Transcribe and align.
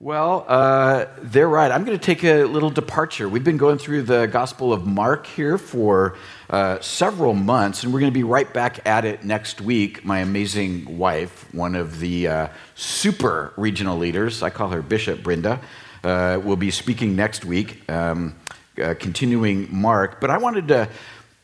Well, 0.00 0.44
uh, 0.48 1.06
they're 1.22 1.48
right. 1.48 1.70
I'm 1.70 1.84
going 1.84 1.96
to 1.96 2.04
take 2.04 2.24
a 2.24 2.44
little 2.44 2.68
departure. 2.68 3.28
We've 3.28 3.44
been 3.44 3.56
going 3.56 3.78
through 3.78 4.02
the 4.02 4.26
Gospel 4.26 4.72
of 4.72 4.84
Mark 4.84 5.24
here 5.24 5.56
for 5.56 6.16
uh, 6.50 6.80
several 6.80 7.32
months, 7.32 7.84
and 7.84 7.94
we're 7.94 8.00
going 8.00 8.12
to 8.12 8.14
be 8.14 8.24
right 8.24 8.52
back 8.52 8.84
at 8.88 9.04
it 9.04 9.24
next 9.24 9.60
week. 9.60 10.04
My 10.04 10.18
amazing 10.18 10.98
wife, 10.98 11.46
one 11.54 11.76
of 11.76 12.00
the 12.00 12.26
uh, 12.26 12.48
super 12.74 13.52
regional 13.56 13.96
leaders, 13.96 14.42
I 14.42 14.50
call 14.50 14.70
her 14.70 14.82
Bishop 14.82 15.22
Brenda, 15.22 15.60
uh, 16.02 16.40
will 16.42 16.56
be 16.56 16.72
speaking 16.72 17.14
next 17.14 17.44
week, 17.44 17.88
um, 17.88 18.34
uh, 18.82 18.94
continuing 18.98 19.68
Mark. 19.72 20.20
But 20.20 20.28
I 20.28 20.38
wanted 20.38 20.66
to 20.68 20.88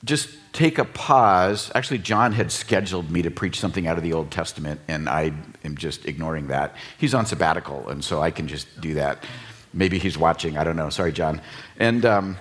just 0.05 0.29
take 0.53 0.79
a 0.79 0.85
pause. 0.85 1.71
Actually, 1.75 1.99
John 1.99 2.33
had 2.33 2.51
scheduled 2.51 3.11
me 3.11 3.23
to 3.23 3.31
preach 3.31 3.61
something 3.61 3.87
out 3.87 3.97
of 3.97 4.03
the 4.03 4.13
Old 4.13 4.31
Testament, 4.31 4.81
and 4.89 5.09
I 5.09 5.33
am 5.65 5.77
just 5.77 6.07
ignoring 6.07 6.49
that. 6.49 6.75
He's 6.99 7.15
on 7.15 7.27
sabbatical, 7.27 7.89
and 7.89 8.05
so 8.05 8.21
I 8.21 8.31
can 8.31 8.49
just 8.49 8.81
do 8.81 8.95
that. 8.95 9.25
Maybe 9.73 9.99
he's 9.99 10.19
watching. 10.19 10.59
I 10.59 10.65
don't 10.65 10.77
know. 10.77 10.91
Sorry, 10.91 11.13
John. 11.13 11.41
And 11.79 12.05
um, 12.05 12.37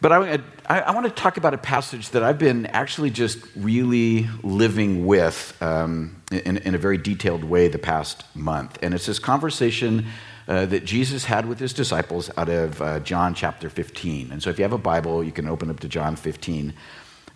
but 0.00 0.10
I, 0.10 0.40
I, 0.66 0.80
I, 0.80 0.94
want 0.94 1.06
to 1.06 1.12
talk 1.12 1.36
about 1.36 1.54
a 1.54 1.58
passage 1.58 2.08
that 2.10 2.24
I've 2.24 2.38
been 2.38 2.66
actually 2.66 3.10
just 3.10 3.38
really 3.54 4.28
living 4.42 5.06
with 5.06 5.56
um, 5.62 6.20
in, 6.32 6.56
in 6.56 6.74
a 6.74 6.78
very 6.78 6.98
detailed 6.98 7.44
way 7.44 7.68
the 7.68 7.78
past 7.78 8.24
month, 8.34 8.78
and 8.82 8.94
it's 8.94 9.06
this 9.06 9.18
conversation. 9.18 10.06
Uh, 10.48 10.66
that 10.66 10.84
Jesus 10.84 11.24
had 11.24 11.46
with 11.46 11.60
his 11.60 11.72
disciples 11.72 12.28
out 12.36 12.48
of 12.48 12.82
uh, 12.82 12.98
John 12.98 13.32
chapter 13.32 13.70
15. 13.70 14.32
And 14.32 14.42
so 14.42 14.50
if 14.50 14.58
you 14.58 14.64
have 14.64 14.72
a 14.72 14.76
Bible, 14.76 15.22
you 15.22 15.30
can 15.30 15.48
open 15.48 15.70
up 15.70 15.78
to 15.80 15.88
John 15.88 16.16
15. 16.16 16.74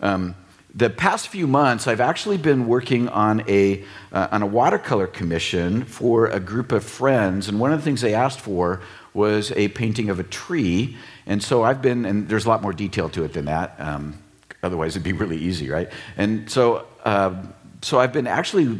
Um, 0.01 0.35
the 0.75 0.89
past 0.89 1.29
few 1.29 1.47
months, 1.47 1.87
I've 1.87 2.01
actually 2.01 2.37
been 2.37 2.67
working 2.67 3.09
on 3.09 3.43
a, 3.47 3.83
uh, 4.11 4.27
on 4.31 4.43
a 4.43 4.45
watercolor 4.45 5.07
commission 5.07 5.83
for 5.85 6.27
a 6.27 6.39
group 6.39 6.71
of 6.71 6.83
friends, 6.83 7.47
and 7.47 7.59
one 7.59 7.73
of 7.73 7.79
the 7.79 7.83
things 7.83 8.01
they 8.01 8.13
asked 8.13 8.39
for 8.39 8.81
was 9.13 9.51
a 9.53 9.69
painting 9.69 10.09
of 10.09 10.19
a 10.19 10.23
tree. 10.23 10.95
And 11.25 11.41
so 11.41 11.63
I've 11.63 11.81
been, 11.81 12.05
and 12.05 12.29
there's 12.29 12.45
a 12.45 12.49
lot 12.49 12.61
more 12.61 12.73
detail 12.73 13.09
to 13.09 13.23
it 13.23 13.33
than 13.33 13.45
that. 13.45 13.75
Um, 13.79 14.21
otherwise, 14.61 14.95
it'd 14.95 15.03
be 15.03 15.13
really 15.13 15.37
easy, 15.37 15.69
right? 15.69 15.89
And 16.15 16.49
so, 16.49 16.85
uh, 17.03 17.33
so 17.81 17.99
I've 17.99 18.13
been 18.13 18.27
actually 18.27 18.79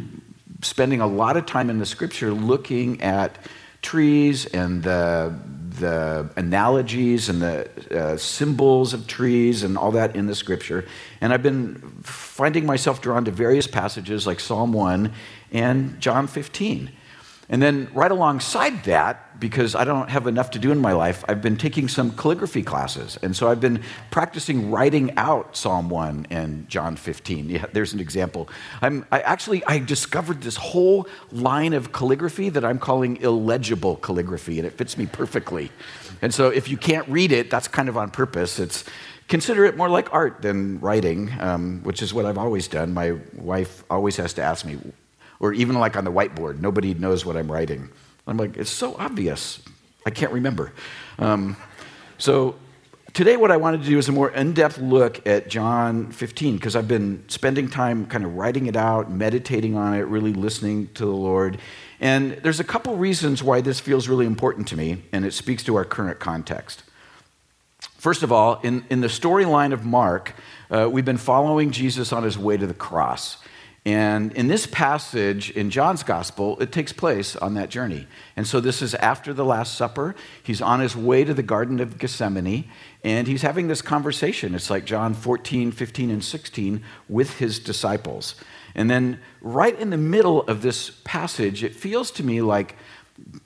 spending 0.62 1.00
a 1.00 1.06
lot 1.06 1.36
of 1.36 1.46
time 1.46 1.68
in 1.70 1.78
the 1.78 1.86
scripture 1.86 2.32
looking 2.32 3.02
at 3.02 3.38
trees 3.82 4.46
and 4.46 4.82
the 4.82 5.36
the 5.78 6.30
analogies 6.36 7.28
and 7.28 7.42
the 7.42 7.68
uh, 7.90 8.16
symbols 8.16 8.94
of 8.94 9.06
trees 9.06 9.62
and 9.62 9.78
all 9.78 9.92
that 9.92 10.16
in 10.16 10.26
the 10.26 10.34
scripture. 10.34 10.84
And 11.20 11.32
I've 11.32 11.42
been 11.42 11.76
finding 12.02 12.66
myself 12.66 13.00
drawn 13.00 13.24
to 13.24 13.30
various 13.30 13.66
passages 13.66 14.26
like 14.26 14.40
Psalm 14.40 14.72
1 14.72 15.12
and 15.52 16.00
John 16.00 16.26
15. 16.26 16.90
And 17.50 17.62
then, 17.62 17.88
right 17.94 18.10
alongside 18.10 18.84
that, 18.84 19.40
because 19.40 19.74
I 19.74 19.84
don't 19.84 20.10
have 20.10 20.26
enough 20.26 20.50
to 20.50 20.58
do 20.58 20.70
in 20.70 20.78
my 20.78 20.92
life, 20.92 21.24
I've 21.28 21.40
been 21.40 21.56
taking 21.56 21.88
some 21.88 22.10
calligraphy 22.14 22.62
classes. 22.62 23.18
And 23.22 23.34
so 23.34 23.48
I've 23.48 23.60
been 23.60 23.82
practicing 24.10 24.70
writing 24.70 25.16
out 25.16 25.56
Psalm 25.56 25.88
1 25.88 26.26
and 26.28 26.68
John 26.68 26.96
15. 26.96 27.48
Yeah, 27.48 27.64
there's 27.72 27.94
an 27.94 28.00
example. 28.00 28.50
I'm, 28.82 29.06
I 29.10 29.20
actually 29.20 29.64
I 29.64 29.78
discovered 29.78 30.42
this 30.42 30.56
whole 30.56 31.08
line 31.32 31.72
of 31.72 31.92
calligraphy 31.92 32.50
that 32.50 32.66
I'm 32.66 32.78
calling 32.78 33.16
illegible 33.18 33.96
calligraphy, 33.96 34.58
and 34.58 34.66
it 34.66 34.74
fits 34.74 34.98
me 34.98 35.06
perfectly. 35.06 35.70
And 36.20 36.34
so 36.34 36.48
if 36.48 36.68
you 36.68 36.76
can't 36.76 37.08
read 37.08 37.32
it, 37.32 37.50
that's 37.50 37.68
kind 37.68 37.88
of 37.88 37.96
on 37.96 38.10
purpose. 38.10 38.58
It's 38.58 38.84
consider 39.28 39.64
it 39.64 39.76
more 39.76 39.88
like 39.88 40.12
art 40.12 40.42
than 40.42 40.80
writing, 40.80 41.32
um, 41.40 41.80
which 41.82 42.02
is 42.02 42.12
what 42.12 42.26
I've 42.26 42.38
always 42.38 42.68
done. 42.68 42.92
My 42.92 43.12
wife 43.34 43.84
always 43.88 44.16
has 44.16 44.34
to 44.34 44.42
ask 44.42 44.66
me, 44.66 44.78
or 45.40 45.52
even 45.52 45.78
like 45.78 45.96
on 45.96 46.04
the 46.04 46.12
whiteboard, 46.12 46.60
nobody 46.60 46.94
knows 46.94 47.24
what 47.24 47.36
I'm 47.36 47.50
writing. 47.50 47.88
I'm 48.26 48.36
like, 48.36 48.56
it's 48.56 48.70
so 48.70 48.94
obvious. 48.96 49.60
I 50.04 50.10
can't 50.10 50.32
remember. 50.32 50.72
Um, 51.18 51.56
so 52.18 52.56
today, 53.14 53.36
what 53.36 53.50
I 53.50 53.56
wanted 53.56 53.82
to 53.82 53.88
do 53.88 53.98
is 53.98 54.08
a 54.08 54.12
more 54.12 54.30
in 54.30 54.52
depth 54.52 54.78
look 54.78 55.26
at 55.26 55.48
John 55.48 56.10
15, 56.12 56.56
because 56.56 56.76
I've 56.76 56.88
been 56.88 57.24
spending 57.28 57.68
time 57.68 58.06
kind 58.06 58.24
of 58.24 58.34
writing 58.34 58.66
it 58.66 58.76
out, 58.76 59.10
meditating 59.10 59.76
on 59.76 59.94
it, 59.94 60.02
really 60.02 60.32
listening 60.32 60.88
to 60.94 61.04
the 61.04 61.10
Lord. 61.10 61.58
And 62.00 62.32
there's 62.42 62.60
a 62.60 62.64
couple 62.64 62.96
reasons 62.96 63.42
why 63.42 63.60
this 63.60 63.80
feels 63.80 64.08
really 64.08 64.26
important 64.26 64.68
to 64.68 64.76
me, 64.76 65.02
and 65.12 65.24
it 65.24 65.32
speaks 65.32 65.62
to 65.64 65.76
our 65.76 65.84
current 65.84 66.18
context. 66.20 66.82
First 67.96 68.22
of 68.22 68.30
all, 68.30 68.60
in, 68.62 68.84
in 68.90 69.00
the 69.00 69.08
storyline 69.08 69.72
of 69.72 69.84
Mark, 69.84 70.34
uh, 70.70 70.88
we've 70.90 71.04
been 71.04 71.16
following 71.16 71.70
Jesus 71.70 72.12
on 72.12 72.22
his 72.22 72.38
way 72.38 72.56
to 72.56 72.66
the 72.66 72.74
cross. 72.74 73.38
And 73.84 74.32
in 74.32 74.48
this 74.48 74.66
passage 74.66 75.50
in 75.50 75.70
John's 75.70 76.02
gospel, 76.02 76.58
it 76.60 76.72
takes 76.72 76.92
place 76.92 77.36
on 77.36 77.54
that 77.54 77.70
journey. 77.70 78.06
And 78.36 78.46
so 78.46 78.60
this 78.60 78.82
is 78.82 78.94
after 78.96 79.32
the 79.32 79.44
Last 79.44 79.76
Supper. 79.76 80.14
He's 80.42 80.60
on 80.60 80.80
his 80.80 80.96
way 80.96 81.24
to 81.24 81.32
the 81.32 81.42
Garden 81.42 81.80
of 81.80 81.96
Gethsemane, 81.96 82.68
and 83.02 83.26
he's 83.26 83.42
having 83.42 83.68
this 83.68 83.80
conversation. 83.80 84.54
It's 84.54 84.68
like 84.68 84.84
John 84.84 85.14
14, 85.14 85.72
15, 85.72 86.10
and 86.10 86.22
16 86.22 86.82
with 87.08 87.38
his 87.38 87.58
disciples. 87.58 88.34
And 88.74 88.90
then, 88.90 89.20
right 89.40 89.78
in 89.78 89.90
the 89.90 89.96
middle 89.96 90.42
of 90.42 90.60
this 90.62 90.90
passage, 91.04 91.64
it 91.64 91.74
feels 91.74 92.10
to 92.12 92.22
me 92.22 92.42
like 92.42 92.76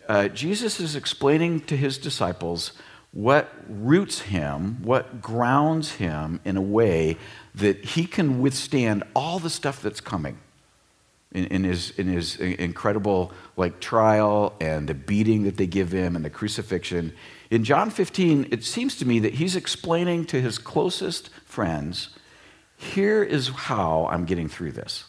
uh, 0.09 0.29
Jesus 0.29 0.81
is 0.81 0.97
explaining 0.97 1.61
to 1.61 1.77
his 1.77 1.99
disciples 1.99 2.73
what 3.13 3.55
roots 3.69 4.21
him, 4.21 4.83
what 4.83 5.21
grounds 5.21 5.93
him 5.93 6.41
in 6.45 6.57
a 6.57 6.63
way 6.63 7.19
that 7.55 7.85
he 7.85 8.07
can 8.07 8.41
withstand 8.41 9.05
all 9.15 9.39
the 9.39 9.51
stuff 9.51 9.83
that's 9.83 10.01
coming 10.01 10.39
in, 11.33 11.47
in, 11.47 11.65
his, 11.65 11.91
in 11.99 12.07
his 12.07 12.37
incredible 12.37 13.33
like 13.57 13.81
trial 13.81 14.55
and 14.61 14.89
the 14.89 14.95
beating 14.95 15.45
that 15.45 15.57
they 15.57 15.67
give 15.67 15.93
him 15.93 16.17
and 16.17 16.25
the 16.25 16.31
crucifixion. 16.31 17.13
In 17.51 17.65
John 17.65 17.91
15, 17.91 18.49
it 18.51 18.65
seems 18.65 18.97
to 18.97 19.07
me 19.07 19.19
that 19.21 19.35
he's 19.35 19.57
explaining 19.57 20.25
to 20.27 20.41
his 20.41 20.59
closest 20.59 21.31
friends, 21.45 22.11
here 22.77 23.23
is 23.23 23.49
how 23.49 24.09
I'm 24.11 24.25
getting 24.25 24.49
through 24.49 24.73
this. 24.73 25.05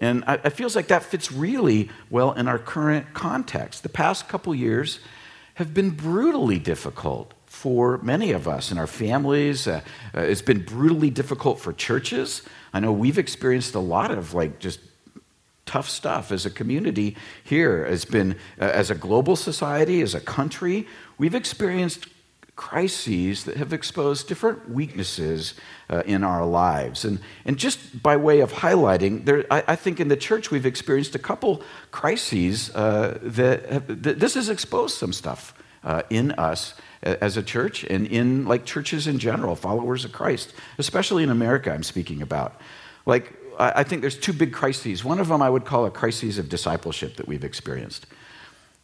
And 0.00 0.24
it 0.26 0.50
feels 0.50 0.74
like 0.74 0.86
that 0.88 1.02
fits 1.02 1.30
really 1.30 1.90
well 2.08 2.32
in 2.32 2.48
our 2.48 2.58
current 2.58 3.12
context. 3.12 3.82
The 3.82 3.90
past 3.90 4.28
couple 4.28 4.54
years 4.54 4.98
have 5.54 5.74
been 5.74 5.90
brutally 5.90 6.58
difficult 6.58 7.34
for 7.60 7.98
many 7.98 8.32
of 8.32 8.48
us 8.48 8.72
in 8.72 8.78
our 8.78 8.86
families. 8.86 9.66
Uh, 9.66 9.82
uh, 10.14 10.20
it's 10.20 10.40
been 10.40 10.62
brutally 10.62 11.10
difficult 11.10 11.60
for 11.60 11.74
churches. 11.74 12.40
I 12.72 12.80
know 12.80 12.90
we've 12.90 13.18
experienced 13.18 13.74
a 13.74 13.80
lot 13.80 14.10
of 14.10 14.32
like 14.32 14.60
just 14.60 14.80
tough 15.66 15.86
stuff 15.86 16.32
as 16.32 16.46
a 16.46 16.50
community 16.50 17.18
here. 17.44 17.84
It's 17.84 18.06
been, 18.06 18.36
uh, 18.58 18.64
as 18.64 18.90
a 18.90 18.94
global 18.94 19.36
society, 19.36 20.00
as 20.00 20.14
a 20.14 20.20
country, 20.20 20.86
we've 21.18 21.34
experienced 21.34 22.06
crises 22.56 23.44
that 23.44 23.58
have 23.58 23.74
exposed 23.74 24.26
different 24.26 24.70
weaknesses 24.70 25.52
uh, 25.90 26.02
in 26.06 26.24
our 26.24 26.46
lives. 26.46 27.04
And, 27.04 27.18
and 27.44 27.58
just 27.58 28.02
by 28.02 28.16
way 28.16 28.40
of 28.40 28.52
highlighting, 28.52 29.26
there, 29.26 29.44
I, 29.50 29.64
I 29.68 29.76
think 29.76 30.00
in 30.00 30.08
the 30.08 30.16
church 30.16 30.50
we've 30.50 30.64
experienced 30.64 31.14
a 31.14 31.18
couple 31.18 31.62
crises 31.90 32.74
uh, 32.74 33.18
that, 33.20 33.68
have, 33.70 34.02
this 34.02 34.32
has 34.32 34.48
exposed 34.48 34.96
some 34.96 35.12
stuff 35.12 35.52
uh, 35.84 36.02
in 36.08 36.32
us 36.32 36.74
as 37.02 37.36
a 37.36 37.42
church 37.42 37.84
and 37.84 38.06
in 38.06 38.44
like 38.46 38.64
churches 38.64 39.06
in 39.06 39.18
general, 39.18 39.56
followers 39.56 40.04
of 40.04 40.12
Christ, 40.12 40.52
especially 40.78 41.22
in 41.22 41.30
America, 41.30 41.72
I'm 41.72 41.82
speaking 41.82 42.22
about. 42.22 42.60
Like, 43.06 43.32
I 43.58 43.84
think 43.84 44.00
there's 44.00 44.18
two 44.18 44.32
big 44.32 44.52
crises. 44.52 45.04
One 45.04 45.20
of 45.20 45.28
them 45.28 45.42
I 45.42 45.50
would 45.50 45.64
call 45.64 45.84
a 45.84 45.90
crisis 45.90 46.38
of 46.38 46.48
discipleship 46.48 47.16
that 47.16 47.28
we've 47.28 47.44
experienced. 47.44 48.06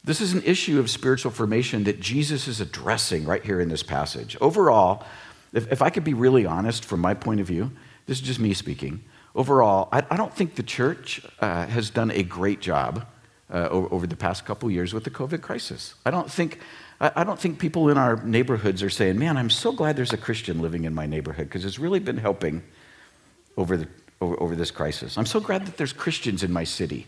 This 0.05 0.21
is 0.21 0.35
an 0.35 0.43
issue 0.45 0.79
of 0.79 0.91
spiritual 0.91 1.31
formation 1.31 1.85
that 1.85 1.99
Jesus 1.99 2.47
is 2.47 2.61
addressing 2.61 3.25
right 3.25 3.45
here 3.45 3.61
in 3.61 3.69
this 3.69 3.83
passage. 3.83 4.37
Overall, 4.41 5.05
if, 5.53 5.73
if 5.73 5.83
I 5.83 5.91
could 5.91 6.05
be 6.05 6.15
really 6.15 6.47
honest 6.47 6.85
from 6.85 7.01
my 7.01 7.15
point 7.15 7.41
of 7.41 7.47
view, 7.47 7.73
this 8.07 8.19
is 8.19 8.27
just 8.27 8.39
me 8.39 8.55
speaking. 8.55 9.03
Overall, 9.35 9.89
I, 9.91 10.05
I 10.11 10.17
don't 10.17 10.33
think 10.33 10.55
the 10.55 10.63
church 10.63 11.23
uh, 11.41 11.67
has 11.67 11.91
done 11.91 12.11
a 12.11 12.23
great 12.23 12.61
job 12.61 13.07
uh, 13.51 13.69
over, 13.71 13.93
over, 13.93 14.07
the 14.07 14.17
past 14.17 14.45
couple 14.45 14.71
years 14.71 14.93
with 14.93 15.05
the 15.05 15.11
COVID 15.11 15.41
crisis. 15.41 15.95
I 16.05 16.11
don't 16.11 16.31
think 16.31 16.61
I 16.99 17.25
don't 17.25 17.39
think 17.39 17.59
people 17.59 17.91
in 17.91 17.99
our 17.99 18.17
neighborhoods 18.25 18.83
are 18.83 18.91
saying, 18.91 19.19
man, 19.19 19.37
I'm 19.37 19.51
so 19.51 19.71
glad 19.71 19.97
there's 19.97 20.15
a 20.15 20.19
Christian 20.19 20.63
living 20.63 20.85
in 20.85 20.95
my 20.95 21.05
neighborhood 21.05 21.49
because 21.49 21.65
it's 21.67 21.79
really 21.79 22.01
been 22.01 22.17
helping 22.17 22.63
over, 23.59 23.77
the, 23.77 23.89
over, 24.21 24.41
over, 24.41 24.57
this 24.57 24.71
crisis. 24.71 25.19
I'm 25.19 25.27
so 25.27 25.39
glad 25.39 25.67
that 25.67 25.77
there's 25.77 25.93
Christians 25.93 26.43
in 26.43 26.53
my 26.53 26.65
city 26.65 27.07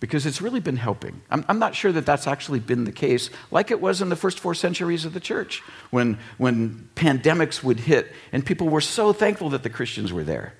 because 0.00 0.26
it's 0.26 0.42
really 0.42 0.58
been 0.58 0.76
helping. 0.76 1.22
I'm, 1.30 1.44
I'm, 1.48 1.60
not 1.60 1.76
sure 1.76 1.92
that 1.92 2.04
that's 2.04 2.26
actually 2.26 2.58
been 2.58 2.82
the 2.82 2.92
case 2.92 3.30
like 3.52 3.70
it 3.70 3.80
was 3.80 4.02
in 4.02 4.08
the 4.08 4.16
first 4.16 4.40
four 4.40 4.54
centuries 4.54 5.04
of 5.04 5.14
the 5.14 5.20
church 5.20 5.62
when, 5.90 6.18
when 6.38 6.88
pandemics 6.96 7.62
would 7.62 7.78
hit 7.78 8.12
and 8.32 8.44
people 8.44 8.68
were 8.68 8.80
so 8.80 9.12
thankful 9.12 9.50
that 9.50 9.62
the 9.62 9.70
Christians 9.70 10.12
were 10.12 10.24
there. 10.24 10.54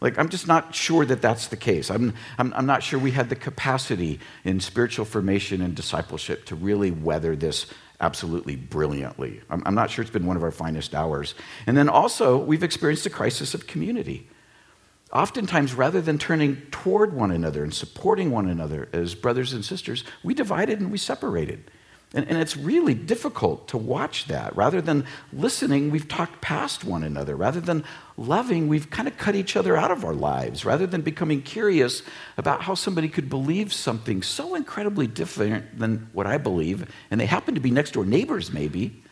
Like, 0.00 0.18
I'm 0.18 0.28
just 0.28 0.46
not 0.46 0.74
sure 0.74 1.04
that 1.06 1.22
that's 1.22 1.48
the 1.48 1.56
case. 1.56 1.90
I'm, 1.90 2.14
I'm, 2.38 2.52
I'm, 2.54 2.66
not 2.66 2.82
sure 2.82 2.98
we 2.98 3.12
had 3.12 3.30
the 3.30 3.36
capacity 3.36 4.20
in 4.44 4.60
spiritual 4.60 5.06
formation 5.06 5.62
and 5.62 5.74
discipleship 5.74 6.44
to 6.46 6.54
really 6.54 6.90
weather 6.90 7.34
this 7.34 7.66
absolutely 8.00 8.56
brilliantly. 8.56 9.40
I'm, 9.50 9.62
I'm 9.66 9.74
not 9.74 9.90
sure 9.90 10.02
it's 10.02 10.10
been 10.10 10.26
one 10.26 10.36
of 10.36 10.42
our 10.42 10.50
finest 10.50 10.94
hours. 10.94 11.34
And 11.66 11.76
then 11.76 11.88
also, 11.88 12.36
we've 12.36 12.62
experienced 12.62 13.06
a 13.06 13.10
crisis 13.10 13.54
of 13.54 13.66
community. 13.66 14.28
Oftentimes, 15.12 15.74
rather 15.74 16.00
than 16.00 16.18
turning 16.18 16.56
toward 16.70 17.12
one 17.12 17.30
another 17.30 17.62
and 17.62 17.72
supporting 17.72 18.30
one 18.30 18.48
another 18.48 18.88
as 18.92 19.14
brothers 19.14 19.52
and 19.52 19.64
sisters, 19.64 20.04
we 20.22 20.34
divided 20.34 20.80
and 20.80 20.90
we 20.90 20.98
separated. 20.98 21.70
And, 22.14 22.28
and, 22.28 22.38
it's 22.38 22.56
really 22.56 22.94
difficult 22.94 23.68
to 23.68 23.76
watch 23.76 24.26
that. 24.28 24.56
Rather 24.56 24.80
than 24.80 25.04
listening, 25.32 25.90
we've 25.90 26.06
talked 26.08 26.40
past 26.40 26.84
one 26.84 27.02
another. 27.02 27.34
Rather 27.34 27.60
than 27.60 27.84
loving, 28.16 28.68
we've 28.68 28.88
kind 28.90 29.08
of 29.08 29.18
cut 29.18 29.34
each 29.34 29.56
other 29.56 29.76
out 29.76 29.90
of 29.90 30.04
our 30.04 30.14
lives. 30.14 30.64
Rather 30.64 30.86
than 30.86 31.02
becoming 31.02 31.42
curious 31.42 32.02
about 32.38 32.62
how 32.62 32.74
somebody 32.74 33.08
could 33.08 33.28
believe 33.28 33.72
something 33.72 34.22
so 34.22 34.54
incredibly 34.54 35.08
different 35.08 35.78
than 35.78 36.08
what 36.12 36.26
I 36.26 36.38
believe, 36.38 36.88
and 37.10 37.20
they 37.20 37.26
happen 37.26 37.54
to 37.54 37.60
be 37.60 37.72
next 37.72 37.92
door 37.92 38.06
neighbors, 38.06 38.52
maybe. 38.52 39.02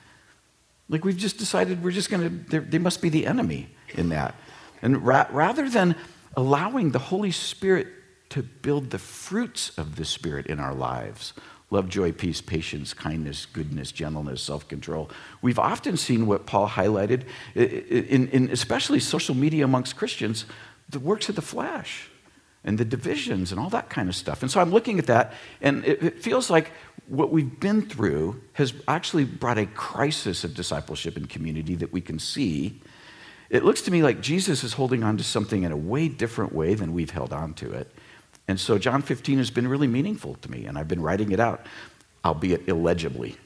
Like 0.88 1.04
we've 1.04 1.16
just 1.16 1.38
decided 1.38 1.82
we're 1.82 1.90
just 1.90 2.10
going 2.10 2.44
to, 2.50 2.60
they 2.60 2.78
must 2.78 3.02
be 3.02 3.08
the 3.08 3.26
enemy 3.26 3.70
in 3.94 4.10
that. 4.10 4.36
And 4.82 5.04
ra- 5.04 5.26
rather 5.30 5.68
than 5.68 5.96
allowing 6.36 6.92
the 6.92 6.98
Holy 6.98 7.32
Spirit 7.32 7.88
to 8.30 8.42
build 8.42 8.90
the 8.90 8.98
fruits 8.98 9.76
of 9.78 9.96
the 9.96 10.04
Spirit 10.04 10.46
in 10.46 10.60
our 10.60 10.74
lives, 10.74 11.32
love, 11.70 11.88
joy, 11.88 12.12
peace, 12.12 12.40
patience, 12.40 12.94
kindness, 12.94 13.46
goodness, 13.46 13.90
gentleness, 13.92 14.42
self 14.42 14.68
control. 14.68 15.10
We've 15.42 15.58
often 15.58 15.96
seen 15.96 16.26
what 16.26 16.46
Paul 16.46 16.68
highlighted, 16.68 17.24
in, 17.54 18.28
in, 18.28 18.50
especially 18.50 19.00
social 19.00 19.34
media 19.34 19.64
amongst 19.64 19.96
Christians, 19.96 20.46
the 20.88 20.98
works 20.98 21.28
of 21.28 21.36
the 21.36 21.42
flesh 21.42 22.08
and 22.64 22.78
the 22.78 22.84
divisions 22.84 23.52
and 23.52 23.60
all 23.60 23.70
that 23.70 23.90
kind 23.90 24.08
of 24.08 24.16
stuff. 24.16 24.42
And 24.42 24.50
so 24.50 24.60
I'm 24.60 24.70
looking 24.70 24.98
at 24.98 25.06
that, 25.06 25.34
and 25.60 25.84
it, 25.84 26.02
it 26.02 26.22
feels 26.22 26.48
like 26.48 26.72
what 27.06 27.30
we've 27.30 27.60
been 27.60 27.82
through 27.82 28.40
has 28.54 28.72
actually 28.88 29.24
brought 29.24 29.58
a 29.58 29.66
crisis 29.66 30.44
of 30.44 30.54
discipleship 30.54 31.16
and 31.16 31.28
community 31.28 31.74
that 31.76 31.92
we 31.92 32.00
can 32.00 32.18
see. 32.18 32.80
It 33.50 33.64
looks 33.64 33.82
to 33.82 33.90
me 33.90 34.02
like 34.02 34.20
Jesus 34.20 34.64
is 34.64 34.72
holding 34.72 35.04
on 35.04 35.18
to 35.18 35.24
something 35.24 35.64
in 35.64 35.72
a 35.72 35.76
way 35.76 36.08
different 36.08 36.54
way 36.54 36.74
than 36.74 36.94
we've 36.94 37.10
held 37.10 37.32
on 37.32 37.52
to 37.54 37.70
it. 37.72 37.94
And 38.46 38.60
so 38.60 38.78
John 38.78 39.02
15 39.02 39.38
has 39.38 39.50
been 39.50 39.66
really 39.66 39.86
meaningful 39.86 40.34
to 40.36 40.50
me, 40.50 40.66
and 40.66 40.78
I've 40.78 40.88
been 40.88 41.00
writing 41.00 41.32
it 41.32 41.40
out, 41.40 41.66
albeit 42.24 42.68
illegibly. 42.68 43.36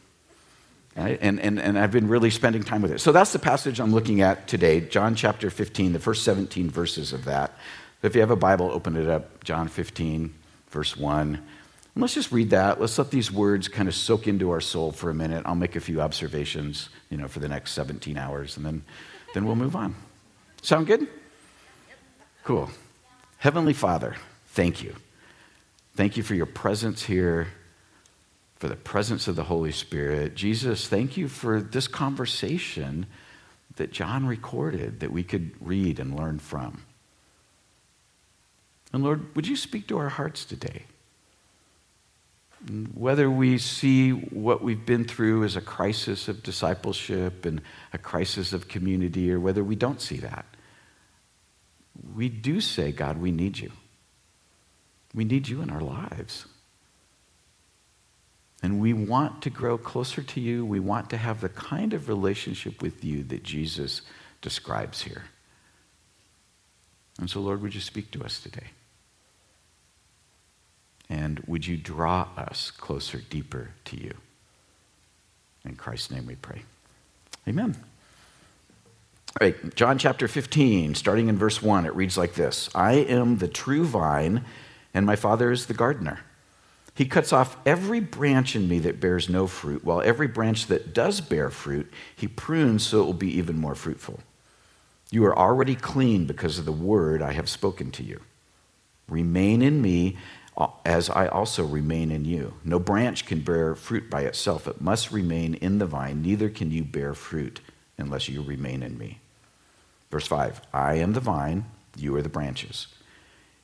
Right? 0.97 1.19
And, 1.23 1.39
and, 1.39 1.61
and 1.61 1.79
I've 1.79 1.93
been 1.93 2.09
really 2.09 2.31
spending 2.31 2.65
time 2.65 2.83
with 2.83 2.91
it. 2.91 2.99
So 2.99 3.13
that's 3.13 3.33
the 3.33 3.39
passage 3.39 3.79
I'm 3.79 3.93
looking 3.93 4.21
at 4.21 4.49
today, 4.49 4.81
John 4.81 5.15
chapter 5.15 5.49
15, 5.49 5.93
the 5.93 6.01
first 6.01 6.25
17 6.25 6.71
verses 6.71 7.13
of 7.13 7.25
that. 7.27 7.53
If 8.03 8.15
you 8.15 8.21
have 8.21 8.33
a 8.33 8.37
Bible, 8.37 8.71
open 8.73 8.97
it 8.97 9.09
up, 9.09 9.45
John 9.45 9.69
15, 9.69 10.35
verse 10.71 10.97
1. 10.97 11.35
And 11.35 12.03
let's 12.03 12.15
just 12.15 12.33
read 12.33 12.51
that. 12.51 12.81
Let's 12.81 12.99
let 12.99 13.11
these 13.11 13.31
words 13.31 13.69
kind 13.69 13.89
of 13.89 13.95
soak 13.95 14.27
into 14.27 14.51
our 14.51 14.61
soul 14.61 14.91
for 14.91 15.11
a 15.11 15.15
minute. 15.15 15.45
I'll 15.47 15.55
make 15.55 15.77
a 15.77 15.81
few 15.81 16.01
observations, 16.01 16.89
you 17.11 17.17
know, 17.17 17.29
for 17.29 17.39
the 17.39 17.49
next 17.49 17.73
17 17.73 18.17
hours, 18.17 18.57
and 18.57 18.67
then, 18.67 18.83
then 19.35 19.47
we'll 19.47 19.57
move 19.57 19.77
on. 19.77 19.95
Sound 20.63 20.89
good? 20.89 21.07
Cool. 22.43 22.71
Heavenly 23.39 23.73
Father, 23.73 24.17
thank 24.59 24.83
you. 24.83 24.93
Thank 25.95 26.17
you 26.17 26.25
for 26.25 26.35
your 26.35 26.45
presence 26.45 27.05
here, 27.05 27.47
for 28.57 28.67
the 28.67 28.75
presence 28.75 29.29
of 29.29 29.37
the 29.37 29.45
Holy 29.45 29.71
Spirit. 29.71 30.35
Jesus, 30.35 30.89
thank 30.89 31.17
you 31.17 31.29
for 31.29 31.61
this 31.61 31.87
conversation 31.87 33.07
that 33.77 33.93
John 33.93 34.27
recorded 34.27 34.99
that 34.99 35.13
we 35.13 35.23
could 35.23 35.53
read 35.61 36.01
and 36.01 36.19
learn 36.19 36.41
from. 36.41 36.83
And 38.93 39.05
Lord, 39.05 39.37
would 39.37 39.47
you 39.47 39.55
speak 39.55 39.87
to 39.87 39.99
our 39.99 40.09
hearts 40.09 40.45
today? 40.45 40.87
Whether 42.95 43.31
we 43.31 43.59
see 43.59 44.11
what 44.11 44.61
we've 44.61 44.85
been 44.85 45.05
through 45.05 45.45
as 45.45 45.55
a 45.55 45.61
crisis 45.61 46.27
of 46.27 46.43
discipleship 46.43 47.47
and 47.47 47.63
a 47.93 47.99
crisis 47.99 48.53
of 48.53 48.67
community, 48.67 49.31
or 49.31 49.39
whether 49.39 49.63
we 49.63 49.77
don't 49.77 50.01
see 50.01 50.17
that, 50.17 50.47
we 52.13 52.29
do 52.29 52.61
say, 52.61 52.91
God, 52.91 53.19
we 53.19 53.31
need 53.31 53.57
you. 53.61 53.71
We 55.19 55.25
need 55.25 55.49
you 55.49 55.63
in 55.63 55.71
our 55.71 55.81
lives. 55.81 56.47
And 58.63 58.79
we 58.79 58.93
want 58.93 59.43
to 59.43 59.51
grow 59.51 59.77
closer 59.77 60.23
to 60.23 60.41
you. 60.41 60.65
We 60.65 60.79
want 60.79 61.11
to 61.11 61.17
have 61.17 61.41
the 61.41 61.49
kind 61.49 61.93
of 61.93 62.09
relationship 62.09 62.81
with 62.81 63.05
you 63.05 63.25
that 63.25 63.43
Jesus 63.43 64.03
describes 64.43 65.03
here. 65.03 65.25
And 67.19 67.29
so, 67.29 67.41
Lord, 67.41 67.63
would 67.63 67.75
you 67.75 67.81
speak 67.81 68.13
to 68.13 68.23
us 68.23 68.41
today? 68.41 68.69
And 71.11 71.41
would 71.49 71.67
you 71.67 71.77
draw 71.77 72.29
us 72.37 72.71
closer, 72.71 73.19
deeper 73.19 73.71
to 73.87 73.97
you? 73.97 74.15
In 75.65 75.75
Christ's 75.75 76.13
name 76.13 76.27
we 76.27 76.37
pray. 76.37 76.63
Amen. 77.49 77.77
All 79.41 79.49
right, 79.49 79.75
John 79.75 79.99
chapter 79.99 80.29
15, 80.29 80.95
starting 80.95 81.27
in 81.27 81.37
verse 81.37 81.61
1, 81.61 81.87
it 81.87 81.95
reads 81.97 82.17
like 82.17 82.35
this 82.35 82.71
I 82.73 82.93
am 82.93 83.39
the 83.39 83.49
true 83.49 83.85
vine 83.85 84.45
and 84.95 85.07
my 85.07 85.17
Father 85.17 85.51
is 85.51 85.67
the 85.67 85.75
gardener. 85.75 86.21
He 86.95 87.07
cuts 87.07 87.33
off 87.33 87.57
every 87.65 88.01
branch 88.01 88.57
in 88.57 88.69
me 88.69 88.81
that 88.81 89.01
bears 89.01 89.29
no 89.29 89.47
fruit, 89.47 89.85
while 89.85 90.03
every 90.03 90.27
branch 90.27 90.67
that 90.67 90.93
does 90.93 91.21
bear 91.21 91.49
fruit, 91.49 91.93
he 92.17 92.27
prunes 92.27 92.85
so 92.85 93.03
it 93.03 93.05
will 93.05 93.13
be 93.13 93.39
even 93.39 93.57
more 93.57 93.77
fruitful. 93.77 94.19
You 95.11 95.25
are 95.27 95.39
already 95.39 95.77
clean 95.77 96.27
because 96.27 96.59
of 96.59 96.65
the 96.65 96.73
word 96.73 97.23
I 97.23 97.33
have 97.33 97.49
spoken 97.49 97.93
to 97.93 98.03
you. 98.03 98.21
Remain 99.09 99.63
in 99.63 99.81
me 99.81 100.17
uh, 100.57 100.67
as 100.85 101.09
I 101.09 101.29
also 101.29 101.65
remain 101.65 102.11
in 102.11 102.25
you. 102.25 102.55
No 102.65 102.81
branch 102.81 103.27
can 103.27 103.43
bear 103.43 103.77
fruit 103.77 104.11
by 104.11 104.23
itself, 104.23 104.67
it 104.67 104.81
must 104.81 105.13
remain 105.13 105.55
in 105.55 105.79
the 105.79 105.87
vine. 105.87 106.21
Neither 106.21 106.51
can 106.51 106.73
you 106.73 106.83
bear 106.83 107.15
fruit 107.15 107.61
unless 107.97 108.29
you 108.29 108.43
remain 108.43 108.83
in 108.83 108.99
me. 108.99 109.21
Verse 110.11 110.27
5 110.27 110.61
I 110.75 110.95
am 110.95 111.13
the 111.13 111.21
vine, 111.21 111.67
you 111.97 112.17
are 112.17 112.23
the 112.23 112.29
branches. 112.29 112.89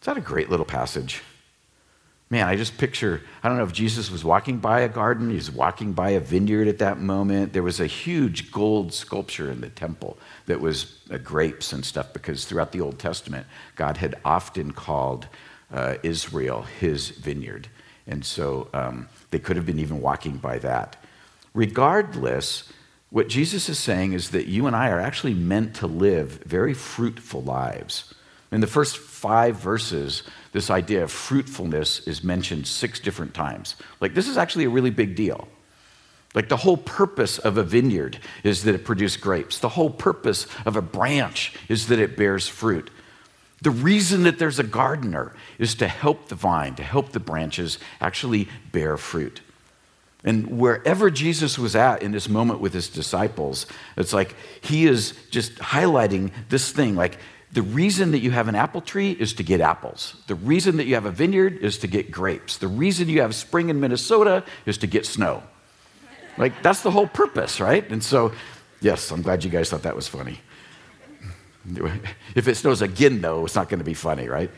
Is 0.00 0.06
that 0.06 0.16
a 0.16 0.20
great 0.20 0.50
little 0.50 0.66
passage? 0.66 1.22
Man, 2.30 2.46
I 2.46 2.56
just 2.56 2.76
picture, 2.76 3.22
I 3.42 3.48
don't 3.48 3.56
know 3.56 3.64
if 3.64 3.72
Jesus 3.72 4.10
was 4.10 4.22
walking 4.22 4.58
by 4.58 4.80
a 4.80 4.88
garden, 4.88 5.30
he 5.30 5.36
was 5.36 5.50
walking 5.50 5.94
by 5.94 6.10
a 6.10 6.20
vineyard 6.20 6.68
at 6.68 6.78
that 6.78 7.00
moment. 7.00 7.54
There 7.54 7.62
was 7.62 7.80
a 7.80 7.86
huge 7.86 8.52
gold 8.52 8.92
sculpture 8.92 9.50
in 9.50 9.62
the 9.62 9.70
temple 9.70 10.18
that 10.44 10.60
was 10.60 10.98
uh, 11.10 11.16
grapes 11.16 11.72
and 11.72 11.82
stuff 11.82 12.12
because 12.12 12.44
throughout 12.44 12.72
the 12.72 12.82
Old 12.82 12.98
Testament, 12.98 13.46
God 13.76 13.96
had 13.96 14.16
often 14.26 14.72
called 14.72 15.26
uh, 15.72 15.94
Israel 16.02 16.62
his 16.62 17.08
vineyard. 17.08 17.68
And 18.06 18.24
so 18.24 18.68
um, 18.74 19.08
they 19.30 19.38
could 19.38 19.56
have 19.56 19.66
been 19.66 19.78
even 19.78 20.02
walking 20.02 20.36
by 20.36 20.58
that. 20.58 21.02
Regardless, 21.54 22.70
what 23.08 23.28
Jesus 23.28 23.70
is 23.70 23.78
saying 23.78 24.12
is 24.12 24.30
that 24.30 24.46
you 24.46 24.66
and 24.66 24.76
I 24.76 24.90
are 24.90 25.00
actually 25.00 25.34
meant 25.34 25.74
to 25.76 25.86
live 25.86 26.42
very 26.44 26.74
fruitful 26.74 27.42
lives. 27.42 28.12
In 28.50 28.60
the 28.60 28.66
first 28.66 28.96
five 28.96 29.56
verses, 29.56 30.22
this 30.52 30.70
idea 30.70 31.02
of 31.02 31.12
fruitfulness 31.12 32.06
is 32.06 32.24
mentioned 32.24 32.66
six 32.66 32.98
different 32.98 33.34
times. 33.34 33.76
Like, 34.00 34.14
this 34.14 34.28
is 34.28 34.38
actually 34.38 34.64
a 34.64 34.70
really 34.70 34.90
big 34.90 35.14
deal. 35.14 35.48
Like 36.34 36.48
the 36.48 36.56
whole 36.56 36.76
purpose 36.76 37.38
of 37.38 37.56
a 37.56 37.62
vineyard 37.62 38.18
is 38.44 38.64
that 38.64 38.74
it 38.74 38.84
produces 38.84 39.16
grapes. 39.16 39.58
The 39.58 39.70
whole 39.70 39.90
purpose 39.90 40.46
of 40.66 40.76
a 40.76 40.82
branch 40.82 41.54
is 41.68 41.88
that 41.88 41.98
it 41.98 42.16
bears 42.16 42.46
fruit. 42.46 42.90
The 43.62 43.70
reason 43.70 44.22
that 44.24 44.38
there's 44.38 44.58
a 44.58 44.64
gardener 44.64 45.34
is 45.58 45.74
to 45.76 45.88
help 45.88 46.28
the 46.28 46.34
vine, 46.34 46.74
to 46.76 46.82
help 46.82 47.10
the 47.12 47.20
branches 47.20 47.78
actually 48.00 48.48
bear 48.72 48.96
fruit. 48.96 49.40
And 50.22 50.58
wherever 50.58 51.10
Jesus 51.10 51.58
was 51.58 51.74
at 51.74 52.02
in 52.02 52.12
this 52.12 52.28
moment 52.28 52.60
with 52.60 52.72
his 52.72 52.88
disciples, 52.88 53.66
it's 53.96 54.12
like 54.12 54.36
he 54.60 54.86
is 54.86 55.14
just 55.30 55.56
highlighting 55.56 56.30
this 56.50 56.70
thing 56.70 56.94
like 56.94 57.18
the 57.52 57.62
reason 57.62 58.10
that 58.10 58.18
you 58.18 58.30
have 58.30 58.48
an 58.48 58.54
apple 58.54 58.80
tree 58.80 59.12
is 59.12 59.32
to 59.34 59.42
get 59.42 59.60
apples. 59.60 60.16
The 60.26 60.34
reason 60.34 60.76
that 60.76 60.84
you 60.84 60.94
have 60.94 61.06
a 61.06 61.10
vineyard 61.10 61.58
is 61.58 61.78
to 61.78 61.86
get 61.86 62.10
grapes. 62.10 62.58
The 62.58 62.68
reason 62.68 63.08
you 63.08 63.22
have 63.22 63.34
spring 63.34 63.70
in 63.70 63.80
Minnesota 63.80 64.44
is 64.66 64.78
to 64.78 64.86
get 64.86 65.06
snow. 65.06 65.42
Like, 66.36 66.62
that's 66.62 66.82
the 66.82 66.90
whole 66.90 67.06
purpose, 67.06 67.60
right? 67.60 67.88
And 67.90 68.04
so, 68.04 68.32
yes, 68.80 69.10
I'm 69.10 69.22
glad 69.22 69.44
you 69.44 69.50
guys 69.50 69.70
thought 69.70 69.82
that 69.82 69.96
was 69.96 70.06
funny. 70.06 70.40
If 72.34 72.48
it 72.48 72.54
snows 72.56 72.82
again, 72.82 73.20
though, 73.20 73.44
it's 73.44 73.54
not 73.54 73.68
going 73.68 73.80
to 73.80 73.84
be 73.84 73.94
funny, 73.94 74.28
right? 74.28 74.50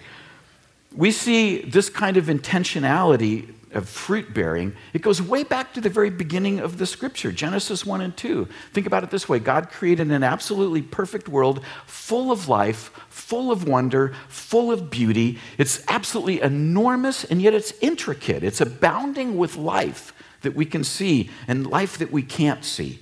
We 0.94 1.12
see 1.12 1.62
this 1.62 1.88
kind 1.88 2.16
of 2.16 2.26
intentionality 2.26 3.54
of 3.72 3.88
fruit 3.88 4.34
bearing, 4.34 4.74
it 4.92 5.02
goes 5.02 5.22
way 5.22 5.44
back 5.44 5.72
to 5.74 5.80
the 5.80 5.88
very 5.88 6.10
beginning 6.10 6.58
of 6.58 6.78
the 6.78 6.86
scripture, 6.86 7.30
Genesis 7.30 7.86
1 7.86 8.00
and 8.00 8.16
2. 8.16 8.48
Think 8.72 8.86
about 8.86 9.04
it 9.04 9.10
this 9.10 9.28
way 9.28 9.38
God 9.38 9.70
created 9.70 10.10
an 10.10 10.22
absolutely 10.22 10.82
perfect 10.82 11.28
world 11.28 11.64
full 11.86 12.32
of 12.32 12.48
life, 12.48 12.90
full 13.08 13.52
of 13.52 13.68
wonder, 13.68 14.12
full 14.28 14.72
of 14.72 14.90
beauty. 14.90 15.38
It's 15.56 15.84
absolutely 15.88 16.40
enormous, 16.40 17.24
and 17.24 17.40
yet 17.40 17.54
it's 17.54 17.72
intricate. 17.80 18.42
It's 18.42 18.60
abounding 18.60 19.36
with 19.36 19.56
life 19.56 20.12
that 20.42 20.54
we 20.54 20.64
can 20.64 20.82
see 20.82 21.30
and 21.46 21.66
life 21.66 21.98
that 21.98 22.10
we 22.10 22.22
can't 22.22 22.64
see. 22.64 23.00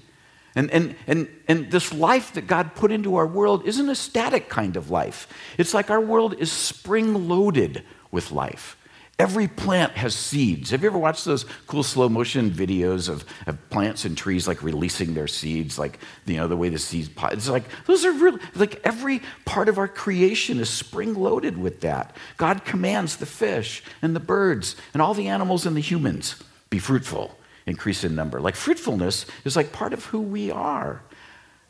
And, 0.55 0.71
and, 0.71 0.97
and, 1.07 1.29
and 1.47 1.71
this 1.71 1.93
life 1.93 2.33
that 2.35 2.47
God 2.47 2.75
put 2.75 2.91
into 2.91 3.17
our 3.17 3.27
world 3.27 3.67
isn't 3.67 3.89
a 3.89 3.95
static 3.95 4.49
kind 4.49 4.77
of 4.77 4.91
life. 4.91 5.29
It's 5.57 5.75
like 5.75 5.91
our 5.91 6.01
world 6.01 6.35
is 6.39 6.51
spring 6.51 7.29
loaded 7.29 7.85
with 8.11 8.33
life. 8.33 8.77
Every 9.19 9.49
plant 9.49 9.95
has 9.95 10.15
seeds. 10.15 10.71
Have 10.71 10.83
you 10.83 10.91
ever 10.91 10.99
watched 10.99 11.25
those 11.25 11.45
cool 11.67 11.83
slow 11.83 12.09
motion 12.09 12.53
videos 12.53 13.09
of, 13.09 13.25
of 13.49 13.69
plants 13.69 14.05
and 14.05 14.17
trees 14.17 14.47
like 14.47 14.63
releasing 14.63 15.15
their 15.15 15.27
seeds, 15.27 15.77
like 15.77 15.99
you 16.25 16.37
know 16.37 16.47
the 16.47 16.57
way 16.57 16.69
the 16.69 16.79
seeds 16.79 17.09
Pop? 17.09 17.33
It's 17.33 17.49
like 17.49 17.65
those 17.87 18.05
are 18.05 18.13
really 18.13 18.41
like 18.55 18.81
every 18.85 19.21
part 19.45 19.69
of 19.69 19.77
our 19.77 19.89
creation 19.89 20.61
is 20.61 20.71
spring 20.71 21.15
loaded 21.15 21.59
with 21.59 21.81
that. 21.81 22.15
God 22.37 22.65
commands 22.65 23.17
the 23.17 23.27
fish 23.27 23.83
and 24.03 24.15
the 24.15 24.21
birds 24.21 24.77
and 24.95 25.03
all 25.03 25.15
the 25.15 25.27
animals 25.27 25.67
and 25.67 25.77
the 25.77 25.81
humans 25.81 26.37
be 26.71 26.79
fruitful, 26.79 27.37
increase 27.69 28.03
in 28.03 28.15
number. 28.15 28.41
Like 28.41 28.57
fruitfulness 28.57 29.27
is 29.45 29.55
like 29.55 29.73
part 29.73 29.93
of 29.93 30.07
who 30.07 30.21
we 30.21 30.51
are. 30.51 31.03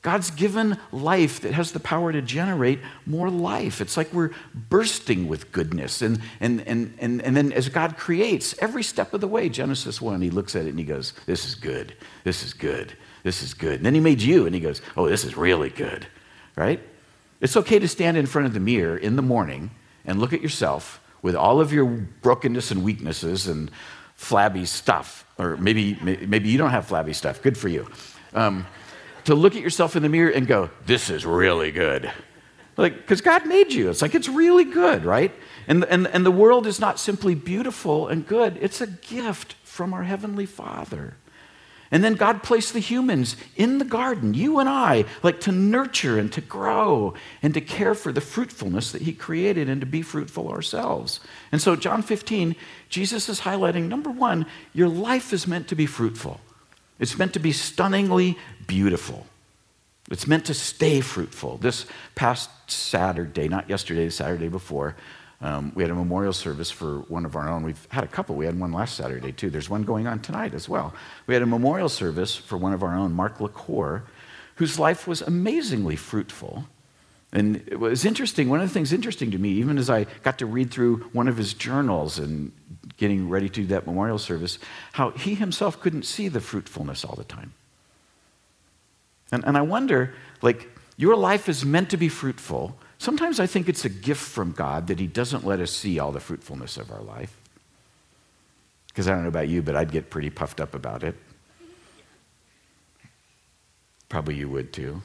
God's 0.01 0.31
given 0.31 0.79
life 0.93 1.41
that 1.41 1.53
has 1.53 1.73
the 1.73 1.81
power 1.81 2.13
to 2.13 2.23
generate 2.23 2.79
more 3.05 3.29
life. 3.31 3.81
It's 3.81 3.97
like 3.97 4.13
we're 4.13 4.31
bursting 4.55 5.27
with 5.27 5.51
goodness. 5.51 6.03
And, 6.03 6.21
and, 6.41 6.61
and, 6.69 6.95
and, 7.01 7.21
and 7.21 7.37
then 7.37 7.53
as 7.53 7.69
God 7.69 7.97
creates, 7.97 8.55
every 8.61 8.85
step 8.85 9.13
of 9.13 9.21
the 9.21 9.27
way, 9.27 9.49
Genesis 9.49 10.01
1, 10.01 10.21
he 10.21 10.31
looks 10.31 10.55
at 10.55 10.67
it 10.67 10.71
and 10.71 10.79
he 10.79 10.85
goes, 10.85 11.15
This 11.27 11.45
is 11.45 11.57
good. 11.57 11.95
This 12.23 12.45
is 12.45 12.55
good. 12.55 12.97
This 13.25 13.43
is 13.43 13.55
good. 13.55 13.75
And 13.75 13.87
then 13.87 13.95
he 13.95 14.01
made 14.01 14.23
you 14.23 14.47
and 14.47 14.55
he 14.55 14.61
goes, 14.61 14.81
Oh, 14.97 15.09
this 15.09 15.25
is 15.25 15.37
really 15.37 15.71
good. 15.71 16.07
Right? 16.55 16.81
It's 17.41 17.57
okay 17.57 17.81
to 17.81 17.89
stand 17.89 18.17
in 18.17 18.27
front 18.27 18.47
of 18.47 18.55
the 18.55 18.61
mirror 18.61 18.97
in 18.97 19.17
the 19.17 19.23
morning 19.23 19.73
and 20.05 20.21
look 20.21 20.33
at 20.33 20.43
yourself 20.43 21.01
with 21.23 21.35
all 21.35 21.61
of 21.61 21.73
your 21.73 21.87
brokenness 21.87 22.71
and 22.71 22.85
weaknesses 22.85 23.49
and 23.49 23.71
flabby 24.19 24.67
stuff. 24.67 25.25
Or 25.39 25.57
maybe, 25.57 25.97
maybe 26.03 26.49
you 26.49 26.59
don't 26.59 26.71
have 26.71 26.87
flabby 26.87 27.15
stuff. 27.15 27.41
Good 27.41 27.57
for 27.57 27.69
you. 27.69 27.89
Um, 28.35 28.67
to 29.25 29.35
look 29.35 29.55
at 29.55 29.63
yourself 29.63 29.97
in 29.97 30.03
the 30.03 30.09
mirror 30.09 30.31
and 30.31 30.47
go, 30.47 30.69
This 30.85 31.09
is 31.09 31.25
really 31.25 31.71
good. 31.71 32.11
Like, 32.77 32.97
because 32.97 33.21
God 33.21 33.47
made 33.47 33.73
you. 33.73 33.91
It's 33.91 34.03
like 34.03 34.15
it's 34.15 34.29
really 34.29 34.65
good, 34.65 35.05
right? 35.05 35.33
And, 35.67 35.85
and, 35.85 36.07
and 36.09 36.25
the 36.25 36.31
world 36.31 36.67
is 36.67 36.79
not 36.79 36.99
simply 36.99 37.35
beautiful 37.35 38.09
and 38.09 38.27
good, 38.27 38.59
it's 38.61 38.81
a 38.81 38.87
gift 38.87 39.55
from 39.65 39.95
our 39.95 40.05
Heavenly 40.05 40.47
Father. 40.47 41.17
And 41.91 42.05
then 42.05 42.15
God 42.15 42.43
placed 42.43 42.75
the 42.75 42.81
humans 42.81 43.37
in 43.57 43.79
the 43.79 43.85
garden, 43.85 44.35
you 44.35 44.59
and 44.59 44.69
I, 44.69 45.07
like 45.23 45.41
to 45.41 45.53
nurture 45.53 46.19
and 46.19 46.31
to 46.33 46.41
grow 46.41 47.15
and 47.43 47.55
to 47.55 47.61
care 47.61 47.95
for 47.95 48.13
the 48.13 48.21
fruitfulness 48.21 48.93
that 48.93 49.03
He 49.03 49.13
created 49.13 49.69
and 49.69 49.81
to 49.81 49.87
be 49.87 50.03
fruitful 50.03 50.49
ourselves. 50.49 51.21
And 51.51 51.63
so, 51.63 51.77
John 51.77 52.03
15, 52.03 52.57
Jesus 52.91 53.29
is 53.29 53.41
highlighting 53.41 53.89
number 53.89 54.11
one, 54.11 54.47
your 54.75 54.89
life 54.89 55.33
is 55.33 55.47
meant 55.47 55.69
to 55.69 55.75
be 55.75 55.87
fruitful. 55.87 56.41
It's 56.99 57.17
meant 57.17 57.33
to 57.35 57.39
be 57.39 57.53
stunningly 57.53 58.37
beautiful. 58.67 59.27
It's 60.11 60.27
meant 60.27 60.47
to 60.47 60.55
stay 60.55 61.01
fruitful. 61.01 61.59
This 61.59 61.87
past 62.15 62.51
Saturday, 62.67 63.49
not 63.49 63.69
yesterday, 63.69 64.07
the 64.07 64.11
Saturday 64.11 64.49
before, 64.49 64.97
um, 65.41 65.73
we 65.75 65.83
had 65.85 65.91
a 65.91 65.95
memorial 65.95 66.33
service 66.33 66.71
for 66.71 67.01
one 67.03 67.25
of 67.25 67.37
our 67.37 67.49
own. 67.49 67.63
We've 67.63 67.87
had 67.91 68.03
a 68.03 68.09
couple. 68.09 68.35
We 68.35 68.47
had 68.47 68.59
one 68.59 68.73
last 68.73 68.97
Saturday, 68.97 69.33
too. 69.33 69.51
There's 69.51 69.71
one 69.71 69.85
going 69.85 70.07
on 70.07 70.21
tonight 70.21 70.53
as 70.53 70.69
well. 70.69 70.93
We 71.27 71.35
had 71.35 71.43
a 71.43 71.47
memorial 71.47 71.89
service 71.89 72.37
for 72.37 72.57
one 72.57 72.73
of 72.73 72.83
our 72.83 72.97
own, 72.97 73.13
Mark 73.13 73.41
LaCour, 73.41 74.05
whose 74.57 74.79
life 74.79 75.07
was 75.07 75.23
amazingly 75.23 75.95
fruitful. 75.95 76.65
And 77.33 77.63
it 77.67 77.79
was 77.79 78.05
interesting. 78.05 78.49
One 78.49 78.61
of 78.61 78.69
the 78.69 78.75
things 78.75 78.93
interesting 78.93 79.31
to 79.31 79.39
me, 79.39 79.51
even 79.51 79.79
as 79.79 79.91
I 79.91 80.07
got 80.23 80.39
to 80.39 80.47
read 80.47 80.71
through 80.71 81.05
one 81.13 81.29
of 81.29 81.37
his 81.37 81.55
journals 81.55 82.19
and 82.19 82.51
getting 82.97 83.29
ready 83.29 83.49
to 83.49 83.61
do 83.61 83.67
that 83.69 83.87
memorial 83.87 84.19
service, 84.19 84.59
how 84.93 85.11
he 85.11 85.35
himself 85.35 85.79
couldn't 85.79 86.05
see 86.05 86.29
the 86.29 86.41
fruitfulness 86.41 87.05
all 87.05 87.15
the 87.15 87.25
time. 87.25 87.53
And, 89.31 89.45
and 89.45 89.57
I 89.57 89.61
wonder, 89.61 90.15
like, 90.43 90.69
your 90.97 91.15
life 91.15 91.49
is 91.49 91.65
meant 91.65 91.91
to 91.91 91.97
be 91.97 92.09
fruitful. 92.09 92.77
Sometimes 92.99 93.39
I 93.39 93.47
think 93.47 93.69
it's 93.69 93.85
a 93.85 93.89
gift 93.89 94.21
from 94.21 94.53
God 94.53 94.89
that 94.89 94.99
He 94.99 95.07
doesn't 95.07 95.47
let 95.47 95.61
us 95.61 95.71
see 95.71 95.99
all 95.99 96.13
the 96.13 96.21
fruitfulness 96.21 96.77
of 96.77 96.91
our 96.91 97.01
life. 97.01 97.35
Because 98.89 99.07
I 99.07 99.13
don't 99.13 99.23
know 99.23 99.29
about 99.29 99.49
you, 99.49 99.63
but 99.63 99.77
I'd 99.77 99.93
get 99.93 100.11
pretty 100.11 100.31
puffed 100.31 100.61
up 100.61 100.75
about 100.75 101.05
it. 101.05 101.15
Probably 104.09 104.35
you 104.35 104.49
would 104.49 104.73
too. 104.73 105.03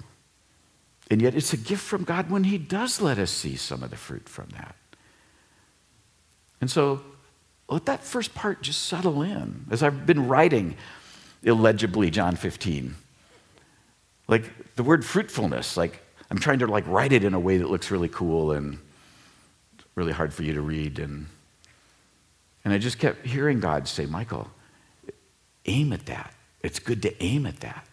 And 1.11 1.21
yet 1.21 1.35
it's 1.35 1.53
a 1.53 1.57
gift 1.57 1.83
from 1.83 2.03
God 2.03 2.31
when 2.31 2.45
He 2.45 2.57
does 2.57 2.99
let 2.99 3.19
us 3.19 3.29
see 3.29 3.55
some 3.55 3.83
of 3.83 3.91
the 3.91 3.97
fruit 3.97 4.27
from 4.27 4.49
that. 4.57 4.75
And 6.59 6.71
so 6.71 7.01
let 7.69 7.85
that 7.85 8.03
first 8.03 8.33
part 8.33 8.61
just 8.61 8.83
settle 8.83 9.21
in. 9.21 9.65
As 9.69 9.83
I've 9.83 10.05
been 10.05 10.27
writing 10.27 10.75
illegibly 11.43 12.09
John 12.09 12.35
15, 12.35 12.95
like 14.27 14.75
the 14.75 14.83
word 14.83 15.05
fruitfulness, 15.05 15.77
like 15.77 16.02
I'm 16.33 16.39
trying 16.39 16.57
to 16.59 16.67
like 16.67 16.87
write 16.87 17.13
it 17.13 17.23
in 17.23 17.35
a 17.35 17.39
way 17.39 17.59
that 17.59 17.69
looks 17.69 17.91
really 17.91 18.09
cool 18.09 18.53
and 18.53 18.79
really 19.93 20.11
hard 20.11 20.33
for 20.33 20.41
you 20.41 20.53
to 20.53 20.61
read. 20.61 20.97
And, 20.97 21.27
and 22.65 22.73
I 22.73 22.79
just 22.79 22.97
kept 22.97 23.23
hearing 23.23 23.59
God 23.59 23.87
say, 23.87 24.07
Michael, 24.07 24.49
aim 25.67 25.93
at 25.93 26.07
that. 26.07 26.33
It's 26.63 26.79
good 26.79 27.03
to 27.03 27.23
aim 27.23 27.45
at 27.45 27.59
that. 27.59 27.85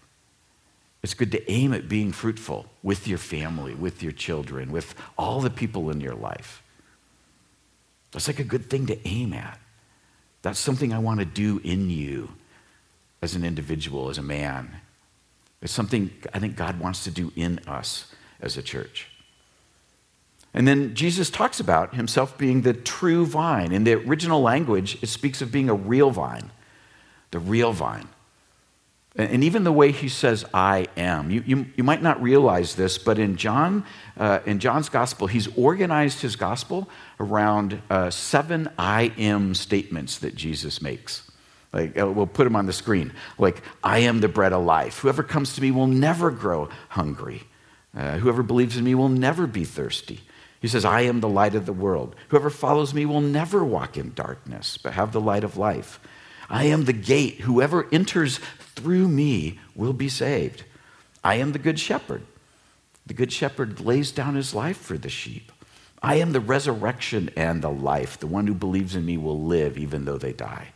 It's 1.02 1.12
good 1.12 1.30
to 1.32 1.50
aim 1.52 1.74
at 1.74 1.86
being 1.86 2.12
fruitful 2.12 2.64
with 2.82 3.06
your 3.06 3.18
family, 3.18 3.74
with 3.74 4.02
your 4.02 4.12
children, 4.12 4.72
with 4.72 4.94
all 5.18 5.42
the 5.42 5.50
people 5.50 5.90
in 5.90 6.00
your 6.00 6.14
life. 6.14 6.62
That's 8.12 8.26
like 8.26 8.38
a 8.38 8.44
good 8.44 8.70
thing 8.70 8.86
to 8.86 9.06
aim 9.06 9.34
at. 9.34 9.60
That's 10.40 10.58
something 10.58 10.94
I 10.94 10.98
want 10.98 11.20
to 11.20 11.26
do 11.26 11.60
in 11.62 11.90
you 11.90 12.30
as 13.20 13.34
an 13.34 13.44
individual, 13.44 14.08
as 14.08 14.16
a 14.16 14.22
man. 14.22 14.76
It's 15.60 15.74
something 15.74 16.10
I 16.32 16.38
think 16.38 16.56
God 16.56 16.80
wants 16.80 17.04
to 17.04 17.10
do 17.10 17.34
in 17.36 17.58
us 17.66 18.14
as 18.40 18.56
a 18.56 18.62
church. 18.62 19.08
And 20.52 20.66
then 20.66 20.94
Jesus 20.94 21.30
talks 21.30 21.60
about 21.60 21.94
himself 21.94 22.36
being 22.36 22.62
the 22.62 22.74
true 22.74 23.24
vine. 23.24 23.72
In 23.72 23.84
the 23.84 23.94
original 23.94 24.42
language, 24.42 24.98
it 25.02 25.06
speaks 25.06 25.40
of 25.40 25.52
being 25.52 25.68
a 25.68 25.74
real 25.74 26.10
vine, 26.10 26.50
the 27.30 27.38
real 27.38 27.72
vine. 27.72 28.08
And 29.16 29.42
even 29.42 29.64
the 29.64 29.72
way 29.72 29.90
he 29.90 30.08
says, 30.08 30.44
I 30.54 30.86
am. 30.96 31.30
You, 31.30 31.42
you, 31.44 31.66
you 31.76 31.84
might 31.84 32.00
not 32.00 32.22
realize 32.22 32.76
this, 32.76 32.96
but 32.96 33.18
in, 33.18 33.36
John, 33.36 33.84
uh, 34.16 34.38
in 34.46 34.60
John's 34.60 34.88
gospel, 34.88 35.26
he's 35.26 35.48
organized 35.56 36.22
his 36.22 36.36
gospel 36.36 36.88
around 37.18 37.82
uh, 37.90 38.10
seven 38.10 38.70
I 38.78 39.12
am 39.18 39.54
statements 39.54 40.18
that 40.18 40.36
Jesus 40.36 40.80
makes. 40.80 41.28
Like, 41.72 42.00
uh, 42.00 42.08
we'll 42.08 42.26
put 42.26 42.44
them 42.44 42.54
on 42.54 42.66
the 42.66 42.72
screen. 42.72 43.12
Like, 43.36 43.62
I 43.82 44.00
am 44.00 44.20
the 44.20 44.28
bread 44.28 44.52
of 44.52 44.64
life. 44.64 44.98
Whoever 45.00 45.24
comes 45.24 45.54
to 45.54 45.60
me 45.60 45.72
will 45.72 45.88
never 45.88 46.30
grow 46.30 46.68
hungry. 46.90 47.42
Uh, 47.96 48.18
whoever 48.18 48.42
believes 48.42 48.76
in 48.76 48.84
me 48.84 48.94
will 48.94 49.08
never 49.08 49.46
be 49.46 49.64
thirsty. 49.64 50.20
He 50.60 50.68
says, 50.68 50.84
I 50.84 51.02
am 51.02 51.20
the 51.20 51.28
light 51.28 51.54
of 51.54 51.66
the 51.66 51.72
world. 51.72 52.14
Whoever 52.28 52.50
follows 52.50 52.92
me 52.92 53.06
will 53.06 53.20
never 53.20 53.64
walk 53.64 53.96
in 53.96 54.12
darkness, 54.14 54.76
but 54.76 54.92
have 54.92 55.12
the 55.12 55.20
light 55.20 55.42
of 55.42 55.56
life. 55.56 55.98
I 56.48 56.64
am 56.64 56.84
the 56.84 56.92
gate. 56.92 57.40
Whoever 57.40 57.88
enters 57.92 58.38
through 58.74 59.08
me 59.08 59.58
will 59.74 59.92
be 59.92 60.08
saved. 60.08 60.64
I 61.24 61.36
am 61.36 61.52
the 61.52 61.58
good 61.58 61.78
shepherd. 61.78 62.22
The 63.06 63.14
good 63.14 63.32
shepherd 63.32 63.80
lays 63.80 64.12
down 64.12 64.34
his 64.34 64.54
life 64.54 64.76
for 64.76 64.98
the 64.98 65.08
sheep. 65.08 65.50
I 66.02 66.16
am 66.16 66.32
the 66.32 66.40
resurrection 66.40 67.30
and 67.36 67.62
the 67.62 67.70
life. 67.70 68.18
The 68.18 68.26
one 68.26 68.46
who 68.46 68.54
believes 68.54 68.94
in 68.94 69.04
me 69.04 69.16
will 69.16 69.42
live 69.42 69.76
even 69.78 70.04
though 70.04 70.18
they 70.18 70.32
die. 70.32 70.68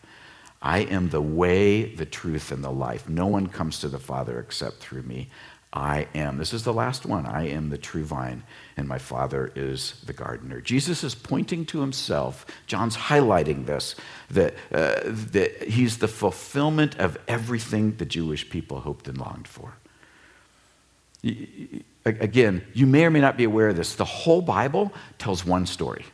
I 0.60 0.80
am 0.80 1.10
the 1.10 1.20
way, 1.20 1.94
the 1.94 2.06
truth, 2.06 2.50
and 2.50 2.64
the 2.64 2.70
life. 2.70 3.06
No 3.06 3.26
one 3.26 3.48
comes 3.48 3.80
to 3.80 3.88
the 3.88 3.98
Father 3.98 4.38
except 4.38 4.76
through 4.76 5.02
me. 5.02 5.28
I 5.74 6.06
am. 6.14 6.38
This 6.38 6.52
is 6.52 6.62
the 6.62 6.72
last 6.72 7.04
one. 7.04 7.26
I 7.26 7.48
am 7.48 7.68
the 7.68 7.76
true 7.76 8.04
vine, 8.04 8.44
and 8.76 8.86
my 8.86 8.98
Father 8.98 9.50
is 9.56 10.00
the 10.06 10.12
gardener. 10.12 10.60
Jesus 10.60 11.02
is 11.02 11.16
pointing 11.16 11.66
to 11.66 11.80
himself. 11.80 12.46
John's 12.68 12.96
highlighting 12.96 13.66
this 13.66 13.96
that, 14.30 14.54
uh, 14.72 15.00
that 15.04 15.64
he's 15.64 15.98
the 15.98 16.06
fulfillment 16.06 16.96
of 17.00 17.18
everything 17.26 17.96
the 17.96 18.06
Jewish 18.06 18.48
people 18.48 18.80
hoped 18.80 19.08
and 19.08 19.18
longed 19.18 19.48
for. 19.48 19.74
Again, 22.04 22.64
you 22.72 22.86
may 22.86 23.04
or 23.04 23.10
may 23.10 23.20
not 23.20 23.36
be 23.36 23.44
aware 23.44 23.70
of 23.70 23.76
this. 23.76 23.96
The 23.96 24.04
whole 24.04 24.42
Bible 24.42 24.92
tells 25.18 25.44
one 25.44 25.66
story. 25.66 26.04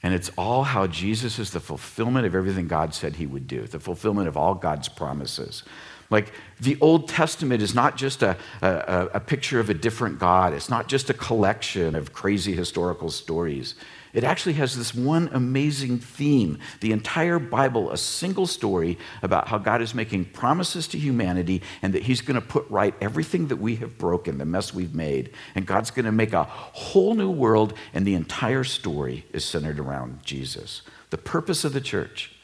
And 0.00 0.14
it's 0.14 0.30
all 0.38 0.62
how 0.62 0.86
Jesus 0.86 1.40
is 1.40 1.50
the 1.50 1.58
fulfillment 1.58 2.24
of 2.24 2.36
everything 2.36 2.68
God 2.68 2.94
said 2.94 3.16
he 3.16 3.26
would 3.26 3.48
do, 3.48 3.66
the 3.66 3.80
fulfillment 3.80 4.28
of 4.28 4.36
all 4.36 4.54
God's 4.54 4.88
promises. 4.88 5.64
Like 6.10 6.32
the 6.60 6.78
Old 6.80 7.08
Testament 7.08 7.62
is 7.62 7.74
not 7.74 7.96
just 7.96 8.22
a, 8.22 8.36
a, 8.62 9.08
a, 9.14 9.20
picture 9.20 9.60
of 9.60 9.68
a 9.68 9.74
different 9.74 10.18
God, 10.18 10.54
it's 10.54 10.70
not 10.70 10.88
just 10.88 11.10
a 11.10 11.14
collection 11.14 11.94
of 11.94 12.14
crazy 12.14 12.54
historical 12.54 13.10
stories. 13.10 13.74
It 14.14 14.24
actually 14.24 14.54
has 14.54 14.74
this 14.74 14.94
one 14.94 15.28
amazing 15.32 15.98
theme. 15.98 16.58
The 16.80 16.92
entire 16.92 17.38
Bible, 17.38 17.90
a 17.90 17.98
single 17.98 18.46
story 18.46 18.96
about 19.22 19.48
how 19.48 19.58
God 19.58 19.82
is 19.82 19.94
making 19.94 20.26
promises 20.26 20.88
to 20.88 20.98
humanity 20.98 21.62
and 21.82 21.92
that 21.92 22.04
He's 22.04 22.22
going 22.22 22.40
to 22.40 22.46
put 22.46 22.68
right 22.70 22.94
everything 23.02 23.48
that 23.48 23.56
we 23.56 23.76
have 23.76 23.98
broken, 23.98 24.38
the 24.38 24.46
mess 24.46 24.72
we've 24.72 24.94
made. 24.94 25.30
And 25.54 25.66
God's 25.66 25.90
going 25.90 26.06
to 26.06 26.12
make 26.12 26.32
a 26.32 26.44
whole 26.44 27.14
new 27.14 27.30
world, 27.30 27.74
and 27.92 28.06
the 28.06 28.14
entire 28.14 28.64
story 28.64 29.26
is 29.34 29.44
centered 29.44 29.78
around 29.78 30.24
Jesus. 30.24 30.80
The 31.10 31.18
purpose 31.18 31.64
of 31.64 31.74
the 31.74 31.80
church, 31.80 32.34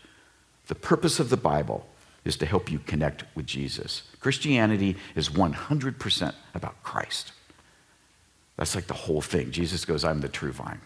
the 0.66 0.74
purpose 0.74 1.18
of 1.18 1.30
the 1.30 1.36
Bible 1.38 1.86
is 2.24 2.36
to 2.38 2.46
help 2.46 2.70
you 2.70 2.78
connect 2.78 3.24
with 3.34 3.46
Jesus. 3.46 4.02
Christianity 4.20 4.96
is 5.14 5.28
100% 5.28 6.34
about 6.54 6.82
Christ. 6.82 7.32
That's 8.56 8.74
like 8.74 8.86
the 8.86 8.94
whole 8.94 9.20
thing. 9.20 9.50
Jesus 9.50 9.84
goes, 9.84 10.04
I'm 10.04 10.20
the 10.20 10.28
true 10.28 10.52
vine. 10.52 10.80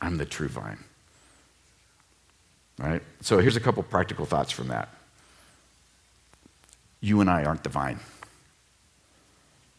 I'm 0.00 0.16
the 0.16 0.24
true 0.24 0.48
vine. 0.48 0.78
Right? 2.78 3.02
So 3.20 3.38
here's 3.38 3.56
a 3.56 3.60
couple 3.60 3.82
practical 3.82 4.26
thoughts 4.26 4.52
from 4.52 4.68
that. 4.68 4.88
You 7.00 7.20
and 7.20 7.30
I 7.30 7.44
aren't 7.44 7.62
the 7.62 7.70
vine. 7.70 8.00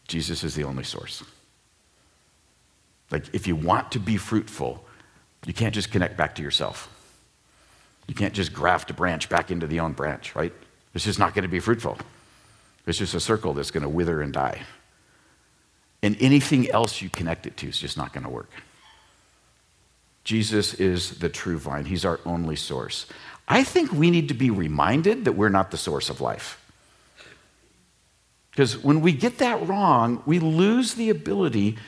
Jesus 0.06 0.42
is 0.42 0.54
the 0.54 0.64
only 0.64 0.84
source. 0.84 1.22
Like, 3.10 3.24
if 3.34 3.46
you 3.46 3.56
want 3.56 3.92
to 3.92 4.00
be 4.00 4.16
fruitful, 4.16 4.84
you 5.46 5.52
can't 5.52 5.74
just 5.74 5.90
connect 5.90 6.16
back 6.16 6.34
to 6.36 6.42
yourself. 6.42 6.88
You 8.08 8.14
can't 8.14 8.34
just 8.34 8.52
graft 8.52 8.90
a 8.90 8.94
branch 8.94 9.28
back 9.28 9.50
into 9.50 9.66
the 9.66 9.80
own 9.80 9.92
branch, 9.92 10.34
right? 10.34 10.52
It's 10.94 11.04
just 11.04 11.18
not 11.18 11.34
going 11.34 11.42
to 11.42 11.48
be 11.48 11.60
fruitful. 11.60 11.98
It's 12.86 12.98
just 12.98 13.14
a 13.14 13.20
circle 13.20 13.52
that's 13.52 13.70
going 13.70 13.82
to 13.82 13.88
wither 13.88 14.20
and 14.22 14.32
die. 14.32 14.62
And 16.02 16.16
anything 16.20 16.70
else 16.70 17.02
you 17.02 17.10
connect 17.10 17.46
it 17.46 17.56
to 17.58 17.68
is 17.68 17.78
just 17.78 17.96
not 17.96 18.12
going 18.12 18.24
to 18.24 18.30
work. 18.30 18.50
Jesus 20.24 20.74
is 20.74 21.18
the 21.18 21.28
true 21.28 21.58
vine, 21.58 21.84
He's 21.84 22.04
our 22.04 22.20
only 22.26 22.56
source. 22.56 23.06
I 23.46 23.64
think 23.64 23.92
we 23.92 24.10
need 24.10 24.28
to 24.28 24.34
be 24.34 24.50
reminded 24.50 25.24
that 25.24 25.32
we're 25.32 25.48
not 25.48 25.70
the 25.70 25.78
source 25.78 26.10
of 26.10 26.20
life. 26.20 26.62
Because 28.50 28.76
when 28.76 29.00
we 29.00 29.12
get 29.12 29.38
that 29.38 29.66
wrong, 29.66 30.22
we 30.26 30.38
lose 30.38 30.94
the 30.94 31.10
ability 31.10 31.78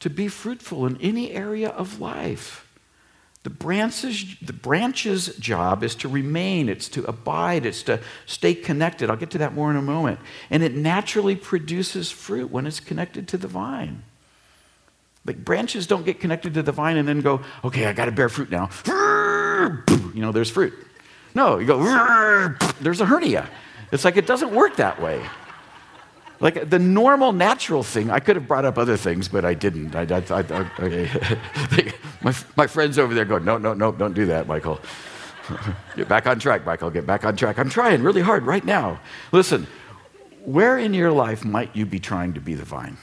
to 0.00 0.10
be 0.10 0.28
fruitful 0.28 0.84
in 0.86 1.00
any 1.00 1.32
area 1.32 1.70
of 1.70 2.00
life. 2.00 2.65
The 3.46 3.50
branches, 3.50 4.34
the 4.42 4.52
branch's 4.52 5.36
job 5.36 5.84
is 5.84 5.94
to 5.96 6.08
remain, 6.08 6.68
it's 6.68 6.88
to 6.88 7.04
abide, 7.04 7.64
it's 7.64 7.84
to 7.84 8.00
stay 8.26 8.54
connected. 8.54 9.08
I'll 9.08 9.16
get 9.16 9.30
to 9.30 9.38
that 9.38 9.54
more 9.54 9.70
in 9.70 9.76
a 9.76 9.82
moment. 9.82 10.18
And 10.50 10.64
it 10.64 10.74
naturally 10.74 11.36
produces 11.36 12.10
fruit 12.10 12.50
when 12.50 12.66
it's 12.66 12.80
connected 12.80 13.28
to 13.28 13.38
the 13.38 13.46
vine. 13.46 14.02
Like 15.24 15.44
branches 15.44 15.86
don't 15.86 16.04
get 16.04 16.18
connected 16.18 16.54
to 16.54 16.62
the 16.64 16.72
vine 16.72 16.96
and 16.96 17.06
then 17.06 17.20
go, 17.20 17.40
okay, 17.62 17.86
I 17.86 17.92
got 17.92 18.06
to 18.06 18.10
bear 18.10 18.28
fruit 18.28 18.50
now. 18.50 18.68
You 20.12 20.22
know, 20.22 20.32
there's 20.32 20.50
fruit. 20.50 20.74
No, 21.36 21.60
you 21.60 21.68
go, 21.68 21.84
there's 22.80 23.00
a 23.00 23.06
hernia. 23.06 23.48
It's 23.92 24.04
like 24.04 24.16
it 24.16 24.26
doesn't 24.26 24.52
work 24.52 24.74
that 24.78 25.00
way. 25.00 25.24
Like 26.38 26.68
the 26.68 26.78
normal, 26.78 27.32
natural 27.32 27.82
thing, 27.82 28.10
I 28.10 28.20
could 28.20 28.36
have 28.36 28.46
brought 28.46 28.64
up 28.64 28.76
other 28.76 28.96
things, 28.96 29.28
but 29.28 29.44
I 29.44 29.54
didn't. 29.54 29.96
I, 29.96 30.02
I, 30.02 30.22
I, 30.28 30.70
okay. 30.80 31.10
my, 32.22 32.34
my 32.56 32.66
friends 32.66 32.98
over 32.98 33.14
there 33.14 33.24
go, 33.24 33.38
no, 33.38 33.56
no, 33.56 33.72
no, 33.72 33.90
don't 33.92 34.12
do 34.12 34.26
that, 34.26 34.46
Michael. 34.46 34.78
Get 35.96 36.08
back 36.08 36.26
on 36.26 36.38
track, 36.38 36.66
Michael. 36.66 36.90
Get 36.90 37.06
back 37.06 37.24
on 37.24 37.36
track. 37.36 37.58
I'm 37.58 37.70
trying 37.70 38.02
really 38.02 38.20
hard 38.20 38.44
right 38.44 38.64
now. 38.64 39.00
Listen, 39.32 39.66
where 40.44 40.78
in 40.78 40.92
your 40.92 41.10
life 41.10 41.44
might 41.44 41.74
you 41.74 41.86
be 41.86 41.98
trying 41.98 42.34
to 42.34 42.40
be 42.40 42.54
the 42.54 42.64
vine? 42.64 42.98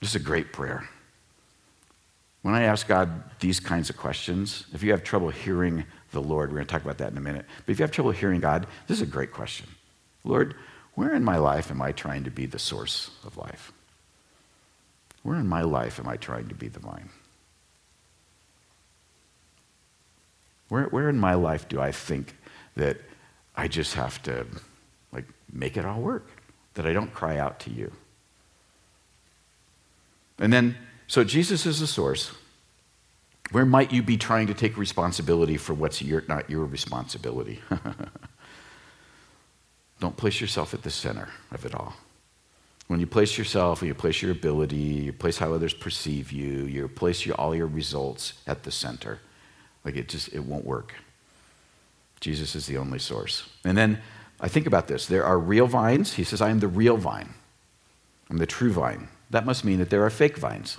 This 0.00 0.10
is 0.10 0.16
a 0.16 0.24
great 0.24 0.52
prayer. 0.52 0.88
When 2.42 2.54
I 2.54 2.64
ask 2.64 2.86
God 2.86 3.22
these 3.40 3.58
kinds 3.58 3.88
of 3.88 3.96
questions, 3.96 4.66
if 4.74 4.82
you 4.82 4.90
have 4.90 5.02
trouble 5.02 5.30
hearing 5.30 5.84
the 6.14 6.22
Lord. 6.22 6.50
We're 6.50 6.56
going 6.56 6.66
to 6.66 6.72
talk 6.72 6.82
about 6.82 6.98
that 6.98 7.12
in 7.12 7.18
a 7.18 7.20
minute. 7.20 7.44
But 7.66 7.72
if 7.72 7.78
you 7.78 7.82
have 7.82 7.90
trouble 7.90 8.12
hearing 8.12 8.40
God, 8.40 8.66
this 8.86 8.98
is 8.98 9.02
a 9.02 9.10
great 9.10 9.32
question. 9.32 9.66
Lord, 10.24 10.54
where 10.94 11.14
in 11.14 11.22
my 11.22 11.36
life 11.36 11.70
am 11.70 11.82
I 11.82 11.92
trying 11.92 12.24
to 12.24 12.30
be 12.30 12.46
the 12.46 12.58
source 12.58 13.10
of 13.26 13.36
life? 13.36 13.72
Where 15.22 15.36
in 15.36 15.46
my 15.46 15.62
life 15.62 15.98
am 15.98 16.08
I 16.08 16.16
trying 16.16 16.48
to 16.48 16.54
be 16.54 16.68
the 16.68 16.80
vine? 16.80 17.10
Where, 20.68 20.84
where 20.84 21.08
in 21.08 21.18
my 21.18 21.34
life 21.34 21.68
do 21.68 21.80
I 21.80 21.92
think 21.92 22.34
that 22.76 22.98
I 23.56 23.68
just 23.68 23.94
have 23.94 24.22
to 24.22 24.46
like 25.12 25.26
make 25.52 25.76
it 25.76 25.84
all 25.84 26.00
work? 26.00 26.26
That 26.74 26.86
I 26.86 26.92
don't 26.92 27.12
cry 27.12 27.38
out 27.38 27.60
to 27.60 27.70
you? 27.70 27.92
And 30.38 30.52
then, 30.52 30.76
so 31.06 31.22
Jesus 31.22 31.66
is 31.66 31.80
the 31.80 31.86
source. 31.86 32.32
Where 33.50 33.66
might 33.66 33.92
you 33.92 34.02
be 34.02 34.16
trying 34.16 34.46
to 34.48 34.54
take 34.54 34.76
responsibility 34.76 35.56
for 35.56 35.74
what's 35.74 36.02
your, 36.02 36.24
not 36.28 36.50
your 36.50 36.64
responsibility? 36.64 37.60
Don't 40.00 40.16
place 40.16 40.40
yourself 40.40 40.74
at 40.74 40.82
the 40.82 40.90
center 40.90 41.28
of 41.52 41.64
it 41.64 41.74
all. 41.74 41.94
When 42.88 43.00
you 43.00 43.06
place 43.06 43.38
yourself, 43.38 43.80
when 43.80 43.88
you 43.88 43.94
place 43.94 44.20
your 44.20 44.32
ability, 44.32 44.76
you 44.76 45.12
place 45.12 45.38
how 45.38 45.54
others 45.54 45.72
perceive 45.72 46.32
you, 46.32 46.64
you 46.64 46.86
place 46.88 47.24
your, 47.24 47.34
all 47.36 47.54
your 47.54 47.66
results 47.66 48.34
at 48.46 48.62
the 48.62 48.70
center. 48.70 49.20
Like 49.84 49.96
it 49.96 50.08
just, 50.08 50.34
it 50.34 50.40
won't 50.40 50.66
work. 50.66 50.94
Jesus 52.20 52.54
is 52.54 52.66
the 52.66 52.76
only 52.76 52.98
source. 52.98 53.48
And 53.64 53.76
then 53.76 54.00
I 54.40 54.48
think 54.48 54.66
about 54.66 54.88
this. 54.88 55.06
There 55.06 55.24
are 55.24 55.38
real 55.38 55.66
vines. 55.66 56.14
He 56.14 56.24
says, 56.24 56.42
I 56.42 56.50
am 56.50 56.60
the 56.60 56.68
real 56.68 56.96
vine. 56.96 57.34
I'm 58.28 58.38
the 58.38 58.46
true 58.46 58.72
vine. 58.72 59.08
That 59.30 59.46
must 59.46 59.64
mean 59.64 59.78
that 59.78 59.90
there 59.90 60.04
are 60.04 60.10
fake 60.10 60.36
vines. 60.36 60.78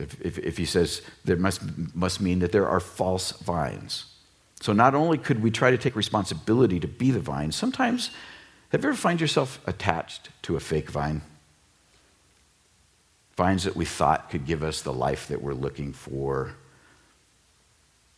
If, 0.00 0.20
if, 0.20 0.38
if, 0.38 0.56
he 0.56 0.64
says 0.64 1.02
there 1.24 1.36
must, 1.36 1.62
must 1.94 2.20
mean 2.20 2.38
that 2.40 2.52
there 2.52 2.68
are 2.68 2.80
false 2.80 3.32
vines. 3.32 4.06
So 4.60 4.72
not 4.72 4.94
only 4.94 5.18
could 5.18 5.42
we 5.42 5.50
try 5.50 5.70
to 5.70 5.78
take 5.78 5.94
responsibility 5.94 6.80
to 6.80 6.88
be 6.88 7.10
the 7.10 7.20
vine, 7.20 7.52
sometimes, 7.52 8.10
have 8.70 8.82
you 8.82 8.90
ever 8.90 8.96
find 8.96 9.20
yourself 9.20 9.60
attached 9.66 10.30
to 10.42 10.56
a 10.56 10.60
fake 10.60 10.90
vine? 10.90 11.22
Vines 13.36 13.64
that 13.64 13.76
we 13.76 13.84
thought 13.84 14.30
could 14.30 14.46
give 14.46 14.62
us 14.62 14.82
the 14.82 14.92
life 14.92 15.28
that 15.28 15.40
we're 15.40 15.54
looking 15.54 15.92
for, 15.92 16.54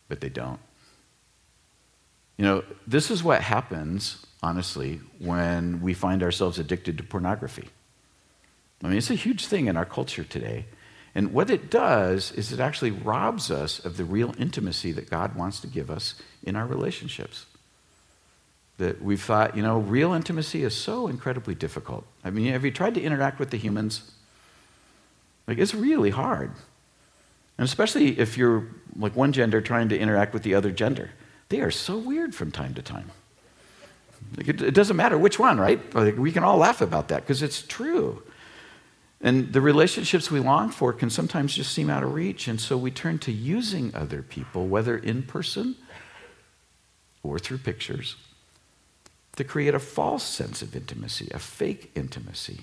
but 0.07 0.19
they 0.19 0.29
don't. 0.29 0.59
You 2.37 2.45
know, 2.45 2.63
this 2.87 3.11
is 3.11 3.23
what 3.23 3.41
happens, 3.41 4.25
honestly, 4.41 4.99
when 5.19 5.79
we 5.79 5.93
find 5.93 6.23
ourselves 6.23 6.57
addicted 6.57 6.97
to 6.97 7.03
pornography. 7.03 7.69
I 8.83 8.87
mean, 8.87 8.97
it's 8.97 9.11
a 9.11 9.15
huge 9.15 9.45
thing 9.45 9.67
in 9.67 9.77
our 9.77 9.85
culture 9.85 10.23
today. 10.23 10.65
And 11.13 11.33
what 11.33 11.49
it 11.49 11.69
does 11.69 12.31
is 12.31 12.53
it 12.53 12.59
actually 12.59 12.91
robs 12.91 13.51
us 13.51 13.83
of 13.83 13.97
the 13.97 14.05
real 14.05 14.33
intimacy 14.37 14.91
that 14.93 15.09
God 15.09 15.35
wants 15.35 15.59
to 15.59 15.67
give 15.67 15.91
us 15.91 16.15
in 16.43 16.55
our 16.55 16.65
relationships. 16.65 17.45
That 18.77 19.01
we've 19.01 19.21
thought, 19.21 19.55
you 19.57 19.61
know, 19.61 19.79
real 19.79 20.13
intimacy 20.13 20.63
is 20.63 20.75
so 20.75 21.07
incredibly 21.07 21.53
difficult. 21.53 22.05
I 22.23 22.29
mean, 22.29 22.51
have 22.53 22.63
you 22.63 22.71
tried 22.71 22.95
to 22.95 23.01
interact 23.01 23.39
with 23.39 23.49
the 23.49 23.57
humans? 23.57 24.11
Like, 25.47 25.57
it's 25.57 25.75
really 25.75 26.11
hard. 26.11 26.51
And 27.57 27.65
especially 27.65 28.17
if 28.17 28.37
you're 28.37 28.67
like 28.97 29.15
one 29.15 29.33
gender 29.33 29.61
trying 29.61 29.89
to 29.89 29.99
interact 29.99 30.33
with 30.33 30.43
the 30.43 30.55
other 30.55 30.71
gender. 30.71 31.11
They 31.49 31.61
are 31.61 31.71
so 31.71 31.97
weird 31.97 32.33
from 32.33 32.51
time 32.51 32.73
to 32.75 32.81
time. 32.81 33.11
Like 34.37 34.47
it, 34.47 34.61
it, 34.61 34.73
doesn't 34.73 34.95
matter 34.95 35.17
which 35.17 35.37
one, 35.39 35.59
right? 35.59 35.93
Like 35.93 36.17
we 36.17 36.31
can 36.31 36.43
all 36.43 36.57
laugh 36.57 36.81
about 36.81 37.09
that 37.09 37.21
because 37.21 37.41
it's 37.41 37.61
true. 37.61 38.23
And 39.23 39.53
the 39.53 39.61
relationships 39.61 40.31
we 40.31 40.39
long 40.39 40.69
for 40.69 40.93
can 40.93 41.09
sometimes 41.09 41.55
just 41.55 41.73
seem 41.73 41.89
out 41.89 42.03
of 42.03 42.13
reach. 42.13 42.47
And 42.47 42.59
so 42.59 42.75
we 42.75 42.89
turn 42.89 43.19
to 43.19 43.31
using 43.31 43.93
other 43.93 44.23
people, 44.23 44.67
whether 44.67 44.97
in 44.97 45.23
person 45.23 45.75
or 47.21 47.37
through 47.37 47.59
pictures, 47.59 48.15
to 49.35 49.43
create 49.43 49.75
a 49.75 49.79
false 49.79 50.23
sense 50.23 50.61
of 50.61 50.75
intimacy, 50.75 51.29
a 51.33 51.39
fake 51.39 51.91
intimacy. 51.95 52.61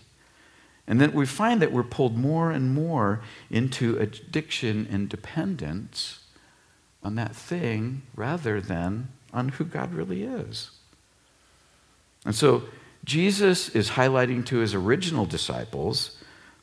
And 0.89 1.01
then 1.01 1.13
we 1.13 1.27
find 1.27 1.63
that 1.63 1.71
we're 1.71 1.85
pulled 1.85 2.17
more 2.17 2.51
and 2.51 2.75
more 2.75 3.21
into 3.51 3.97
addiction 3.99 4.89
and 4.91 5.09
dependence 5.09 6.21
on 7.05 7.15
that 7.15 7.37
thing 7.37 8.03
rather 8.17 8.61
than 8.61 9.09
on 9.33 9.51
who 9.51 9.65
God 9.65 9.95
really 9.95 10.25
is. 10.25 10.71
And 12.25 12.35
so 12.35 12.65
Jesus 13.05 13.69
is 13.69 13.91
highlighting 13.91 14.45
to 14.47 14.59
his 14.59 14.75
original 14.75 15.25
disciples 15.25 16.18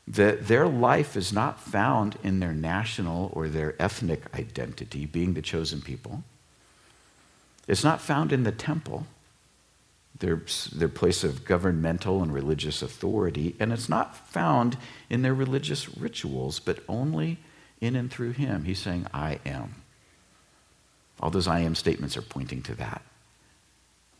that 0.08 0.46
their 0.46 0.68
life 0.68 1.16
is 1.16 1.32
not 1.32 1.60
found 1.60 2.16
in 2.22 2.38
their 2.38 2.52
national 2.52 3.30
or 3.34 3.48
their 3.48 3.74
ethnic 3.80 4.22
identity, 4.34 5.04
being 5.04 5.34
the 5.34 5.42
chosen 5.42 5.80
people. 5.80 6.22
It's 7.66 7.82
not 7.82 8.00
found 8.00 8.32
in 8.32 8.44
the 8.44 8.52
temple 8.52 9.06
their, 10.18 10.42
their 10.72 10.88
place 10.88 11.24
of 11.24 11.44
governmental 11.44 12.22
and 12.22 12.32
religious 12.32 12.82
authority, 12.82 13.56
and 13.58 13.72
it's 13.72 13.88
not 13.88 14.16
found 14.28 14.76
in 15.10 15.22
their 15.22 15.34
religious 15.34 15.96
rituals, 15.96 16.60
but 16.60 16.78
only 16.88 17.38
in 17.80 17.96
and 17.96 18.10
through 18.10 18.32
Him. 18.32 18.64
He's 18.64 18.78
saying, 18.78 19.06
I 19.12 19.40
am. 19.44 19.74
All 21.20 21.30
those 21.30 21.48
I 21.48 21.60
am 21.60 21.74
statements 21.74 22.16
are 22.16 22.22
pointing 22.22 22.62
to 22.62 22.74
that. 22.76 23.02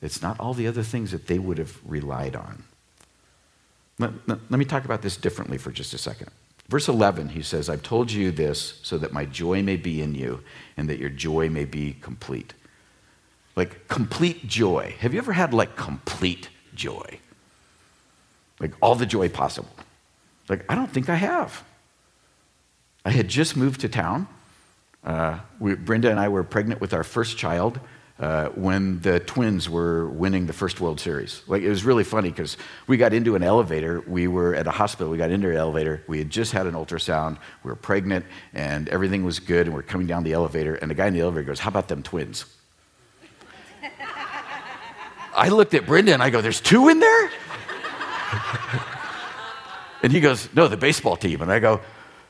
It's 0.02 0.20
not 0.20 0.38
all 0.40 0.54
the 0.54 0.66
other 0.66 0.82
things 0.82 1.12
that 1.12 1.26
they 1.26 1.38
would 1.38 1.58
have 1.58 1.78
relied 1.84 2.36
on. 2.36 2.64
Let, 3.98 4.12
let, 4.26 4.38
let 4.50 4.58
me 4.58 4.64
talk 4.64 4.84
about 4.84 5.02
this 5.02 5.16
differently 5.16 5.58
for 5.58 5.70
just 5.70 5.94
a 5.94 5.98
second. 5.98 6.30
Verse 6.68 6.88
11, 6.88 7.30
he 7.30 7.42
says, 7.42 7.68
I've 7.70 7.82
told 7.82 8.10
you 8.10 8.30
this 8.30 8.80
so 8.82 8.98
that 8.98 9.12
my 9.12 9.24
joy 9.24 9.62
may 9.62 9.76
be 9.76 10.02
in 10.02 10.14
you 10.14 10.42
and 10.76 10.88
that 10.88 10.98
your 10.98 11.10
joy 11.10 11.48
may 11.48 11.64
be 11.64 11.96
complete. 12.00 12.54
Like 13.54 13.88
complete 13.88 14.46
joy. 14.46 14.94
Have 14.98 15.14
you 15.14 15.18
ever 15.18 15.32
had 15.32 15.54
like 15.54 15.76
complete 15.76 16.48
joy? 16.74 17.20
Like 18.58 18.72
all 18.82 18.94
the 18.94 19.06
joy 19.06 19.28
possible. 19.28 19.70
Like, 20.48 20.64
I 20.68 20.74
don't 20.74 20.90
think 20.90 21.08
I 21.08 21.16
have. 21.16 21.64
I 23.04 23.10
had 23.10 23.28
just 23.28 23.56
moved 23.56 23.80
to 23.82 23.88
town. 23.88 24.28
Uh, 25.04 25.38
we, 25.60 25.74
Brenda 25.74 26.10
and 26.10 26.18
I 26.18 26.28
were 26.28 26.42
pregnant 26.42 26.80
with 26.80 26.92
our 26.92 27.04
first 27.04 27.36
child 27.36 27.78
uh, 28.18 28.48
when 28.50 29.00
the 29.00 29.20
twins 29.20 29.68
were 29.68 30.08
winning 30.08 30.46
the 30.46 30.52
first 30.52 30.80
World 30.80 30.98
Series. 30.98 31.42
Like, 31.46 31.62
it 31.62 31.68
was 31.68 31.84
really 31.84 32.04
funny 32.04 32.30
because 32.30 32.56
we 32.86 32.96
got 32.96 33.12
into 33.12 33.36
an 33.36 33.42
elevator. 33.42 34.02
We 34.06 34.26
were 34.26 34.54
at 34.54 34.66
a 34.66 34.70
hospital. 34.70 35.10
We 35.10 35.18
got 35.18 35.30
into 35.30 35.50
an 35.50 35.56
elevator. 35.56 36.02
We 36.06 36.18
had 36.18 36.30
just 36.30 36.52
had 36.52 36.66
an 36.66 36.74
ultrasound. 36.74 37.36
We 37.62 37.68
were 37.68 37.76
pregnant, 37.76 38.24
and 38.54 38.88
everything 38.88 39.24
was 39.24 39.38
good. 39.38 39.66
And 39.66 39.74
we're 39.74 39.82
coming 39.82 40.06
down 40.06 40.24
the 40.24 40.32
elevator, 40.32 40.76
and 40.76 40.90
the 40.90 40.94
guy 40.94 41.08
in 41.08 41.14
the 41.14 41.20
elevator 41.20 41.44
goes, 41.44 41.60
How 41.60 41.68
about 41.68 41.88
them 41.88 42.02
twins? 42.02 42.46
I 45.36 45.50
looked 45.50 45.74
at 45.74 45.84
Brenda 45.84 46.14
and 46.14 46.22
I 46.22 46.30
go, 46.30 46.40
There's 46.40 46.60
two 46.60 46.88
in 46.88 47.00
there? 47.00 47.30
and 50.02 50.10
he 50.10 50.20
goes, 50.20 50.48
No, 50.54 50.68
the 50.68 50.78
baseball 50.78 51.16
team. 51.16 51.42
And 51.42 51.52
I 51.52 51.58
go, 51.58 51.82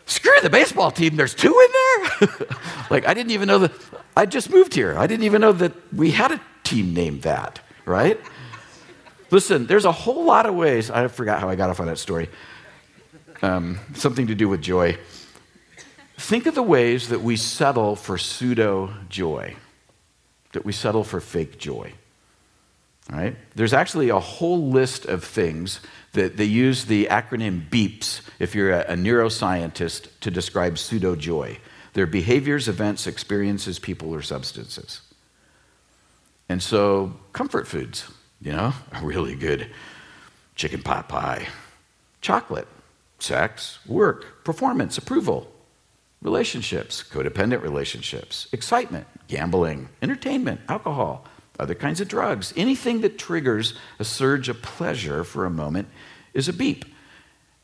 Screw 0.07 0.33
the 0.43 0.51
baseball 0.51 0.91
team, 0.91 1.17
there's 1.17 1.35
two 1.35 1.49
in 1.49 2.29
there? 2.29 2.47
like, 2.91 3.07
I 3.09 3.15
didn't 3.15 3.33
even 3.33 3.49
know 3.49 3.59
that. 3.59 3.73
I 4.17 4.25
just 4.25 4.51
moved 4.51 4.75
here. 4.75 4.97
I 4.97 5.07
didn't 5.07 5.25
even 5.25 5.43
know 5.43 5.53
that 5.53 5.73
we 5.93 6.11
had 6.11 6.33
a 6.33 6.41
team 6.65 6.95
named 6.95 7.23
that, 7.23 7.61
right? 7.85 8.19
Listen, 9.31 9.67
there's 9.67 9.85
a 9.85 9.93
whole 9.93 10.25
lot 10.25 10.47
of 10.47 10.55
ways. 10.55 10.91
I 10.91 11.07
forgot 11.09 11.41
how 11.41 11.51
I 11.51 11.55
got 11.55 11.69
off 11.69 11.81
on 11.81 11.87
that 11.87 11.99
story. 11.99 12.31
Um, 13.43 13.79
something 13.95 14.29
to 14.29 14.35
do 14.35 14.49
with 14.49 14.63
joy. 14.63 14.97
Think 16.17 16.47
of 16.47 16.55
the 16.55 16.63
ways 16.63 17.09
that 17.09 17.21
we 17.21 17.37
settle 17.37 17.95
for 17.95 18.17
pseudo 18.17 18.95
joy, 19.11 19.57
that 20.53 20.65
we 20.65 20.73
settle 20.73 21.05
for 21.05 21.21
fake 21.21 21.59
joy. 21.59 21.93
Right? 23.11 23.37
There's 23.55 23.75
actually 23.75 24.09
a 24.09 24.19
whole 24.19 24.71
list 24.71 25.05
of 25.05 25.23
things 25.23 25.81
that 26.13 26.37
they 26.39 26.45
use 26.45 26.87
the 26.87 27.07
acronym 27.07 27.69
BEEPS 27.69 28.23
if 28.39 28.55
you're 28.55 28.73
a, 28.73 28.81
a 28.93 28.95
neuroscientist 28.95 30.09
to 30.21 30.31
describe 30.31 30.79
pseudo 30.79 31.15
joy. 31.15 31.59
They're 31.97 32.07
behaviors, 32.07 32.69
events, 32.69 33.07
experiences, 33.07 33.79
people, 33.79 34.15
or 34.15 34.21
substances. 34.21 35.01
And 36.47 36.63
so, 36.63 37.15
comfort 37.33 37.67
foods, 37.67 38.05
you 38.39 38.53
know, 38.53 38.75
are 38.93 39.03
really 39.03 39.35
good. 39.35 39.71
Chicken 40.57 40.83
pot 40.83 41.09
pie, 41.09 41.49
chocolate, 42.21 42.69
sex, 43.19 43.79
work, 43.87 44.45
performance, 44.45 44.99
approval, 44.99 45.51
relationships, 46.21 47.03
codependent 47.03 47.63
relationships, 47.63 48.47
excitement, 48.53 49.07
gambling, 49.27 49.89
entertainment, 50.03 50.61
alcohol 50.69 51.25
other 51.59 51.75
kinds 51.75 52.03
of 52.03 52.09
drugs. 52.09 52.53
Anything 52.59 53.01
that 53.01 53.19
triggers 53.19 53.73
a 53.99 54.05
surge 54.05 54.51
of 54.51 54.61
pleasure 54.61 55.25
for 55.25 55.47
a 55.47 55.51
moment 55.51 55.89
is 56.35 56.47
a 56.47 56.53
beep. 56.53 56.85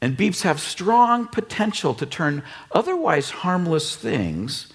And 0.03 0.19
beeps 0.19 0.43
have 0.43 0.59
strong 0.59 1.29
potential 1.29 1.95
to 1.95 2.05
turn 2.05 2.43
otherwise 2.73 3.31
harmless 3.31 3.95
things 3.95 4.73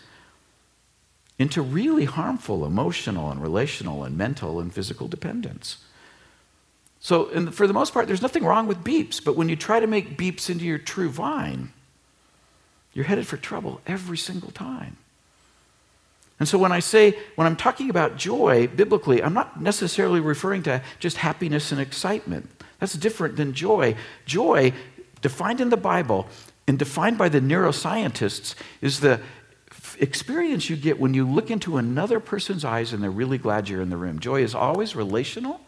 into 1.38 1.62
really 1.62 2.06
harmful 2.06 2.66
emotional 2.66 3.30
and 3.30 3.42
relational 3.42 4.06
and 4.06 4.18
mental 4.18 4.62
and 4.62 4.74
physical 4.74 5.10
dependence. 5.10 5.80
So, 7.02 7.26
for 7.52 7.68
the 7.68 7.74
most 7.74 7.94
part, 7.94 8.08
there's 8.08 8.22
nothing 8.22 8.46
wrong 8.46 8.68
with 8.68 8.86
beeps, 8.86 9.24
but 9.24 9.36
when 9.36 9.50
you 9.50 9.58
try 9.58 9.82
to 9.82 9.86
make 9.86 10.18
beeps 10.18 10.50
into 10.50 10.64
your 10.64 10.78
true 10.78 11.10
vine, 11.10 11.74
you're 12.94 13.06
headed 13.06 13.28
for 13.28 13.36
trouble 13.36 13.82
every 13.86 14.18
single 14.18 14.52
time. 14.52 14.96
And 16.40 16.48
so 16.48 16.58
when 16.58 16.72
I 16.72 16.80
say, 16.80 17.18
when 17.36 17.48
I'm 17.48 17.56
talking 17.56 17.90
about 17.90 18.16
joy 18.16 18.68
biblically, 18.68 19.22
I'm 19.22 19.34
not 19.34 19.62
necessarily 19.62 20.20
referring 20.22 20.64
to 20.64 20.82
just 21.00 21.18
happiness 21.18 21.72
and 21.72 21.82
excitement. 21.82 22.50
That's 22.80 22.94
different 22.94 23.36
than 23.36 23.54
joy. 23.54 23.96
Joy, 24.26 24.74
defined 25.28 25.60
in 25.60 25.70
the 25.70 25.78
Bible 25.78 26.26
and 26.68 26.80
defined 26.80 27.18
by 27.18 27.28
the 27.28 27.42
neuroscientists, 27.42 28.56
is 28.82 29.02
the 29.02 29.20
experience 30.00 30.70
you 30.70 30.78
get 30.78 31.00
when 31.00 31.14
you 31.14 31.28
look 31.28 31.52
into 31.52 31.76
another 31.76 32.20
person's 32.20 32.64
eyes 32.64 32.94
and 32.94 33.04
they're 33.04 33.12
really 33.12 33.38
glad 33.38 33.68
you're 33.68 33.82
in 33.82 33.90
the 33.90 33.98
room. 33.98 34.20
Joy 34.20 34.42
is 34.42 34.56
always 34.56 34.96
relational 34.96 35.60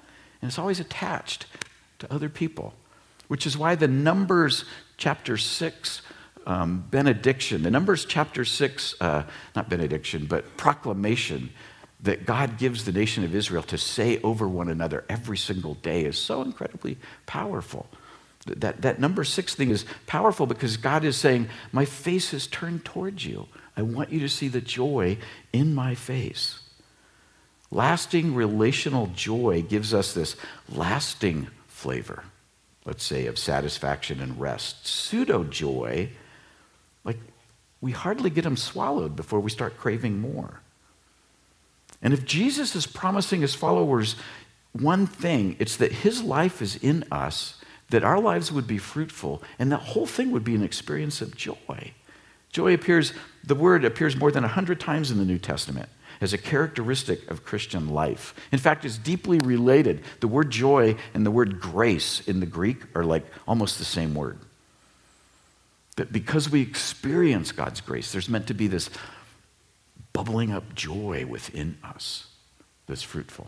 and 0.41 0.49
it's 0.49 0.59
always 0.59 0.79
attached 0.79 1.45
to 1.99 2.13
other 2.13 2.29
people, 2.29 2.73
which 3.27 3.45
is 3.45 3.57
why 3.57 3.75
the 3.75 3.87
Numbers 3.87 4.63
chapter 4.97 5.35
6 5.35 6.01
um, 6.47 6.85
benediction, 6.89 7.63
the 7.63 7.71
Numbers 7.71 8.05
chapter 8.05 8.45
6, 8.45 8.95
uh, 9.01 9.23
not 9.55 9.69
benediction, 9.69 10.25
but 10.25 10.55
proclamation 10.57 11.49
that 12.01 12.25
God 12.25 12.57
gives 12.57 12.85
the 12.85 12.93
nation 12.93 13.25
of 13.25 13.35
Israel 13.35 13.63
to 13.63 13.77
say 13.77 14.21
over 14.21 14.47
one 14.47 14.69
another 14.69 15.03
every 15.09 15.37
single 15.37 15.73
day 15.75 16.05
is 16.05 16.17
so 16.17 16.41
incredibly 16.41 16.97
powerful. 17.25 17.87
That, 18.45 18.81
that 18.81 18.99
number 18.99 19.23
six 19.23 19.53
thing 19.53 19.69
is 19.69 19.85
powerful 20.07 20.45
because 20.45 20.77
God 20.77 21.03
is 21.03 21.17
saying, 21.17 21.49
My 21.71 21.85
face 21.85 22.33
is 22.33 22.47
turned 22.47 22.85
towards 22.85 23.25
you. 23.25 23.47
I 23.75 23.81
want 23.81 24.11
you 24.11 24.19
to 24.21 24.29
see 24.29 24.47
the 24.47 24.61
joy 24.61 25.17
in 25.51 25.75
my 25.75 25.95
face. 25.95 26.59
Lasting 27.71 28.33
relational 28.33 29.07
joy 29.07 29.61
gives 29.61 29.93
us 29.93 30.13
this 30.13 30.35
lasting 30.69 31.47
flavor, 31.67 32.23
let's 32.85 33.03
say, 33.03 33.27
of 33.27 33.37
satisfaction 33.37 34.19
and 34.21 34.39
rest. 34.39 34.87
Pseudo 34.87 35.43
joy 35.43 36.09
like, 37.03 37.17
we 37.81 37.91
hardly 37.91 38.29
get 38.29 38.43
them 38.43 38.57
swallowed 38.57 39.15
before 39.15 39.39
we 39.39 39.49
start 39.49 39.77
craving 39.77 40.19
more. 40.19 40.61
And 42.01 42.13
if 42.13 42.25
Jesus 42.25 42.75
is 42.75 42.85
promising 42.85 43.41
his 43.41 43.55
followers 43.55 44.15
one 44.73 45.07
thing, 45.07 45.55
it's 45.59 45.77
that 45.77 45.91
his 45.91 46.21
life 46.21 46.61
is 46.61 46.75
in 46.75 47.03
us, 47.11 47.58
that 47.89 48.03
our 48.03 48.19
lives 48.19 48.51
would 48.51 48.67
be 48.67 48.77
fruitful, 48.77 49.41
and 49.57 49.71
that 49.71 49.77
whole 49.77 50.05
thing 50.05 50.31
would 50.31 50.43
be 50.43 50.55
an 50.55 50.63
experience 50.63 51.21
of 51.21 51.35
joy. 51.35 51.93
Joy 52.51 52.73
appears, 52.73 53.13
the 53.43 53.55
word 53.55 53.85
appears 53.85 54.15
more 54.15 54.31
than 54.31 54.43
100 54.43 54.79
times 54.79 55.11
in 55.11 55.17
the 55.17 55.25
New 55.25 55.37
Testament 55.37 55.89
as 56.21 56.33
a 56.33 56.37
characteristic 56.37 57.29
of 57.29 57.45
Christian 57.45 57.89
life. 57.89 58.33
In 58.51 58.59
fact, 58.59 58.85
it's 58.85 58.97
deeply 58.97 59.39
related. 59.39 60.03
The 60.19 60.27
word 60.27 60.49
joy 60.49 60.97
and 61.13 61.25
the 61.25 61.31
word 61.31 61.59
grace 61.59 62.27
in 62.27 62.39
the 62.39 62.45
Greek 62.45 62.77
are 62.95 63.05
like 63.05 63.25
almost 63.47 63.77
the 63.77 63.85
same 63.85 64.13
word. 64.13 64.39
That 65.95 66.11
because 66.11 66.49
we 66.49 66.61
experience 66.61 67.51
God's 67.51 67.81
grace, 67.81 68.11
there's 68.11 68.29
meant 68.29 68.47
to 68.47 68.53
be 68.53 68.67
this 68.67 68.89
bubbling 70.11 70.51
up 70.51 70.75
joy 70.75 71.25
within 71.25 71.77
us 71.83 72.27
that's 72.87 73.03
fruitful. 73.03 73.47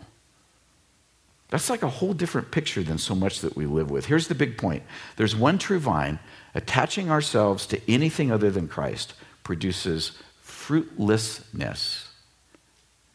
That's 1.52 1.68
like 1.68 1.82
a 1.82 1.88
whole 1.88 2.14
different 2.14 2.50
picture 2.50 2.82
than 2.82 2.96
so 2.96 3.14
much 3.14 3.40
that 3.42 3.54
we 3.54 3.66
live 3.66 3.90
with. 3.90 4.06
Here's 4.06 4.26
the 4.26 4.34
big 4.34 4.56
point 4.56 4.84
there's 5.16 5.36
one 5.36 5.58
true 5.58 5.78
vine. 5.78 6.18
Attaching 6.54 7.10
ourselves 7.10 7.66
to 7.66 7.90
anything 7.90 8.32
other 8.32 8.50
than 8.50 8.68
Christ 8.68 9.12
produces 9.44 10.12
fruitlessness 10.40 12.08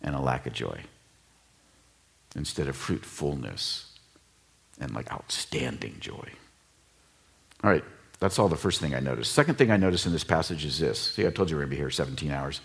and 0.04 0.14
a 0.14 0.20
lack 0.20 0.46
of 0.46 0.54
joy 0.54 0.82
instead 2.36 2.68
of 2.68 2.76
fruitfulness 2.76 3.98
and 4.80 4.94
like 4.94 5.12
outstanding 5.12 5.98
joy. 6.00 6.30
All 7.64 7.72
right, 7.72 7.84
that's 8.20 8.38
all 8.38 8.50
the 8.50 8.56
first 8.56 8.80
thing 8.80 8.94
I 8.94 9.00
noticed. 9.00 9.32
Second 9.32 9.58
thing 9.58 9.72
I 9.72 9.78
noticed 9.78 10.06
in 10.06 10.12
this 10.12 10.24
passage 10.24 10.64
is 10.64 10.78
this. 10.78 11.00
See, 11.00 11.26
I 11.26 11.32
told 11.32 11.50
you 11.50 11.56
we're 11.56 11.64
going 11.64 11.72
to 11.72 11.76
be 11.76 11.82
here 11.82 11.90
17 11.90 12.30
hours. 12.30 12.62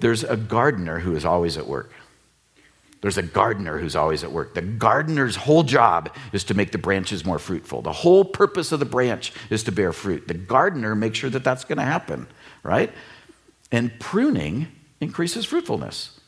There's 0.00 0.24
a 0.24 0.36
gardener 0.36 0.98
who 0.98 1.16
is 1.16 1.24
always 1.24 1.56
at 1.56 1.66
work. 1.66 1.90
There's 3.00 3.16
a 3.16 3.22
gardener 3.22 3.78
who's 3.78 3.96
always 3.96 4.22
at 4.22 4.30
work. 4.30 4.54
The 4.54 4.62
gardener's 4.62 5.36
whole 5.36 5.62
job 5.62 6.14
is 6.32 6.44
to 6.44 6.54
make 6.54 6.70
the 6.70 6.78
branches 6.78 7.24
more 7.24 7.38
fruitful. 7.38 7.80
The 7.80 7.92
whole 7.92 8.24
purpose 8.24 8.72
of 8.72 8.78
the 8.78 8.84
branch 8.84 9.32
is 9.48 9.64
to 9.64 9.72
bear 9.72 9.92
fruit. 9.92 10.28
The 10.28 10.34
gardener 10.34 10.94
makes 10.94 11.18
sure 11.18 11.30
that 11.30 11.42
that's 11.42 11.64
going 11.64 11.78
to 11.78 11.84
happen, 11.84 12.26
right? 12.62 12.92
And 13.72 13.98
pruning 14.00 14.68
increases 15.00 15.46
fruitfulness. 15.46 16.19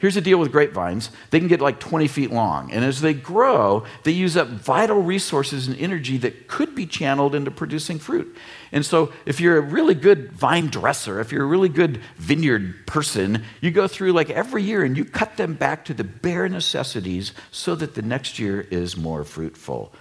Here's 0.00 0.14
the 0.14 0.22
deal 0.22 0.38
with 0.38 0.50
grapevines 0.50 1.10
they 1.28 1.38
can 1.38 1.46
get 1.46 1.60
like 1.60 1.78
20 1.78 2.08
feet 2.08 2.32
long. 2.32 2.72
And 2.72 2.86
as 2.86 3.02
they 3.02 3.12
grow, 3.12 3.84
they 4.02 4.12
use 4.12 4.34
up 4.34 4.48
vital 4.48 5.02
resources 5.02 5.68
and 5.68 5.78
energy 5.78 6.16
that 6.18 6.48
could 6.48 6.74
be 6.74 6.86
channeled 6.86 7.34
into 7.34 7.50
producing 7.50 7.98
fruit. 7.98 8.34
And 8.72 8.84
so, 8.84 9.12
if 9.26 9.40
you're 9.40 9.58
a 9.58 9.60
really 9.60 9.94
good 9.94 10.32
vine 10.32 10.68
dresser, 10.68 11.20
if 11.20 11.30
you're 11.30 11.44
a 11.44 11.46
really 11.46 11.68
good 11.68 12.00
vineyard 12.16 12.86
person, 12.86 13.44
you 13.60 13.70
go 13.70 13.86
through 13.86 14.12
like 14.12 14.30
every 14.30 14.62
year 14.62 14.82
and 14.84 14.96
you 14.96 15.04
cut 15.04 15.36
them 15.36 15.52
back 15.52 15.84
to 15.84 15.94
the 15.94 16.04
bare 16.04 16.48
necessities 16.48 17.34
so 17.50 17.74
that 17.74 17.94
the 17.94 18.02
next 18.02 18.38
year 18.38 18.62
is 18.70 18.96
more 18.96 19.22
fruitful. 19.22 19.92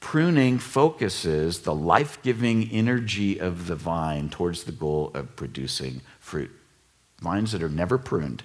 Pruning 0.00 0.58
focuses 0.58 1.60
the 1.60 1.74
life 1.74 2.20
giving 2.22 2.68
energy 2.70 3.38
of 3.38 3.68
the 3.68 3.76
vine 3.76 4.30
towards 4.30 4.64
the 4.64 4.72
goal 4.72 5.12
of 5.14 5.36
producing 5.36 6.00
fruit. 6.18 6.50
Vines 7.20 7.52
that 7.52 7.62
are 7.62 7.68
never 7.68 7.98
pruned 7.98 8.42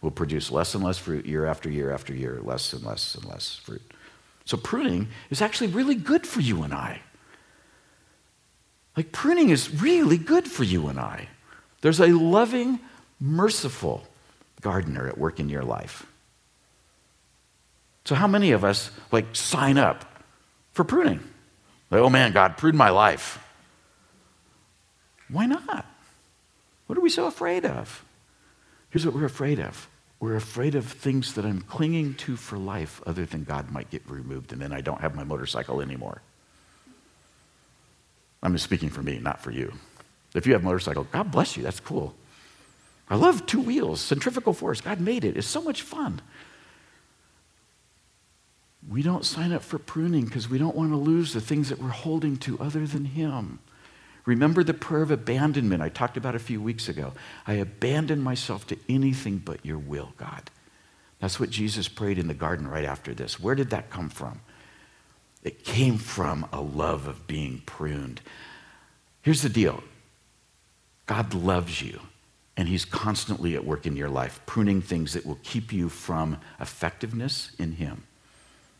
will 0.00 0.10
produce 0.10 0.50
less 0.50 0.74
and 0.74 0.82
less 0.82 0.98
fruit 0.98 1.26
year 1.26 1.46
after 1.46 1.70
year 1.70 1.92
after 1.92 2.14
year, 2.14 2.40
less 2.42 2.72
and 2.72 2.84
less 2.84 3.14
and 3.14 3.24
less 3.26 3.56
fruit. 3.56 3.82
So 4.44 4.56
pruning 4.56 5.08
is 5.28 5.42
actually 5.42 5.68
really 5.68 5.94
good 5.94 6.26
for 6.26 6.40
you 6.40 6.62
and 6.62 6.72
I. 6.72 7.00
Like 8.96 9.12
pruning 9.12 9.50
is 9.50 9.82
really 9.82 10.18
good 10.18 10.48
for 10.48 10.64
you 10.64 10.88
and 10.88 10.98
I. 10.98 11.28
There's 11.82 12.00
a 12.00 12.08
loving, 12.08 12.80
merciful 13.20 14.06
gardener 14.60 15.06
at 15.06 15.18
work 15.18 15.40
in 15.40 15.48
your 15.48 15.62
life. 15.62 16.06
So 18.04 18.14
how 18.14 18.26
many 18.26 18.52
of 18.52 18.64
us 18.64 18.90
like 19.12 19.36
sign 19.36 19.78
up 19.78 20.24
for 20.72 20.84
pruning? 20.84 21.20
Like, 21.90 22.00
oh 22.00 22.10
man, 22.10 22.32
God, 22.32 22.56
prune 22.56 22.76
my 22.76 22.90
life. 22.90 23.38
Why 25.28 25.46
not? 25.46 25.86
What 26.86 26.98
are 26.98 27.02
we 27.02 27.10
so 27.10 27.26
afraid 27.26 27.64
of? 27.64 28.04
Here's 28.90 29.06
what 29.06 29.14
we're 29.14 29.24
afraid 29.24 29.60
of 29.60 29.88
we're 30.20 30.36
afraid 30.36 30.74
of 30.74 30.86
things 30.86 31.32
that 31.34 31.46
I'm 31.46 31.62
clinging 31.62 32.14
to 32.14 32.36
for 32.36 32.58
life, 32.58 33.00
other 33.06 33.24
than 33.24 33.42
God 33.42 33.70
might 33.70 33.90
get 33.90 34.08
removed, 34.08 34.52
and 34.52 34.60
then 34.60 34.72
I 34.72 34.82
don't 34.82 35.00
have 35.00 35.14
my 35.14 35.24
motorcycle 35.24 35.80
anymore. 35.80 36.20
I'm 38.42 38.52
just 38.52 38.64
speaking 38.64 38.90
for 38.90 39.02
me, 39.02 39.18
not 39.18 39.42
for 39.42 39.50
you. 39.50 39.72
If 40.34 40.46
you 40.46 40.52
have 40.52 40.62
a 40.62 40.64
motorcycle, 40.64 41.04
God 41.04 41.30
bless 41.32 41.56
you, 41.56 41.62
that's 41.62 41.80
cool. 41.80 42.14
I 43.08 43.16
love 43.16 43.46
two 43.46 43.60
wheels, 43.60 44.00
centrifugal 44.00 44.52
force. 44.52 44.80
God 44.80 45.00
made 45.00 45.24
it. 45.24 45.36
It's 45.36 45.46
so 45.46 45.62
much 45.62 45.82
fun. 45.82 46.20
We 48.88 49.02
don't 49.02 49.24
sign 49.24 49.52
up 49.52 49.62
for 49.62 49.78
pruning 49.78 50.26
because 50.26 50.48
we 50.48 50.58
don't 50.58 50.76
want 50.76 50.90
to 50.90 50.96
lose 50.96 51.32
the 51.32 51.40
things 51.40 51.70
that 51.70 51.80
we're 51.80 51.88
holding 51.88 52.36
to 52.38 52.58
other 52.60 52.86
than 52.86 53.06
Him. 53.06 53.58
Remember 54.26 54.62
the 54.62 54.74
prayer 54.74 55.02
of 55.02 55.10
abandonment 55.10 55.82
I 55.82 55.88
talked 55.88 56.16
about 56.16 56.34
a 56.34 56.40
few 56.40 56.60
weeks 56.60 56.88
ago. 56.88 57.12
I 57.46 57.54
abandon 57.54 58.20
myself 58.20 58.66
to 58.68 58.78
anything 58.88 59.38
but 59.38 59.64
your 59.64 59.78
will, 59.78 60.12
God. 60.16 60.50
That's 61.20 61.38
what 61.38 61.50
Jesus 61.50 61.88
prayed 61.88 62.18
in 62.18 62.28
the 62.28 62.34
garden 62.34 62.66
right 62.68 62.84
after 62.84 63.14
this. 63.14 63.38
Where 63.38 63.54
did 63.54 63.70
that 63.70 63.90
come 63.90 64.08
from? 64.08 64.40
It 65.42 65.64
came 65.64 65.98
from 65.98 66.46
a 66.52 66.60
love 66.60 67.06
of 67.06 67.26
being 67.26 67.62
pruned. 67.64 68.20
Here's 69.22 69.42
the 69.42 69.48
deal 69.48 69.82
God 71.06 71.34
loves 71.34 71.82
you, 71.82 72.00
and 72.56 72.68
He's 72.68 72.84
constantly 72.84 73.54
at 73.54 73.64
work 73.64 73.86
in 73.86 73.96
your 73.96 74.10
life, 74.10 74.40
pruning 74.46 74.80
things 74.80 75.12
that 75.14 75.26
will 75.26 75.38
keep 75.42 75.72
you 75.72 75.88
from 75.88 76.38
effectiveness 76.58 77.52
in 77.58 77.72
Him, 77.72 78.04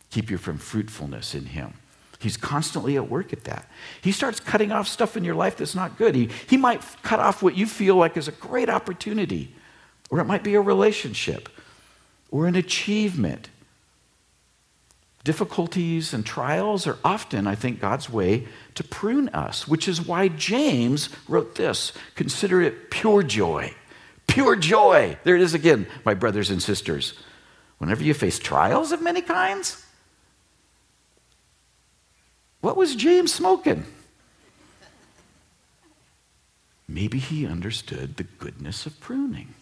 keep 0.09 0.29
you 0.29 0.37
from 0.37 0.57
fruitfulness 0.57 1.35
in 1.35 1.47
Him. 1.47 1.73
He's 2.21 2.37
constantly 2.37 2.97
at 2.97 3.09
work 3.09 3.33
at 3.33 3.45
that. 3.45 3.67
He 4.01 4.11
starts 4.11 4.39
cutting 4.39 4.71
off 4.71 4.87
stuff 4.87 5.17
in 5.17 5.23
your 5.23 5.33
life 5.33 5.57
that's 5.57 5.73
not 5.73 5.97
good. 5.97 6.13
He, 6.13 6.29
he 6.47 6.55
might 6.55 6.81
cut 7.01 7.19
off 7.19 7.41
what 7.41 7.57
you 7.57 7.65
feel 7.65 7.95
like 7.95 8.15
is 8.15 8.27
a 8.27 8.33
great 8.33 8.69
opportunity, 8.69 9.55
or 10.11 10.19
it 10.19 10.25
might 10.25 10.43
be 10.43 10.53
a 10.53 10.61
relationship, 10.61 11.49
or 12.29 12.45
an 12.45 12.55
achievement. 12.55 13.49
Difficulties 15.23 16.13
and 16.13 16.23
trials 16.23 16.85
are 16.85 16.99
often, 17.03 17.47
I 17.47 17.55
think, 17.55 17.79
God's 17.79 18.07
way 18.07 18.47
to 18.75 18.83
prune 18.83 19.29
us, 19.29 19.67
which 19.67 19.87
is 19.87 20.05
why 20.05 20.27
James 20.27 21.09
wrote 21.27 21.55
this 21.55 21.91
Consider 22.15 22.61
it 22.61 22.91
pure 22.91 23.23
joy. 23.23 23.73
Pure 24.27 24.57
joy. 24.57 25.17
There 25.23 25.35
it 25.35 25.41
is 25.41 25.55
again, 25.55 25.87
my 26.05 26.13
brothers 26.13 26.51
and 26.51 26.61
sisters. 26.61 27.13
Whenever 27.79 28.03
you 28.03 28.13
face 28.13 28.37
trials 28.37 28.91
of 28.91 29.01
many 29.01 29.21
kinds, 29.21 29.80
what 32.61 32.77
was 32.77 32.95
James 32.95 33.33
smoking? 33.33 33.85
Maybe 36.87 37.19
he 37.19 37.45
understood 37.45 38.17
the 38.17 38.23
goodness 38.23 38.85
of 38.85 38.99
pruning. 38.99 39.53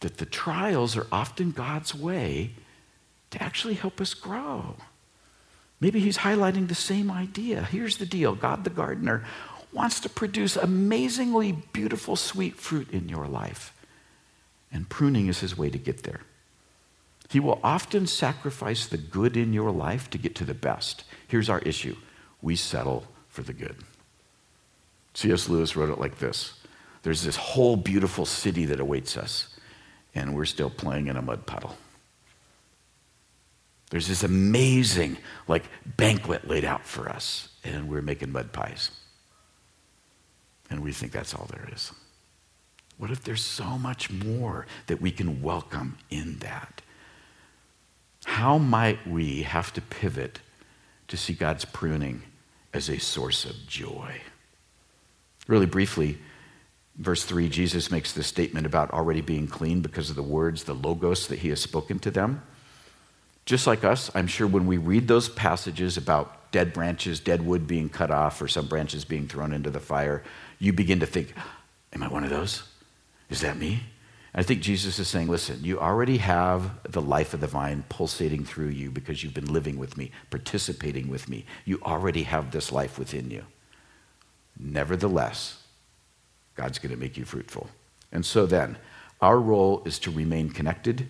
That 0.00 0.18
the 0.18 0.26
trials 0.26 0.96
are 0.96 1.06
often 1.10 1.50
God's 1.50 1.94
way 1.94 2.52
to 3.30 3.42
actually 3.42 3.74
help 3.74 4.00
us 4.00 4.14
grow. 4.14 4.76
Maybe 5.80 6.00
he's 6.00 6.18
highlighting 6.18 6.68
the 6.68 6.74
same 6.74 7.10
idea. 7.10 7.62
Here's 7.64 7.98
the 7.98 8.06
deal 8.06 8.34
God 8.34 8.64
the 8.64 8.70
gardener 8.70 9.24
wants 9.72 9.98
to 10.00 10.08
produce 10.08 10.56
amazingly 10.56 11.52
beautiful, 11.72 12.14
sweet 12.14 12.54
fruit 12.56 12.90
in 12.92 13.08
your 13.08 13.26
life. 13.26 13.72
And 14.72 14.88
pruning 14.88 15.26
is 15.26 15.40
his 15.40 15.58
way 15.58 15.68
to 15.70 15.78
get 15.78 16.04
there. 16.04 16.20
He 17.30 17.40
will 17.40 17.60
often 17.64 18.06
sacrifice 18.06 18.86
the 18.86 18.98
good 18.98 19.36
in 19.36 19.52
your 19.52 19.70
life 19.70 20.10
to 20.10 20.18
get 20.18 20.34
to 20.36 20.44
the 20.44 20.54
best. 20.54 21.04
Here's 21.26 21.48
our 21.48 21.60
issue 21.60 21.96
we 22.42 22.56
settle 22.56 23.06
for 23.28 23.42
the 23.42 23.52
good. 23.52 23.76
C.S. 25.14 25.48
Lewis 25.48 25.76
wrote 25.76 25.90
it 25.90 25.98
like 25.98 26.18
this 26.18 26.54
There's 27.02 27.22
this 27.22 27.36
whole 27.36 27.76
beautiful 27.76 28.26
city 28.26 28.66
that 28.66 28.80
awaits 28.80 29.16
us, 29.16 29.48
and 30.14 30.34
we're 30.34 30.44
still 30.44 30.70
playing 30.70 31.06
in 31.06 31.16
a 31.16 31.22
mud 31.22 31.46
puddle. 31.46 31.76
There's 33.90 34.08
this 34.08 34.24
amazing, 34.24 35.18
like, 35.46 35.64
banquet 35.96 36.48
laid 36.48 36.64
out 36.64 36.84
for 36.84 37.08
us, 37.08 37.48
and 37.62 37.88
we're 37.88 38.02
making 38.02 38.32
mud 38.32 38.52
pies. 38.52 38.90
And 40.70 40.82
we 40.82 40.92
think 40.92 41.12
that's 41.12 41.34
all 41.34 41.46
there 41.50 41.68
is. 41.72 41.92
What 42.98 43.10
if 43.10 43.22
there's 43.22 43.44
so 43.44 43.78
much 43.78 44.10
more 44.10 44.66
that 44.86 45.00
we 45.00 45.10
can 45.10 45.42
welcome 45.42 45.98
in 46.10 46.38
that? 46.38 46.82
How 48.24 48.58
might 48.58 49.06
we 49.06 49.42
have 49.42 49.72
to 49.74 49.80
pivot 49.80 50.40
to 51.08 51.16
see 51.16 51.32
God's 51.32 51.64
pruning 51.64 52.22
as 52.72 52.88
a 52.88 52.98
source 52.98 53.44
of 53.44 53.66
joy? 53.66 54.20
Really 55.46 55.66
briefly, 55.66 56.18
verse 56.96 57.24
3, 57.24 57.48
Jesus 57.48 57.90
makes 57.90 58.12
this 58.12 58.26
statement 58.26 58.66
about 58.66 58.90
already 58.90 59.20
being 59.20 59.46
clean 59.46 59.82
because 59.82 60.10
of 60.10 60.16
the 60.16 60.22
words, 60.22 60.64
the 60.64 60.74
logos 60.74 61.28
that 61.28 61.40
he 61.40 61.50
has 61.50 61.60
spoken 61.60 61.98
to 62.00 62.10
them. 62.10 62.42
Just 63.44 63.66
like 63.66 63.84
us, 63.84 64.10
I'm 64.14 64.26
sure 64.26 64.46
when 64.46 64.66
we 64.66 64.78
read 64.78 65.06
those 65.06 65.28
passages 65.28 65.98
about 65.98 66.50
dead 66.50 66.72
branches, 66.72 67.20
dead 67.20 67.44
wood 67.44 67.66
being 67.66 67.90
cut 67.90 68.10
off, 68.10 68.40
or 68.40 68.48
some 68.48 68.66
branches 68.66 69.04
being 69.04 69.28
thrown 69.28 69.52
into 69.52 69.70
the 69.70 69.80
fire, 69.80 70.22
you 70.58 70.72
begin 70.72 71.00
to 71.00 71.06
think, 71.06 71.34
Am 71.92 72.02
I 72.02 72.08
one 72.08 72.24
of 72.24 72.30
those? 72.30 72.62
Is 73.30 73.40
that 73.42 73.56
me? 73.56 73.80
I 74.34 74.42
think 74.42 74.62
Jesus 74.62 74.98
is 74.98 75.06
saying, 75.06 75.28
listen, 75.28 75.60
you 75.62 75.78
already 75.78 76.16
have 76.16 76.72
the 76.90 77.00
life 77.00 77.34
of 77.34 77.40
the 77.40 77.46
vine 77.46 77.84
pulsating 77.88 78.44
through 78.44 78.70
you 78.70 78.90
because 78.90 79.22
you've 79.22 79.34
been 79.34 79.52
living 79.52 79.78
with 79.78 79.96
me, 79.96 80.10
participating 80.28 81.08
with 81.08 81.28
me. 81.28 81.44
You 81.64 81.78
already 81.82 82.24
have 82.24 82.50
this 82.50 82.72
life 82.72 82.98
within 82.98 83.30
you. 83.30 83.44
Nevertheless, 84.58 85.62
God's 86.56 86.80
going 86.80 86.92
to 86.92 87.00
make 87.00 87.16
you 87.16 87.24
fruitful. 87.24 87.68
And 88.10 88.26
so 88.26 88.44
then, 88.44 88.76
our 89.20 89.38
role 89.38 89.82
is 89.84 90.00
to 90.00 90.10
remain 90.10 90.50
connected, 90.50 91.08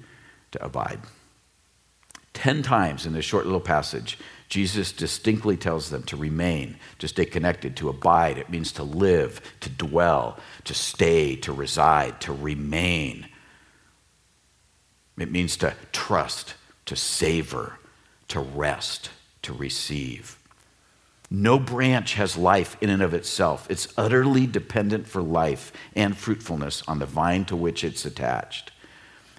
to 0.53 0.63
abide. 0.63 1.01
Ten 2.44 2.62
times 2.62 3.07
in 3.07 3.14
this 3.14 3.24
short 3.24 3.46
little 3.46 3.59
passage, 3.59 4.18
Jesus 4.50 4.92
distinctly 4.92 5.57
tells 5.57 5.88
them 5.88 6.02
to 6.02 6.14
remain, 6.14 6.76
to 6.98 7.09
stay 7.09 7.24
connected, 7.24 7.74
to 7.78 7.88
abide. 7.88 8.37
It 8.37 8.50
means 8.50 8.70
to 8.72 8.83
live, 8.83 9.40
to 9.61 9.70
dwell, 9.70 10.38
to 10.64 10.74
stay, 10.74 11.37
to 11.37 11.54
reside, 11.54 12.20
to 12.20 12.35
remain. 12.35 13.28
It 15.16 15.30
means 15.30 15.57
to 15.57 15.72
trust, 15.90 16.52
to 16.85 16.96
savor, 16.96 17.78
to 18.28 18.40
rest, 18.40 19.09
to 19.40 19.54
receive. 19.54 20.38
No 21.30 21.59
branch 21.59 22.12
has 22.16 22.37
life 22.37 22.76
in 22.83 22.90
and 22.90 23.00
of 23.00 23.14
itself. 23.14 23.66
It's 23.70 23.88
utterly 23.96 24.46
dependent 24.46 25.07
for 25.09 25.22
life 25.22 25.72
and 25.96 26.14
fruitfulness 26.14 26.83
on 26.87 26.98
the 26.98 27.07
vine 27.07 27.46
to 27.46 27.57
which 27.57 27.83
it's 27.83 28.04
attached. 28.04 28.70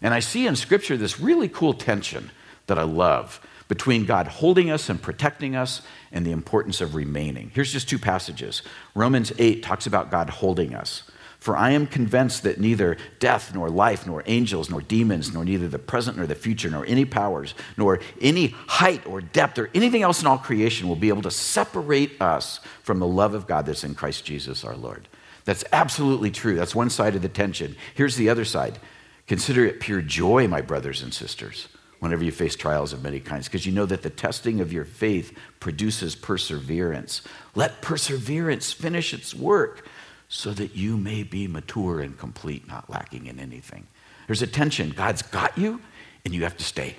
And 0.02 0.12
I 0.12 0.22
see 0.22 0.48
in 0.48 0.56
Scripture 0.56 0.98
this 0.98 1.20
really 1.20 1.50
cool 1.50 1.76
tension 1.76 2.32
that 2.68 2.80
I 2.80 2.84
love 2.84 3.40
between 3.68 4.06
God 4.06 4.28
holding 4.28 4.70
us 4.70 4.90
and 4.90 5.02
protecting 5.02 5.56
us 5.56 5.82
and 6.12 6.26
the 6.26 6.32
importance 6.32 6.82
of 6.82 6.96
remaining. 6.96 7.52
Here's 7.54 7.72
just 7.72 7.90
two 7.90 7.98
passages. 7.98 8.62
Romans 8.94 9.32
8 9.40 9.64
talks 9.64 9.88
about 9.88 10.12
God 10.12 10.30
holding 10.30 10.76
us. 10.76 11.04
For 11.40 11.56
I 11.56 11.72
am 11.72 11.86
convinced 11.86 12.42
that 12.44 12.60
neither 12.60 12.98
death, 13.20 13.54
nor 13.54 13.70
life, 13.70 14.08
nor 14.08 14.24
angels, 14.26 14.72
nor 14.72 14.82
demons, 14.82 15.32
nor 15.32 15.46
neither 15.46 15.68
the 15.68 15.78
present 15.78 16.18
nor 16.18 16.26
the 16.26 16.34
future, 16.34 16.72
nor 16.72 16.86
any 16.88 17.06
powers, 17.06 17.54
nor 17.78 18.00
any 18.20 18.48
height 18.66 19.06
or 19.06 19.22
depth, 19.22 19.60
or 19.60 19.70
anything 19.76 20.02
else 20.02 20.22
in 20.22 20.28
all 20.28 20.40
creation 20.40 20.88
will 20.88 20.96
be 20.96 21.10
able 21.10 21.22
to 21.22 21.30
separate 21.30 22.20
us 22.20 22.62
from 22.82 22.98
the 22.98 23.06
love 23.06 23.36
of 23.36 23.46
God 23.46 23.68
that's 23.68 23.84
in 23.84 23.94
Christ 23.94 24.26
Jesus 24.26 24.64
our 24.64 24.76
Lord. 24.76 25.08
That's 25.44 25.64
absolutely 25.72 26.32
true. 26.32 26.56
That's 26.56 26.74
one 26.74 26.90
side 26.90 27.16
of 27.16 27.22
the 27.22 27.30
tension. 27.30 27.76
Here's 27.94 28.16
the 28.16 28.30
other 28.30 28.46
side. 28.46 28.80
Consider 29.28 29.66
it 29.66 29.80
pure 29.80 30.02
joy, 30.02 30.48
my 30.48 30.62
brothers 30.62 31.04
and 31.04 31.14
sisters, 31.14 31.68
whenever 32.06 32.24
you 32.24 32.32
face 32.32 32.56
trials 32.56 32.94
of 32.94 33.04
many 33.04 33.20
kinds, 33.20 33.48
because 33.48 33.66
you 33.66 33.72
know 33.72 33.86
that 33.86 34.04
the 34.04 34.10
testing 34.10 34.62
of 34.62 34.72
your 34.72 34.86
faith 34.86 35.38
produces 35.60 36.16
perseverance. 36.16 37.22
Let 37.56 37.82
perseverance 37.82 38.72
finish 38.72 39.14
its 39.14 39.36
work 39.36 39.88
so 40.30 40.52
that 40.52 40.76
you 40.76 40.98
may 40.98 41.24
be 41.24 41.48
mature 41.48 42.00
and 42.00 42.18
complete, 42.18 42.68
not 42.68 42.90
lacking 42.90 43.26
in 43.26 43.40
anything. 43.40 43.88
There's 44.28 44.42
a 44.42 44.48
tension. 44.48 44.92
God's 44.92 45.22
got 45.22 45.58
you, 45.58 45.82
and 46.24 46.34
you 46.34 46.44
have 46.44 46.58
to 46.58 46.64
stay. 46.64 46.96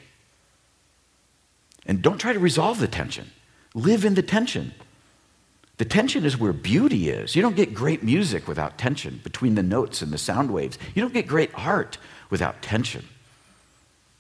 And 1.87 2.03
don't 2.03 2.19
try 2.19 2.33
to 2.33 2.39
resolve 2.39 2.79
the 2.79 2.89
tension, 2.89 3.31
live 3.75 4.05
in 4.05 4.15
the 4.15 4.23
tension. 4.23 4.75
The 5.79 5.85
tension 5.85 6.25
is 6.25 6.39
where 6.39 6.53
beauty 6.53 7.11
is. 7.11 7.37
You 7.37 7.43
don't 7.43 7.55
get 7.55 7.75
great 7.75 8.03
music 8.03 8.49
without 8.49 8.79
tension 8.79 9.21
between 9.23 9.55
the 9.55 9.63
notes 9.63 10.03
and 10.03 10.13
the 10.13 10.19
sound 10.19 10.51
waves. 10.51 10.79
You 10.95 11.03
don't 11.03 11.15
get 11.15 11.27
great 11.27 11.51
art 11.55 11.99
without 12.31 12.63
tension. 12.63 13.07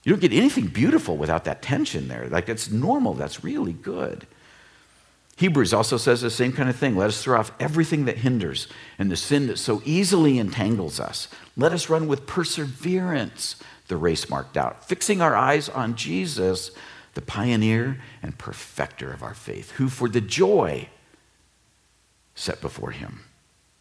You 0.06 0.12
don't 0.12 0.20
get 0.20 0.32
anything 0.32 0.68
beautiful 0.68 1.16
without 1.16 1.42
that 1.44 1.62
tension 1.62 2.06
there. 2.06 2.28
Like, 2.28 2.48
it's 2.48 2.70
normal, 2.70 3.14
that's 3.14 3.42
really 3.42 3.72
good. 3.72 4.24
Hebrews 5.36 5.74
also 5.74 5.96
says 5.96 6.20
the 6.20 6.30
same 6.30 6.52
kind 6.52 6.70
of 6.70 6.76
thing. 6.76 6.96
Let 6.96 7.08
us 7.08 7.24
throw 7.24 7.40
off 7.40 7.50
everything 7.58 8.04
that 8.04 8.18
hinders 8.18 8.68
and 9.00 9.10
the 9.10 9.16
sin 9.16 9.48
that 9.48 9.58
so 9.58 9.82
easily 9.84 10.38
entangles 10.38 11.00
us. 11.00 11.26
Let 11.56 11.72
us 11.72 11.90
run 11.90 12.06
with 12.06 12.24
perseverance 12.24 13.56
the 13.88 13.96
race 13.96 14.30
marked 14.30 14.56
out, 14.56 14.84
fixing 14.84 15.20
our 15.20 15.34
eyes 15.34 15.68
on 15.68 15.96
Jesus, 15.96 16.70
the 17.14 17.20
pioneer 17.20 18.00
and 18.22 18.38
perfecter 18.38 19.12
of 19.12 19.24
our 19.24 19.34
faith, 19.34 19.72
who 19.72 19.88
for 19.88 20.08
the 20.08 20.20
joy 20.20 20.88
set 22.36 22.60
before 22.60 22.92
him 22.92 23.24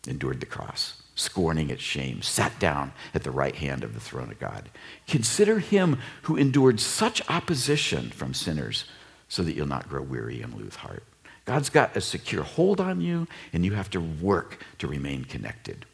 endured 0.07 0.39
the 0.39 0.47
cross, 0.47 1.03
scorning 1.15 1.69
its 1.69 1.82
shame, 1.82 2.21
sat 2.21 2.60
down 2.60 2.91
at 3.13 3.23
the 3.23 3.32
right 3.32 3.56
hand 3.56 3.84
of 3.84 3.93
the 3.93 3.99
throne 3.99 4.32
of 4.32 4.39
God. 4.39 4.69
Consider 5.08 5.60
him 5.60 5.97
who 6.23 6.36
endured 6.36 6.80
such 6.80 7.28
opposition 7.30 8.12
from 8.12 8.34
sinners 8.34 8.86
so 9.30 9.41
that 9.41 9.54
you'll 9.54 9.65
not 9.65 9.89
grow 9.89 10.01
weary 10.01 10.41
and 10.41 10.54
lose 10.54 10.75
heart. 10.75 11.04
God's 11.45 11.69
got 11.69 11.95
a 11.95 12.01
secure 12.01 12.43
hold 12.43 12.82
on 12.82 13.01
you, 13.01 13.28
and 13.54 13.63
you 13.63 13.73
have 13.73 13.89
to 13.91 14.01
work 14.01 14.63
to 14.80 14.88
remain 14.88 15.23
connected. 15.25 15.86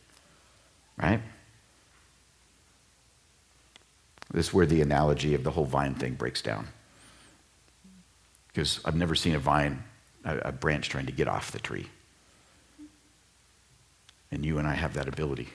Right? 0.98 1.22
This 4.34 4.48
is 4.48 4.54
where 4.54 4.66
the 4.66 4.82
analogy 4.82 5.36
of 5.36 5.44
the 5.44 5.52
whole 5.52 5.66
vine 5.66 5.94
thing 5.96 6.14
breaks 6.14 6.42
down. 6.42 6.68
Because 8.48 8.80
I've 8.86 8.96
never 8.96 9.16
seen 9.16 9.36
a 9.36 9.40
vine, 9.40 9.84
a, 10.24 10.38
a 10.38 10.52
branch 10.52 10.90
trying 10.90 11.06
to 11.06 11.12
get 11.12 11.28
off 11.28 11.52
the 11.52 11.60
tree. 11.60 11.88
And 14.32 14.46
you 14.46 14.58
and 14.58 14.68
I 14.68 14.74
have 14.74 14.94
that 14.94 15.08
ability. 15.08 15.50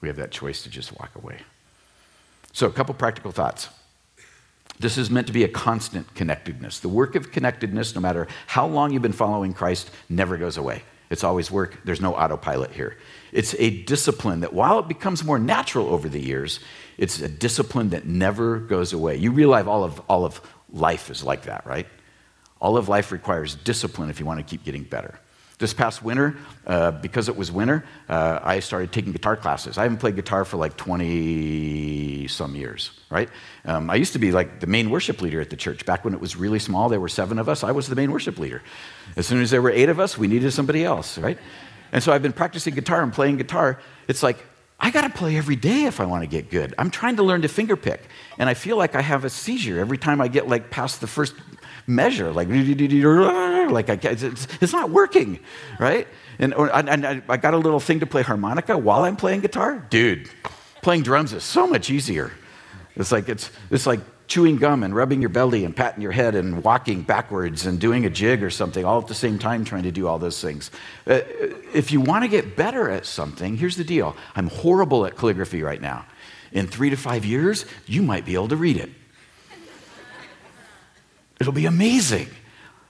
We 0.00 0.08
have 0.08 0.16
that 0.16 0.30
choice 0.30 0.62
to 0.62 0.70
just 0.70 0.98
walk 0.98 1.14
away. 1.14 1.38
So, 2.52 2.66
a 2.66 2.72
couple 2.72 2.94
practical 2.94 3.32
thoughts. 3.32 3.68
This 4.78 4.98
is 4.98 5.10
meant 5.10 5.26
to 5.26 5.32
be 5.32 5.44
a 5.44 5.48
constant 5.48 6.14
connectedness. 6.14 6.80
The 6.80 6.88
work 6.88 7.14
of 7.14 7.32
connectedness, 7.32 7.94
no 7.94 8.00
matter 8.00 8.26
how 8.46 8.66
long 8.66 8.92
you've 8.92 9.02
been 9.02 9.12
following 9.12 9.54
Christ, 9.54 9.90
never 10.08 10.36
goes 10.36 10.56
away. 10.56 10.82
It's 11.08 11.24
always 11.24 11.50
work. 11.50 11.78
There's 11.84 12.00
no 12.00 12.14
autopilot 12.14 12.72
here. 12.72 12.96
It's 13.32 13.54
a 13.58 13.70
discipline 13.84 14.40
that, 14.40 14.52
while 14.52 14.78
it 14.78 14.88
becomes 14.88 15.24
more 15.24 15.38
natural 15.38 15.88
over 15.88 16.08
the 16.08 16.20
years, 16.20 16.60
it's 16.98 17.20
a 17.20 17.28
discipline 17.28 17.90
that 17.90 18.06
never 18.06 18.58
goes 18.58 18.92
away. 18.92 19.16
You 19.16 19.30
realize 19.30 19.66
all 19.66 19.84
of, 19.84 20.00
all 20.08 20.24
of 20.24 20.40
life 20.72 21.10
is 21.10 21.22
like 21.22 21.44
that, 21.44 21.64
right? 21.66 21.86
All 22.60 22.76
of 22.76 22.88
life 22.88 23.12
requires 23.12 23.54
discipline 23.54 24.10
if 24.10 24.18
you 24.18 24.26
want 24.26 24.40
to 24.40 24.44
keep 24.44 24.64
getting 24.64 24.82
better. 24.82 25.18
This 25.58 25.72
past 25.72 26.02
winter, 26.02 26.36
uh, 26.66 26.90
because 26.90 27.30
it 27.30 27.36
was 27.36 27.50
winter, 27.50 27.82
uh, 28.10 28.40
I 28.42 28.60
started 28.60 28.92
taking 28.92 29.12
guitar 29.12 29.36
classes. 29.36 29.78
I 29.78 29.84
haven't 29.84 29.98
played 29.98 30.14
guitar 30.14 30.44
for 30.44 30.58
like 30.58 30.76
20 30.76 32.28
some 32.28 32.54
years, 32.54 32.90
right? 33.08 33.30
Um, 33.64 33.88
I 33.88 33.94
used 33.94 34.12
to 34.12 34.18
be 34.18 34.32
like 34.32 34.60
the 34.60 34.66
main 34.66 34.90
worship 34.90 35.22
leader 35.22 35.40
at 35.40 35.48
the 35.48 35.56
church. 35.56 35.86
Back 35.86 36.04
when 36.04 36.12
it 36.12 36.20
was 36.20 36.36
really 36.36 36.58
small, 36.58 36.90
there 36.90 37.00
were 37.00 37.08
seven 37.08 37.38
of 37.38 37.48
us, 37.48 37.64
I 37.64 37.72
was 37.72 37.86
the 37.86 37.96
main 37.96 38.12
worship 38.12 38.38
leader. 38.38 38.62
As 39.16 39.26
soon 39.26 39.40
as 39.40 39.50
there 39.50 39.62
were 39.62 39.70
eight 39.70 39.88
of 39.88 39.98
us, 39.98 40.18
we 40.18 40.26
needed 40.26 40.52
somebody 40.52 40.84
else, 40.84 41.16
right? 41.16 41.38
And 41.90 42.02
so 42.02 42.12
I've 42.12 42.22
been 42.22 42.34
practicing 42.34 42.74
guitar 42.74 43.02
and 43.02 43.10
playing 43.10 43.38
guitar. 43.38 43.80
It's 44.08 44.22
like, 44.22 44.44
I 44.78 44.90
got 44.90 45.02
to 45.02 45.10
play 45.10 45.38
every 45.38 45.56
day 45.56 45.84
if 45.84 46.00
I 46.00 46.04
want 46.04 46.22
to 46.22 46.26
get 46.26 46.50
good. 46.50 46.74
I'm 46.76 46.90
trying 46.90 47.16
to 47.16 47.22
learn 47.22 47.42
to 47.42 47.48
fingerpick. 47.48 48.00
And 48.38 48.48
I 48.48 48.54
feel 48.54 48.76
like 48.76 48.94
I 48.94 49.00
have 49.00 49.24
a 49.24 49.30
seizure 49.30 49.80
every 49.80 49.96
time 49.96 50.20
I 50.20 50.28
get 50.28 50.48
like 50.48 50.68
past 50.70 51.00
the 51.00 51.06
first 51.06 51.34
measure, 51.86 52.30
like, 52.32 52.48
like 53.70 53.90
I, 53.90 53.98
it's, 54.02 54.48
it's 54.60 54.72
not 54.72 54.90
working, 54.90 55.40
right? 55.78 56.06
And, 56.38 56.54
and 56.54 57.22
I 57.28 57.36
got 57.36 57.54
a 57.54 57.58
little 57.58 57.80
thing 57.80 58.00
to 58.00 58.06
play 58.06 58.22
harmonica 58.22 58.76
while 58.76 59.04
I'm 59.04 59.16
playing 59.16 59.40
guitar. 59.40 59.86
Dude, 59.90 60.28
playing 60.82 61.02
drums 61.02 61.32
is 61.32 61.44
so 61.44 61.66
much 61.66 61.90
easier. 61.90 62.32
It's 62.94 63.12
like, 63.12 63.28
it's, 63.28 63.50
it's 63.70 63.86
like 63.86 64.00
chewing 64.26 64.56
gum 64.56 64.82
and 64.82 64.94
rubbing 64.94 65.20
your 65.20 65.28
belly 65.28 65.64
and 65.64 65.74
patting 65.74 66.02
your 66.02 66.12
head 66.12 66.34
and 66.34 66.64
walking 66.64 67.02
backwards 67.02 67.66
and 67.66 67.78
doing 67.78 68.04
a 68.04 68.10
jig 68.10 68.42
or 68.42 68.50
something 68.50 68.84
all 68.84 69.00
at 69.00 69.06
the 69.06 69.14
same 69.14 69.38
time 69.38 69.64
trying 69.64 69.84
to 69.84 69.92
do 69.92 70.06
all 70.08 70.18
those 70.18 70.40
things. 70.40 70.70
Uh, 71.06 71.20
if 71.74 71.92
you 71.92 72.00
want 72.00 72.24
to 72.24 72.28
get 72.28 72.56
better 72.56 72.90
at 72.90 73.06
something, 73.06 73.56
here's 73.56 73.76
the 73.76 73.84
deal 73.84 74.16
I'm 74.34 74.48
horrible 74.48 75.06
at 75.06 75.16
calligraphy 75.16 75.62
right 75.62 75.80
now. 75.80 76.04
In 76.52 76.66
three 76.66 76.90
to 76.90 76.96
five 76.96 77.24
years, 77.24 77.66
you 77.86 78.02
might 78.02 78.24
be 78.24 78.34
able 78.34 78.48
to 78.48 78.56
read 78.56 78.76
it. 78.76 78.90
It'll 81.40 81.52
be 81.52 81.66
amazing. 81.66 82.28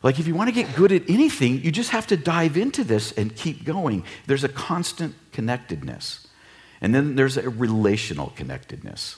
Like, 0.03 0.19
if 0.19 0.27
you 0.27 0.35
want 0.35 0.49
to 0.49 0.55
get 0.55 0.75
good 0.77 0.93
at 0.93 1.09
anything, 1.09 1.63
you 1.63 1.73
just 1.73 1.91
have 1.91 2.07
to 2.09 2.17
dive 2.17 2.57
into 2.57 2.85
this 2.85 3.13
and 3.13 3.35
keep 3.35 3.65
going. 3.65 4.05
There's 4.27 4.45
a 4.45 4.49
constant 4.49 5.15
connectedness. 5.33 6.27
And 6.81 6.95
then 6.95 7.17
there's 7.17 7.37
a 7.37 7.49
relational 7.49 8.33
connectedness, 8.37 9.17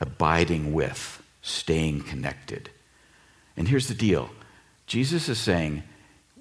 abiding 0.00 0.72
with, 0.72 1.22
staying 1.42 2.02
connected. 2.02 2.70
And 3.56 3.68
here's 3.68 3.88
the 3.88 3.94
deal 3.94 4.30
Jesus 4.86 5.28
is 5.28 5.38
saying, 5.38 5.82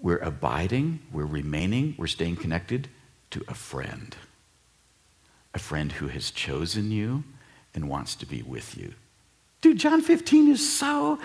we're 0.01 0.17
abiding, 0.17 0.99
we're 1.11 1.25
remaining, 1.25 1.95
we're 1.97 2.07
staying 2.07 2.35
connected 2.35 2.89
to 3.31 3.43
a 3.47 3.55
friend. 3.55 4.15
A 5.53 5.59
friend 5.59 5.91
who 5.91 6.07
has 6.09 6.31
chosen 6.31 6.91
you 6.91 7.23
and 7.73 7.89
wants 7.89 8.15
to 8.15 8.25
be 8.25 8.41
with 8.41 8.77
you. 8.77 8.93
Dude, 9.61 9.77
John 9.77 10.01
15 10.01 10.51
is 10.51 10.77
so 10.77 11.17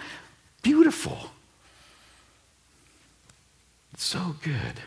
beautiful. 0.62 1.30
So 3.96 4.36
good. 4.42 4.80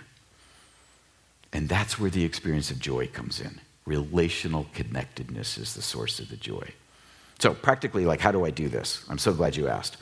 And 1.51 1.69
that's 1.69 1.99
where 1.99 2.09
the 2.09 2.23
experience 2.25 2.71
of 2.71 2.79
joy 2.79 3.07
comes 3.07 3.39
in. 3.39 3.61
Relational 3.85 4.65
connectedness 4.73 5.57
is 5.57 5.75
the 5.75 5.81
source 5.81 6.19
of 6.19 6.29
the 6.29 6.37
joy. 6.37 6.69
So, 7.39 7.53
practically, 7.53 8.05
like, 8.05 8.21
how 8.21 8.31
do 8.31 8.45
I 8.45 8.49
do 8.49 8.69
this? 8.69 9.05
I'm 9.09 9.17
so 9.17 9.33
glad 9.33 9.55
you 9.55 9.67
asked. 9.67 9.97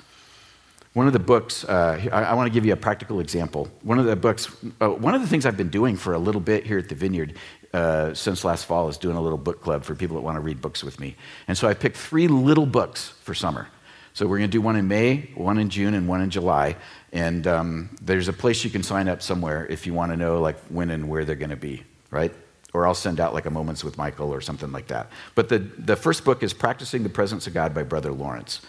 One 0.94 1.08
of 1.08 1.14
the 1.14 1.20
books, 1.20 1.64
uh, 1.64 2.02
I, 2.12 2.24
I 2.24 2.34
want 2.34 2.48
to 2.48 2.54
give 2.54 2.66
you 2.66 2.74
a 2.74 2.78
practical 2.78 3.22
example. 3.22 3.70
One 3.82 3.98
of 3.98 4.06
the 4.06 4.16
books, 4.16 4.54
uh, 4.82 4.90
one 4.90 5.16
of 5.16 5.22
the 5.22 5.28
things 5.28 5.46
I've 5.46 5.58
been 5.58 5.70
doing 5.70 5.96
for 5.96 6.14
a 6.14 6.20
little 6.20 6.42
bit 6.42 6.66
here 6.66 6.78
at 6.78 6.90
the 6.90 6.96
Vineyard 6.96 7.36
uh, 7.74 8.14
since 8.14 8.44
last 8.44 8.66
fall 8.66 8.90
is 8.90 8.98
doing 8.98 9.16
a 9.16 9.22
little 9.22 9.38
book 9.38 9.62
club 9.62 9.86
for 9.86 9.96
people 9.96 10.18
that 10.18 10.22
want 10.22 10.36
to 10.36 10.42
read 10.42 10.62
books 10.62 10.84
with 10.84 11.00
me. 11.00 11.16
And 11.48 11.58
so 11.58 11.68
I 11.68 11.74
picked 11.74 11.96
three 11.96 12.28
little 12.28 12.66
books 12.66 13.14
for 13.22 13.34
summer. 13.34 13.70
So 14.14 14.28
we're 14.28 14.40
going 14.40 14.50
to 14.50 14.58
do 14.58 14.62
one 14.62 14.76
in 14.76 14.88
May, 14.88 15.30
one 15.36 15.58
in 15.58 15.70
June, 15.70 15.94
and 15.94 16.08
one 16.08 16.22
in 16.22 16.30
July. 16.30 16.76
And 17.14 17.48
um, 17.48 17.90
there's 18.02 18.28
a 18.28 18.34
place 18.34 18.64
you 18.64 18.70
can 18.70 18.84
sign 18.84 19.08
up 19.08 19.22
somewhere 19.22 19.66
if 19.68 19.86
you 19.86 19.94
want 19.94 20.12
to 20.12 20.18
know 20.18 20.42
like 20.42 20.58
when 20.70 20.90
and 20.90 21.10
where 21.10 21.26
they're 21.26 21.36
going 21.36 21.50
to 21.52 21.56
be, 21.56 21.84
right? 22.10 22.34
Or 22.74 22.88
I'll 22.88 22.94
send 22.94 23.20
out 23.20 23.34
like 23.34 23.46
a 23.46 23.50
Moments 23.50 23.84
with 23.84 23.98
Michael 23.98 24.34
or 24.34 24.42
something 24.42 24.72
like 24.72 24.88
that. 24.88 25.10
But 25.36 25.50
the, 25.50 25.60
the 25.60 25.96
first 25.96 26.24
book 26.24 26.44
is 26.44 26.54
Practicing 26.54 27.04
the 27.04 27.10
Presence 27.10 27.48
of 27.48 27.54
God 27.54 27.74
by 27.74 27.84
Brother 27.84 28.12
Lawrence. 28.12 28.62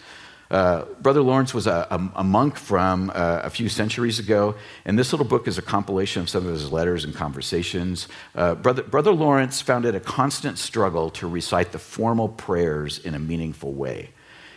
Uh, 0.51 0.85
Brother 1.01 1.21
Lawrence 1.21 1.53
was 1.53 1.67
a, 1.67 1.87
a, 1.89 2.19
a 2.19 2.23
monk 2.23 2.57
from 2.57 3.09
uh, 3.09 3.41
a 3.43 3.49
few 3.49 3.69
centuries 3.69 4.19
ago, 4.19 4.55
and 4.85 4.99
this 4.99 5.11
little 5.11 5.25
book 5.25 5.47
is 5.47 5.57
a 5.57 5.63
compilation 5.63 6.21
of 6.21 6.29
some 6.29 6.45
of 6.45 6.51
his 6.51 6.71
letters 6.71 7.05
and 7.05 7.15
conversations. 7.15 8.07
Uh, 8.35 8.53
Brother, 8.53 8.83
Brother 8.83 9.13
Lawrence 9.13 9.61
found 9.61 9.85
it 9.85 9.95
a 9.95 9.99
constant 9.99 10.59
struggle 10.59 11.09
to 11.11 11.27
recite 11.27 11.71
the 11.71 11.79
formal 11.79 12.29
prayers 12.29 12.99
in 12.99 13.15
a 13.15 13.19
meaningful 13.19 13.73
way. 13.73 14.09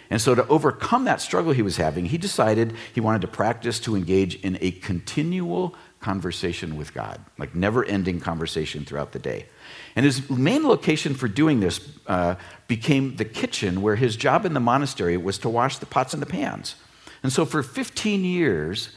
And 0.09 0.21
so, 0.21 0.35
to 0.35 0.47
overcome 0.47 1.05
that 1.05 1.21
struggle 1.21 1.53
he 1.53 1.63
was 1.63 1.79
having, 1.79 2.07
he 2.07 2.19
decided 2.19 2.75
he 2.95 3.01
wanted 3.01 3.23
to 3.23 3.29
practice 3.29 3.81
to 3.81 3.97
engage 3.97 4.37
in 4.37 4.57
a 4.61 4.71
continual 4.71 5.75
conversation 6.01 6.77
with 6.77 6.95
God, 6.95 7.21
like 7.39 7.55
never 7.55 7.85
ending 7.85 8.21
conversation 8.21 8.85
throughout 8.85 9.13
the 9.13 9.19
day. 9.19 9.47
And 9.97 10.05
his 10.05 10.31
main 10.31 10.63
location 10.63 11.15
for 11.15 11.27
doing 11.27 11.59
this 11.59 11.81
uh, 12.07 12.37
became 12.69 13.17
the 13.17 13.25
kitchen, 13.25 13.83
where 13.83 13.97
his 13.97 14.15
job 14.15 14.45
in 14.45 14.55
the 14.55 14.61
monastery 14.61 15.17
was 15.17 15.39
to 15.39 15.49
wash 15.49 15.79
the 15.79 15.87
pots 15.87 16.15
and 16.15 16.23
the 16.23 16.27
pans. 16.27 16.77
And 17.25 17.33
so, 17.33 17.45
for 17.45 17.63
15 17.63 18.25
years, 18.25 18.91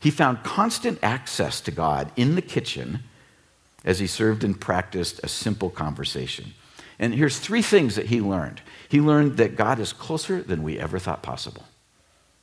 he 0.00 0.10
found 0.10 0.42
constant 0.42 0.98
access 1.02 1.60
to 1.62 1.70
God 1.70 2.12
in 2.16 2.34
the 2.34 2.42
kitchen 2.42 3.00
as 3.84 3.98
he 3.98 4.06
served 4.06 4.44
and 4.44 4.60
practiced 4.60 5.20
a 5.22 5.28
simple 5.28 5.70
conversation. 5.70 6.52
And 6.98 7.14
here's 7.14 7.38
three 7.38 7.62
things 7.62 7.94
that 7.94 8.06
he 8.06 8.20
learned. 8.20 8.60
He 8.90 9.00
learned 9.00 9.36
that 9.36 9.54
God 9.54 9.78
is 9.78 9.92
closer 9.92 10.42
than 10.42 10.64
we 10.64 10.76
ever 10.76 10.98
thought 10.98 11.22
possible. 11.22 11.64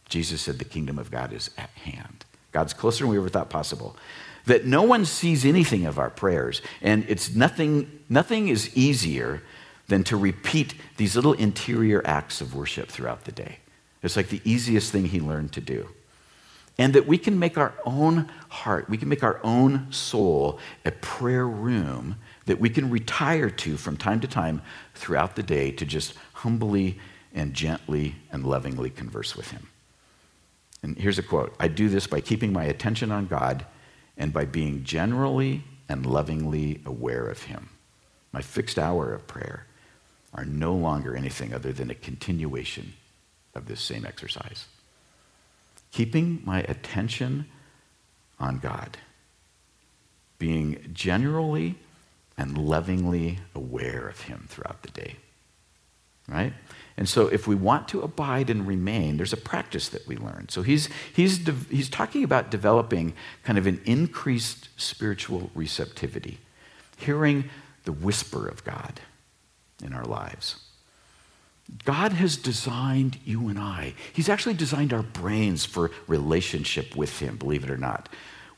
Jesus 0.08 0.42
said 0.42 0.60
the 0.60 0.66
kingdom 0.66 0.98
of 0.98 1.12
God 1.12 1.34
is 1.34 1.52
at 1.58 1.70
hand. 1.72 2.24
God's 2.54 2.74
closer 2.74 3.04
than 3.04 3.12
we 3.12 3.18
ever 3.18 3.28
thought 3.28 3.50
possible. 3.50 3.98
That 4.46 4.66
no 4.66 4.82
one 4.84 5.04
sees 5.04 5.44
anything 5.44 5.86
of 5.86 6.00
our 6.00 6.10
prayers, 6.10 6.62
and 6.82 7.04
it's 7.10 7.36
nothing, 7.36 8.00
nothing 8.08 8.48
is 8.48 8.76
easier 8.78 9.44
than 9.88 10.06
to 10.06 10.16
repeat 10.16 10.74
these 10.96 11.18
little 11.18 11.34
interior 11.34 12.02
acts 12.06 12.40
of 12.40 12.56
worship 12.56 12.88
throughout 12.88 13.26
the 13.26 13.34
day. 13.34 13.58
It's 14.02 14.16
like 14.16 14.30
the 14.30 14.42
easiest 14.46 14.90
thing 14.90 15.08
he 15.08 15.20
learned 15.20 15.52
to 15.52 15.62
do. 15.62 15.90
And 16.78 16.94
that 16.94 17.08
we 17.08 17.18
can 17.18 17.40
make 17.40 17.58
our 17.58 17.74
own 17.86 18.30
heart, 18.48 18.90
we 18.90 18.98
can 18.98 19.10
make 19.10 19.24
our 19.24 19.42
own 19.44 19.92
soul 19.92 20.60
a 20.86 20.92
prayer 20.92 21.48
room 21.48 22.16
that 22.48 22.60
we 22.60 22.70
can 22.70 22.90
retire 22.90 23.50
to 23.50 23.78
from 23.78 23.98
time 23.98 24.20
to 24.22 24.28
time 24.28 24.62
throughout 24.96 25.36
the 25.36 25.44
day 25.44 25.72
to 25.72 25.86
just 25.86 26.14
humbly 26.38 27.00
and 27.34 27.54
gently 27.54 28.16
and 28.32 28.46
lovingly 28.46 28.90
converse 28.90 29.36
with 29.36 29.52
Him. 29.52 29.68
And 30.84 30.98
here's 30.98 31.20
a 31.20 31.24
quote 31.24 31.56
I 31.60 31.68
do 31.68 31.90
this 31.90 32.08
by 32.08 32.22
keeping 32.22 32.54
my 32.54 32.66
attention 32.66 33.12
on 33.12 33.26
God 33.28 33.66
and 34.18 34.32
by 34.32 34.46
being 34.46 34.84
generally 34.84 35.64
and 35.90 36.06
lovingly 36.06 36.82
aware 36.86 37.28
of 37.28 37.44
Him. 37.44 37.70
My 38.32 38.42
fixed 38.42 38.78
hour 38.78 39.14
of 39.14 39.28
prayer 39.28 39.66
are 40.34 40.46
no 40.46 40.74
longer 40.74 41.16
anything 41.16 41.54
other 41.54 41.72
than 41.72 41.90
a 41.90 41.96
continuation 41.96 42.94
of 43.56 43.66
this 43.66 43.82
same 43.82 44.06
exercise. 44.06 44.68
Keeping 45.92 46.42
my 46.46 46.62
attention 46.62 47.48
on 48.40 48.60
God, 48.60 48.98
being 50.38 50.92
generally 50.94 51.76
and 52.38 52.58
lovingly 52.58 53.40
aware 53.56 54.08
of 54.08 54.22
Him 54.22 54.46
throughout 54.50 54.84
the 54.84 54.92
day. 54.92 55.16
Right? 56.28 56.54
And 56.98 57.08
so, 57.08 57.28
if 57.28 57.48
we 57.48 57.56
want 57.56 57.88
to 57.90 58.02
abide 58.02 58.50
and 58.50 58.68
remain, 58.68 59.18
there's 59.18 59.32
a 59.32 59.38
practice 59.38 59.88
that 59.90 60.08
we 60.08 60.18
learn. 60.18 60.48
So, 60.50 60.64
he's, 60.64 60.90
he's, 61.14 61.38
de- 61.38 61.52
he's 61.70 61.90
talking 61.90 62.24
about 62.24 62.50
developing 62.50 63.14
kind 63.44 63.58
of 63.58 63.68
an 63.68 63.82
increased 63.86 64.70
spiritual 64.78 65.52
receptivity, 65.54 66.40
hearing 66.98 67.50
the 67.84 67.92
whisper 67.92 68.48
of 68.48 68.64
God 68.64 69.00
in 69.84 69.94
our 69.94 70.06
lives. 70.06 70.58
God 71.86 72.14
has 72.14 72.38
designed 72.38 73.20
you 73.26 73.50
and 73.50 73.60
I. 73.60 73.94
He's 74.14 74.30
actually 74.30 74.56
designed 74.56 74.94
our 74.94 75.04
brains 75.04 75.66
for 75.66 75.92
relationship 76.08 76.96
with 76.96 77.20
Him, 77.20 77.38
believe 77.38 77.64
it 77.64 77.70
or 77.70 77.78
not. 77.78 78.10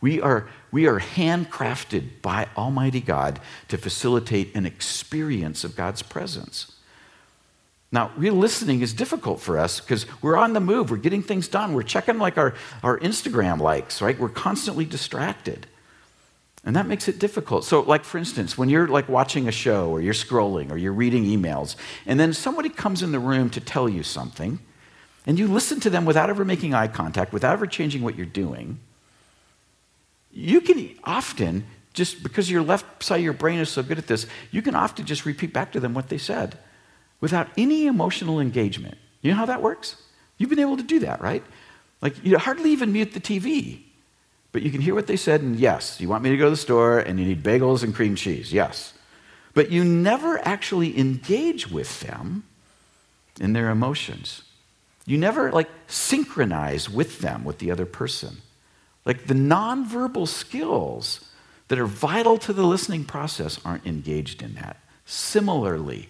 We 0.02 0.22
are, 0.22 0.48
we 0.72 0.88
are 0.88 1.00
handcrafted 1.00 2.22
by 2.22 2.48
Almighty 2.56 3.02
God 3.02 3.42
to 3.68 3.78
facilitate 3.78 4.56
an 4.56 4.66
experience 4.66 5.64
of 5.64 5.76
God's 5.76 6.02
presence. 6.02 6.79
Now, 7.92 8.12
real 8.16 8.36
listening 8.36 8.82
is 8.82 8.94
difficult 8.94 9.40
for 9.40 9.58
us 9.58 9.80
because 9.80 10.06
we're 10.22 10.38
on 10.38 10.54
the 10.54 10.60
move, 10.60 10.92
we're 10.92 10.98
getting 10.98 11.24
things 11.24 11.48
done, 11.48 11.74
we're 11.74 11.82
checking 11.82 12.20
like 12.20 12.38
our, 12.38 12.54
our 12.84 13.00
Instagram 13.00 13.60
likes, 13.60 14.02
right? 14.02 14.18
We're 14.18 14.30
constantly 14.30 14.86
distracted. 14.86 15.66
And 16.64 16.76
that 16.76 16.86
makes 16.86 17.08
it 17.08 17.18
difficult. 17.18 17.64
So, 17.64 17.82
like 17.82 18.04
for 18.04 18.18
instance, 18.20 18.58
when 18.58 18.70
you're 18.70 18.88
like 18.88 19.10
watching 19.10 19.48
a 19.48 19.52
show 19.52 19.90
or 19.90 20.02
you're 20.02 20.14
scrolling 20.14 20.72
or 20.72 20.78
you're 20.78 20.94
reading 20.94 21.24
emails, 21.24 21.76
and 22.06 22.20
then 22.20 22.34
somebody 22.34 22.70
comes 22.70 23.02
in 23.02 23.12
the 23.12 23.20
room 23.20 23.50
to 23.52 23.62
tell 23.62 23.90
you 23.90 24.04
something, 24.04 24.60
and 25.26 25.40
you 25.40 25.48
listen 25.48 25.80
to 25.80 25.90
them 25.90 26.06
without 26.06 26.30
ever 26.30 26.46
making 26.46 26.74
eye 26.76 26.88
contact, 26.88 27.34
without 27.34 27.54
ever 27.54 27.66
changing 27.66 28.04
what 28.04 28.16
you're 28.16 28.26
doing, 28.26 28.80
you 30.32 30.62
can 30.62 30.96
often, 31.06 31.66
just 31.94 32.22
because 32.22 32.52
your 32.52 32.62
left 32.62 33.02
side 33.02 33.18
of 33.18 33.24
your 33.24 33.34
brain 33.34 33.60
is 33.60 33.70
so 33.70 33.82
good 33.82 33.98
at 33.98 34.06
this, 34.06 34.28
you 34.52 34.62
can 34.62 34.76
often 34.76 35.06
just 35.06 35.26
repeat 35.26 35.52
back 35.52 35.72
to 35.72 35.80
them 35.80 35.96
what 35.96 36.10
they 36.10 36.20
said 36.20 36.58
without 37.22 37.48
any 37.58 37.88
emotional 37.88 38.40
engagement. 38.40 38.98
You 39.22 39.32
know 39.32 39.38
how 39.38 39.46
that 39.46 39.62
works? 39.62 39.96
You've 40.38 40.50
been 40.50 40.60
able 40.60 40.78
to 40.78 40.84
do 40.84 41.00
that, 41.00 41.22
right? 41.22 41.44
Like 42.02 42.24
you 42.24 42.38
hardly 42.38 42.72
even 42.72 42.94
mute 42.94 43.14
the 43.14 43.20
TV 43.20 43.84
but 44.52 44.62
you 44.64 44.72
can 44.72 44.82
hear 44.82 44.96
what 44.96 45.08
they 45.08 45.16
said, 45.16 45.42
and 45.42 45.56
yes, 45.56 46.02
you 46.02 46.10
want 46.10 46.24
me 46.24 46.32
to 46.32 46.38
go 46.38 46.46
to 46.46 46.52
the 46.52 46.58
store 46.58 47.00
and 47.00 47.20
you 47.20 47.26
need 47.26 47.44
bagels 47.44 47.84
and 47.84 47.94
cream 47.94 48.16
cheese, 48.16 48.52
yes. 48.52 48.94
But 49.54 49.72
you 49.72 49.84
never 49.84 50.40
actually 50.46 50.98
engage 50.98 51.70
with 51.70 52.00
them 52.00 52.44
in 53.40 53.54
their 53.54 53.70
emotions. 53.70 54.44
You 55.06 55.18
never 55.18 55.52
like 55.52 55.70
synchronize 55.88 56.90
with 56.90 57.20
them, 57.20 57.44
with 57.44 57.60
the 57.60 57.72
other 57.72 57.86
person. 57.86 58.38
Like 59.06 59.28
the 59.28 59.34
nonverbal 59.34 60.28
skills 60.28 61.30
that 61.68 61.80
are 61.80 61.86
vital 61.86 62.38
to 62.40 62.54
the 62.54 62.66
listening 62.66 63.06
process 63.06 63.60
aren't 63.64 63.86
engaged 63.86 64.42
in 64.42 64.56
that. 64.56 64.78
Similarly, 65.06 66.10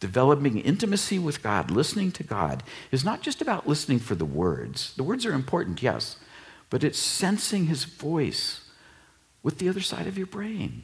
developing 0.00 0.60
intimacy 0.60 1.18
with 1.18 1.42
God, 1.42 1.70
listening 1.70 2.12
to 2.12 2.22
God, 2.22 2.62
is 2.90 3.04
not 3.04 3.22
just 3.22 3.40
about 3.42 3.68
listening 3.68 3.98
for 3.98 4.14
the 4.14 4.24
words. 4.24 4.94
The 4.94 5.02
words 5.02 5.26
are 5.26 5.32
important, 5.32 5.82
yes 5.82 6.16
but 6.70 6.84
it's 6.84 6.98
sensing 6.98 7.66
his 7.66 7.84
voice 7.84 8.60
with 9.42 9.58
the 9.58 9.68
other 9.68 9.80
side 9.80 10.06
of 10.06 10.18
your 10.18 10.26
brain. 10.26 10.82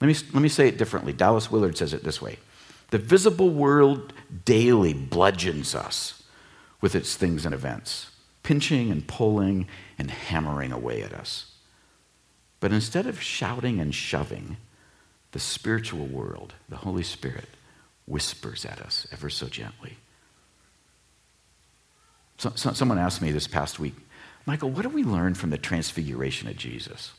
Let 0.00 0.08
me, 0.08 0.14
let 0.32 0.42
me 0.42 0.48
say 0.48 0.68
it 0.68 0.78
differently. 0.78 1.12
Dallas 1.12 1.50
Willard 1.50 1.76
says 1.76 1.92
it 1.92 2.04
this 2.04 2.22
way 2.22 2.38
The 2.90 2.98
visible 2.98 3.50
world 3.50 4.12
daily 4.44 4.94
bludgeons 4.94 5.74
us 5.74 6.22
with 6.80 6.94
its 6.94 7.16
things 7.16 7.44
and 7.44 7.54
events, 7.54 8.10
pinching 8.42 8.90
and 8.90 9.06
pulling 9.06 9.66
and 9.98 10.10
hammering 10.10 10.72
away 10.72 11.02
at 11.02 11.12
us. 11.12 11.52
But 12.60 12.72
instead 12.72 13.06
of 13.06 13.20
shouting 13.20 13.80
and 13.80 13.94
shoving, 13.94 14.56
the 15.32 15.38
spiritual 15.38 16.06
world, 16.06 16.54
the 16.68 16.76
Holy 16.76 17.02
Spirit, 17.02 17.48
whispers 18.08 18.64
at 18.64 18.80
us 18.80 19.06
ever 19.12 19.28
so 19.30 19.46
gently. 19.46 19.98
So, 22.38 22.52
so, 22.54 22.72
someone 22.72 22.98
asked 22.98 23.20
me 23.20 23.32
this 23.32 23.48
past 23.48 23.78
week, 23.78 23.94
Michael, 24.46 24.70
what 24.70 24.82
do 24.82 24.88
we 24.88 25.04
learn 25.04 25.34
from 25.34 25.50
the 25.50 25.58
transfiguration 25.58 26.48
of 26.48 26.56
Jesus? 26.56 27.12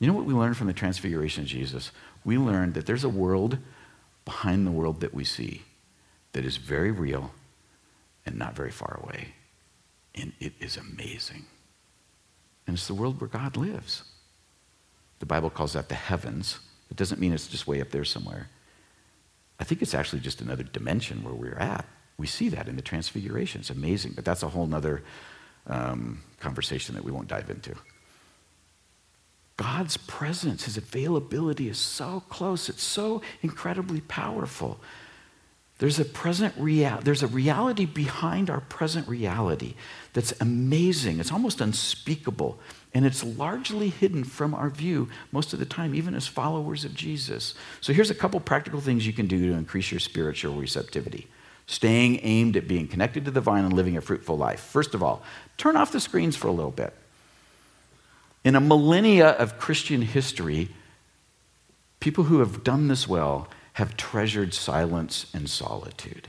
You 0.00 0.06
know 0.06 0.14
what 0.14 0.24
we 0.24 0.34
learned 0.34 0.56
from 0.56 0.66
the 0.66 0.72
transfiguration 0.72 1.42
of 1.42 1.48
Jesus? 1.48 1.92
We 2.24 2.38
learned 2.38 2.74
that 2.74 2.86
there's 2.86 3.04
a 3.04 3.08
world 3.08 3.58
behind 4.24 4.66
the 4.66 4.72
world 4.72 5.00
that 5.00 5.14
we 5.14 5.24
see 5.24 5.62
that 6.32 6.44
is 6.44 6.56
very 6.56 6.90
real 6.90 7.32
and 8.24 8.38
not 8.38 8.56
very 8.56 8.70
far 8.70 8.98
away. 9.02 9.34
And 10.14 10.32
it 10.40 10.54
is 10.58 10.76
amazing. 10.76 11.46
And 12.66 12.76
it's 12.76 12.86
the 12.86 12.94
world 12.94 13.20
where 13.20 13.28
God 13.28 13.56
lives. 13.56 14.04
The 15.18 15.26
Bible 15.26 15.50
calls 15.50 15.74
that 15.74 15.88
the 15.88 15.94
heavens. 15.94 16.58
It 16.90 16.96
doesn't 16.96 17.20
mean 17.20 17.32
it's 17.32 17.46
just 17.46 17.66
way 17.66 17.80
up 17.80 17.90
there 17.90 18.04
somewhere. 18.04 18.48
I 19.60 19.64
think 19.64 19.82
it's 19.82 19.94
actually 19.94 20.20
just 20.20 20.40
another 20.40 20.64
dimension 20.64 21.22
where 21.22 21.34
we're 21.34 21.58
at. 21.58 21.84
We 22.16 22.26
see 22.26 22.48
that 22.48 22.66
in 22.66 22.76
the 22.76 22.82
transfiguration. 22.82 23.60
It's 23.60 23.70
amazing, 23.70 24.12
but 24.16 24.24
that's 24.24 24.42
a 24.42 24.48
whole 24.48 24.74
other 24.74 25.02
um, 25.66 26.22
conversation 26.40 26.94
that 26.94 27.04
we 27.04 27.12
won't 27.12 27.28
dive 27.28 27.50
into. 27.50 27.74
God's 29.58 29.98
presence, 29.98 30.64
his 30.64 30.78
availability 30.78 31.68
is 31.68 31.76
so 31.76 32.22
close, 32.30 32.70
it's 32.70 32.82
so 32.82 33.20
incredibly 33.42 34.00
powerful. 34.00 34.80
There's 35.80 35.98
a 35.98 36.04
present 36.04 36.54
real, 36.58 37.00
there's 37.02 37.22
a 37.22 37.26
reality 37.26 37.86
behind 37.86 38.50
our 38.50 38.60
present 38.60 39.08
reality 39.08 39.74
that's 40.12 40.38
amazing. 40.38 41.20
It's 41.20 41.32
almost 41.32 41.62
unspeakable. 41.62 42.58
And 42.92 43.06
it's 43.06 43.24
largely 43.24 43.88
hidden 43.88 44.24
from 44.24 44.54
our 44.54 44.68
view 44.68 45.08
most 45.32 45.54
of 45.54 45.58
the 45.58 45.64
time, 45.64 45.94
even 45.94 46.14
as 46.14 46.26
followers 46.26 46.84
of 46.84 46.94
Jesus. 46.94 47.54
So 47.80 47.94
here's 47.94 48.10
a 48.10 48.14
couple 48.14 48.38
practical 48.40 48.80
things 48.82 49.06
you 49.06 49.14
can 49.14 49.26
do 49.26 49.48
to 49.48 49.56
increase 49.56 49.90
your 49.90 50.00
spiritual 50.00 50.54
receptivity 50.54 51.28
staying 51.66 52.18
aimed 52.24 52.56
at 52.56 52.66
being 52.66 52.88
connected 52.88 53.24
to 53.24 53.30
the 53.30 53.40
vine 53.40 53.64
and 53.64 53.72
living 53.72 53.96
a 53.96 54.00
fruitful 54.00 54.36
life. 54.36 54.58
First 54.58 54.92
of 54.92 55.04
all, 55.04 55.22
turn 55.56 55.76
off 55.76 55.92
the 55.92 56.00
screens 56.00 56.34
for 56.34 56.48
a 56.48 56.52
little 56.52 56.72
bit. 56.72 56.92
In 58.42 58.56
a 58.56 58.60
millennia 58.60 59.28
of 59.28 59.56
Christian 59.56 60.02
history, 60.02 60.68
people 62.00 62.24
who 62.24 62.40
have 62.40 62.64
done 62.64 62.88
this 62.88 63.06
well 63.06 63.48
have 63.80 63.96
treasured 63.96 64.52
silence 64.52 65.24
and 65.32 65.48
solitude. 65.48 66.28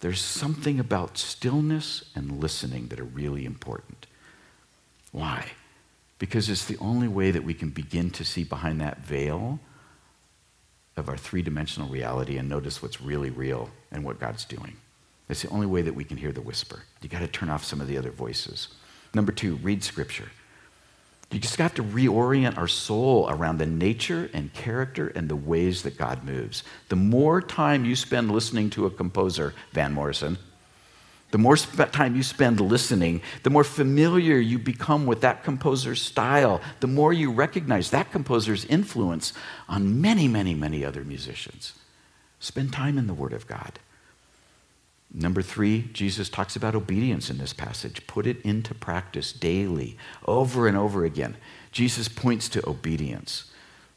There's 0.00 0.20
something 0.20 0.78
about 0.78 1.16
stillness 1.16 2.10
and 2.14 2.42
listening 2.42 2.88
that 2.88 3.00
are 3.00 3.04
really 3.04 3.46
important. 3.46 4.06
Why? 5.12 5.52
Because 6.18 6.50
it's 6.50 6.66
the 6.66 6.76
only 6.76 7.08
way 7.08 7.30
that 7.30 7.42
we 7.42 7.54
can 7.54 7.70
begin 7.70 8.10
to 8.10 8.22
see 8.22 8.44
behind 8.44 8.82
that 8.82 8.98
veil 8.98 9.60
of 10.94 11.08
our 11.08 11.16
three 11.16 11.40
dimensional 11.40 11.88
reality 11.88 12.36
and 12.36 12.50
notice 12.50 12.82
what's 12.82 13.00
really 13.00 13.30
real 13.30 13.70
and 13.90 14.04
what 14.04 14.20
God's 14.20 14.44
doing. 14.44 14.76
It's 15.30 15.40
the 15.40 15.48
only 15.48 15.66
way 15.66 15.80
that 15.80 15.94
we 15.94 16.04
can 16.04 16.18
hear 16.18 16.32
the 16.32 16.42
whisper. 16.42 16.82
You 17.00 17.08
got 17.08 17.20
to 17.20 17.28
turn 17.28 17.48
off 17.48 17.64
some 17.64 17.80
of 17.80 17.88
the 17.88 17.96
other 17.96 18.10
voices. 18.10 18.68
Number 19.14 19.32
two, 19.32 19.56
read 19.56 19.82
scripture. 19.82 20.28
You 21.30 21.40
just 21.40 21.56
have 21.56 21.74
to 21.74 21.82
reorient 21.82 22.56
our 22.56 22.68
soul 22.68 23.28
around 23.28 23.58
the 23.58 23.66
nature 23.66 24.30
and 24.32 24.52
character 24.52 25.08
and 25.08 25.28
the 25.28 25.34
ways 25.34 25.82
that 25.82 25.98
God 25.98 26.22
moves. 26.24 26.62
The 26.90 26.96
more 26.96 27.42
time 27.42 27.84
you 27.84 27.96
spend 27.96 28.30
listening 28.30 28.70
to 28.70 28.86
a 28.86 28.90
composer, 28.90 29.52
Van 29.72 29.92
Morrison, 29.92 30.38
The 31.34 31.38
more 31.38 31.56
sp- 31.58 31.90
time 31.90 32.14
you 32.14 32.22
spend 32.22 32.60
listening, 32.60 33.20
the 33.42 33.50
more 33.50 33.64
familiar 33.64 34.38
you 34.38 34.56
become 34.56 35.04
with 35.04 35.20
that 35.22 35.42
composer's 35.42 36.00
style, 36.00 36.60
the 36.78 36.86
more 36.86 37.12
you 37.12 37.32
recognize 37.32 37.90
that 37.90 38.12
composer's 38.12 38.64
influence 38.66 39.32
on 39.68 40.00
many, 40.00 40.28
many, 40.28 40.54
many 40.54 40.84
other 40.84 41.02
musicians. 41.02 41.72
Spend 42.38 42.72
time 42.72 42.98
in 42.98 43.08
the 43.08 43.14
Word 43.14 43.32
of 43.32 43.48
God. 43.48 43.80
Number 45.16 45.42
three, 45.42 45.88
Jesus 45.92 46.28
talks 46.28 46.56
about 46.56 46.74
obedience 46.74 47.30
in 47.30 47.38
this 47.38 47.52
passage. 47.52 48.04
Put 48.08 48.26
it 48.26 48.42
into 48.42 48.74
practice 48.74 49.32
daily, 49.32 49.96
over 50.26 50.66
and 50.66 50.76
over 50.76 51.04
again. 51.04 51.36
Jesus 51.70 52.08
points 52.08 52.48
to 52.50 52.68
obedience. 52.68 53.44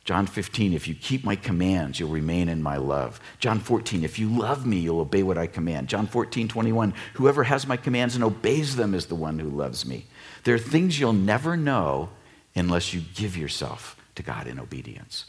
John 0.03 0.28
15, 0.28 0.74
if 0.74 0.88
you 0.88 0.93
keep 0.93 1.26
my 1.26 1.36
commands, 1.36 1.99
you'll 1.99 2.11
remain 2.11 2.47
in 2.47 2.61
my 2.61 2.78
love. 2.78 3.20
John 3.39 3.59
14, 3.59 4.03
if 4.03 4.20
you 4.20 4.30
love 4.30 4.65
me, 4.65 4.78
you'll 4.78 5.01
obey 5.01 5.24
what 5.24 5.39
I 5.39 5.47
command. 5.47 5.89
John 5.89 6.05
14, 6.05 6.47
21, 6.47 6.93
whoever 7.15 7.43
has 7.43 7.68
my 7.68 7.76
commands 7.78 8.13
and 8.15 8.24
obeys 8.24 8.76
them 8.76 8.93
is 8.93 9.07
the 9.07 9.15
one 9.15 9.39
who 9.39 9.49
loves 9.49 9.86
me. 9.86 10.05
There 10.43 10.55
are 10.55 10.59
things 10.59 10.99
you'll 10.99 11.13
never 11.13 11.57
know 11.57 12.09
unless 12.55 12.93
you 12.93 13.01
give 13.15 13.36
yourself 13.36 13.97
to 14.15 14.24
God 14.24 14.47
in 14.47 14.59
obedience. 14.59 15.26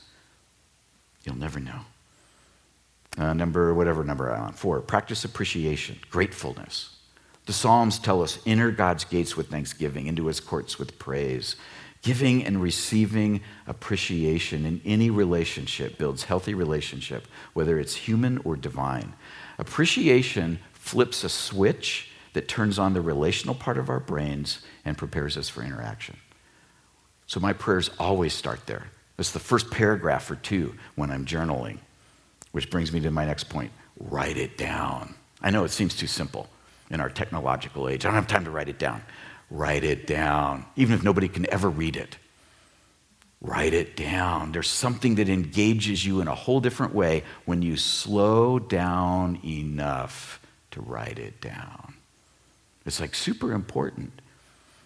You'll 1.24 1.38
never 1.38 1.58
know. 1.58 1.80
Uh, 3.16 3.32
number, 3.32 3.74
whatever 3.74 4.04
number 4.04 4.32
I'm 4.32 4.42
on, 4.42 4.52
four, 4.52 4.80
practice 4.80 5.24
appreciation, 5.24 5.98
gratefulness. 6.10 6.96
The 7.46 7.52
Psalms 7.52 7.98
tell 7.98 8.22
us 8.22 8.38
enter 8.46 8.70
God's 8.70 9.04
gates 9.04 9.36
with 9.36 9.48
thanksgiving, 9.48 10.06
into 10.06 10.26
his 10.26 10.38
courts 10.38 10.78
with 10.78 10.98
praise. 10.98 11.56
Giving 12.02 12.44
and 12.44 12.62
receiving 12.62 13.40
appreciation 13.66 14.64
in 14.64 14.80
any 14.84 15.10
relationship 15.10 15.98
builds 15.98 16.24
healthy 16.24 16.54
relationship, 16.54 17.26
whether 17.54 17.78
it's 17.78 17.96
human 17.96 18.38
or 18.44 18.54
divine. 18.54 19.14
Appreciation 19.58 20.60
flips 20.72 21.24
a 21.24 21.28
switch 21.28 22.10
that 22.34 22.46
turns 22.46 22.78
on 22.78 22.92
the 22.92 23.00
relational 23.00 23.54
part 23.54 23.78
of 23.78 23.88
our 23.88 23.98
brains 23.98 24.60
and 24.84 24.96
prepares 24.96 25.36
us 25.36 25.48
for 25.48 25.62
interaction. 25.62 26.16
So 27.26 27.40
my 27.40 27.52
prayers 27.52 27.90
always 27.98 28.32
start 28.32 28.66
there. 28.66 28.84
It's 29.18 29.32
the 29.32 29.40
first 29.40 29.70
paragraph 29.70 30.30
or 30.30 30.36
two 30.36 30.74
when 30.94 31.10
I'm 31.10 31.26
journaling, 31.26 31.78
which 32.58 32.70
brings 32.70 32.92
me 32.92 32.98
to 32.98 33.08
my 33.12 33.24
next 33.24 33.44
point 33.44 33.70
write 34.00 34.36
it 34.36 34.58
down. 34.58 35.14
I 35.40 35.50
know 35.50 35.62
it 35.62 35.70
seems 35.70 35.94
too 35.94 36.08
simple 36.08 36.48
in 36.90 37.00
our 37.00 37.08
technological 37.08 37.88
age. 37.88 38.04
I 38.04 38.08
don't 38.08 38.16
have 38.16 38.26
time 38.26 38.46
to 38.46 38.50
write 38.50 38.68
it 38.68 38.80
down. 38.80 39.00
Write 39.48 39.84
it 39.84 40.08
down, 40.08 40.64
even 40.74 40.96
if 40.96 41.04
nobody 41.04 41.28
can 41.28 41.48
ever 41.52 41.70
read 41.70 41.94
it. 41.94 42.16
Write 43.40 43.74
it 43.74 43.94
down. 43.94 44.50
There's 44.50 44.68
something 44.68 45.14
that 45.16 45.28
engages 45.28 46.04
you 46.04 46.20
in 46.20 46.26
a 46.26 46.34
whole 46.34 46.58
different 46.58 46.96
way 46.96 47.22
when 47.44 47.62
you 47.62 47.76
slow 47.76 48.58
down 48.58 49.38
enough 49.44 50.40
to 50.72 50.80
write 50.80 51.20
it 51.20 51.40
down. 51.40 51.94
It's 52.84 52.98
like 52.98 53.14
super 53.14 53.52
important. 53.52 54.20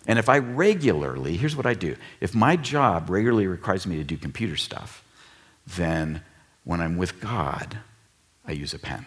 And 0.06 0.18
if 0.18 0.28
I 0.28 0.40
regularly, 0.40 1.38
here's 1.38 1.56
what 1.56 1.64
I 1.64 1.72
do 1.72 1.96
if 2.20 2.34
my 2.34 2.56
job 2.56 3.08
regularly 3.08 3.46
requires 3.46 3.86
me 3.86 3.96
to 3.96 4.04
do 4.04 4.18
computer 4.18 4.56
stuff, 4.56 5.02
then 5.66 6.22
when 6.64 6.80
I'm 6.80 6.96
with 6.96 7.20
God, 7.20 7.78
I 8.46 8.52
use 8.52 8.74
a 8.74 8.78
pen. 8.78 9.06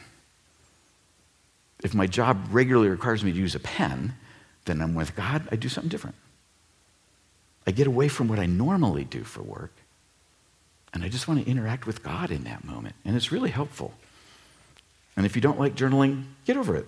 If 1.84 1.94
my 1.94 2.08
job 2.08 2.48
regularly 2.52 2.90
requires 2.90 3.24
me 3.24 3.32
to 3.32 3.38
use 3.38 3.56
a 3.56 3.60
pen, 3.60 4.16
then 4.66 4.82
I'm 4.82 4.96
with 4.96 5.16
God, 5.16 5.48
I 5.52 5.56
do 5.56 5.70
something 5.70 5.90
different. 5.90 6.16
I 7.68 7.72
get 7.72 7.88
away 7.88 8.08
from 8.08 8.28
what 8.28 8.40
I 8.40 8.46
normally 8.46 9.04
do 9.04 9.24
for 9.24 9.42
work, 9.42 9.74
and 10.94 11.04
I 11.04 11.10
just 11.10 11.28
want 11.28 11.44
to 11.44 11.50
interact 11.50 11.86
with 11.86 12.04
God 12.04 12.32
in 12.32 12.44
that 12.44 12.64
moment. 12.64 12.96
And 13.04 13.16
it's 13.16 13.32
really 13.32 13.50
helpful. 13.50 13.94
And 15.18 15.26
if 15.26 15.36
you 15.36 15.42
don't 15.42 15.60
like 15.60 15.76
journaling, 15.76 16.24
get 16.46 16.58
over 16.58 16.76
it. 16.76 16.88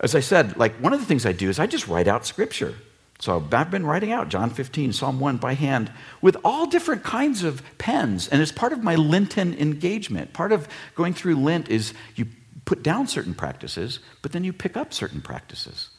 As 0.00 0.14
I 0.14 0.20
said, 0.20 0.56
like 0.56 0.74
one 0.76 0.92
of 0.92 1.00
the 1.00 1.06
things 1.06 1.24
I 1.24 1.32
do 1.32 1.48
is 1.48 1.58
I 1.58 1.66
just 1.66 1.88
write 1.88 2.08
out 2.08 2.26
scripture. 2.26 2.74
So 3.22 3.40
I've 3.52 3.70
been 3.70 3.86
writing 3.86 4.10
out 4.10 4.30
John 4.30 4.50
15, 4.50 4.92
Psalm 4.92 5.20
1 5.20 5.36
by 5.36 5.54
hand 5.54 5.92
with 6.20 6.36
all 6.44 6.66
different 6.66 7.04
kinds 7.04 7.44
of 7.44 7.62
pens. 7.78 8.26
And 8.26 8.42
it's 8.42 8.50
part 8.50 8.72
of 8.72 8.82
my 8.82 8.96
Lenten 8.96 9.54
engagement. 9.54 10.32
Part 10.32 10.50
of 10.50 10.66
going 10.96 11.14
through 11.14 11.36
Lent 11.36 11.68
is 11.68 11.94
you 12.16 12.26
put 12.64 12.82
down 12.82 13.06
certain 13.06 13.32
practices, 13.32 14.00
but 14.22 14.32
then 14.32 14.42
you 14.42 14.52
pick 14.52 14.76
up 14.76 14.92
certain 14.92 15.20
practices. 15.20 15.90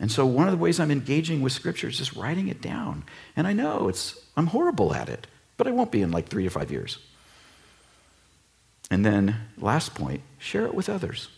And 0.00 0.10
so 0.10 0.26
one 0.26 0.48
of 0.48 0.50
the 0.50 0.58
ways 0.58 0.80
I'm 0.80 0.90
engaging 0.90 1.40
with 1.40 1.52
scripture 1.52 1.86
is 1.86 1.98
just 1.98 2.16
writing 2.16 2.48
it 2.48 2.60
down. 2.60 3.04
And 3.36 3.46
I 3.46 3.52
know 3.52 3.86
it's 3.88 4.18
I'm 4.36 4.48
horrible 4.48 4.92
at 4.92 5.08
it, 5.08 5.28
but 5.56 5.68
I 5.68 5.70
won't 5.70 5.92
be 5.92 6.02
in 6.02 6.10
like 6.10 6.28
3 6.28 6.42
to 6.42 6.50
5 6.50 6.72
years. 6.72 6.98
And 8.90 9.06
then 9.06 9.36
last 9.56 9.94
point, 9.94 10.22
share 10.40 10.66
it 10.66 10.74
with 10.74 10.88
others. 10.88 11.28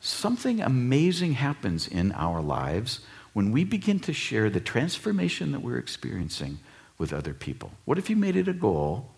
Something 0.00 0.60
amazing 0.60 1.32
happens 1.32 1.88
in 1.88 2.12
our 2.12 2.42
lives 2.42 3.00
when 3.32 3.52
we 3.52 3.64
begin 3.64 3.98
to 4.00 4.12
share 4.12 4.50
the 4.50 4.60
transformation 4.60 5.52
that 5.52 5.60
we're 5.60 5.78
experiencing 5.78 6.58
with 6.98 7.12
other 7.12 7.34
people. 7.34 7.72
What 7.84 7.98
if 7.98 8.10
you 8.10 8.16
made 8.16 8.36
it 8.36 8.48
a 8.48 8.52
goal 8.52 9.10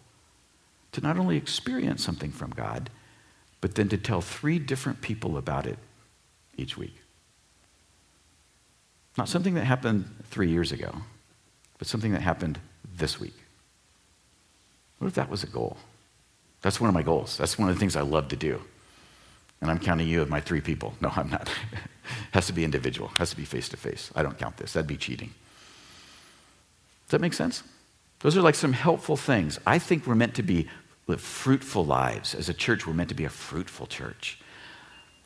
to 0.93 1.01
not 1.01 1.19
only 1.19 1.37
experience 1.37 2.05
something 2.05 2.31
from 2.31 2.51
God, 2.51 2.91
but 3.61 3.75
then 3.75 3.89
to 3.89 3.99
tell 3.99 4.21
three 4.21 4.59
different 4.59 5.01
people 5.01 5.37
about 5.37 5.67
it 5.67 5.79
each 6.57 6.77
week? 6.77 6.97
Not 9.17 9.29
something 9.29 9.55
that 9.55 9.65
happened 9.65 10.09
three 10.25 10.51
years 10.51 10.73
ago, 10.73 10.95
but 11.79 11.89
something 11.89 12.13
that 12.13 12.23
happened 12.23 12.59
this 12.97 13.21
week. 13.21 13.35
What 14.99 15.09
if 15.09 15.15
that 15.15 15.31
was 15.31 15.43
a 15.43 15.49
goal? 15.49 15.77
That's 16.63 16.81
one 16.81 16.89
of 16.89 16.95
my 16.95 17.03
goals. 17.03 17.37
That's 17.37 17.59
one 17.59 17.69
of 17.69 17.75
the 17.75 17.79
things 17.79 17.97
I 17.97 18.03
love 18.03 18.29
to 18.29 18.37
do. 18.37 18.63
And 19.65 19.71
I'm 19.71 19.79
counting 19.79 20.07
you 20.07 20.21
as 20.21 20.29
my 20.29 20.41
three 20.41 20.61
people. 20.61 20.93
No, 21.01 21.11
I'm 21.17 21.31
not. 21.31 21.49
has 22.33 22.47
to 22.49 22.53
be 22.53 22.67
individual, 22.67 23.09
has 23.17 23.31
to 23.31 23.37
be 23.37 23.47
face 23.47 23.67
to 23.71 23.79
face. 23.79 24.11
I 24.15 24.23
don't 24.23 24.37
count 24.37 24.59
this. 24.59 24.75
That'd 24.75 24.87
be 24.87 24.99
cheating. 24.99 25.29
Does 27.07 27.13
that 27.13 27.23
make 27.23 27.33
sense? 27.33 27.63
Those 28.21 28.37
are 28.37 28.43
like 28.43 28.57
some 28.57 28.75
helpful 28.75 29.17
things. 29.17 29.59
I 29.67 29.79
think 29.79 30.07
we're 30.07 30.17
meant 30.17 30.35
to 30.35 30.43
be 30.43 30.69
live 31.07 31.23
fruitful 31.23 31.83
lives. 31.83 32.35
As 32.35 32.51
a 32.51 32.53
church, 32.53 32.87
we're 32.87 32.93
meant 32.93 33.09
to 33.09 33.15
be 33.15 33.25
a 33.25 33.31
fruitful 33.31 33.87
church. 33.87 34.39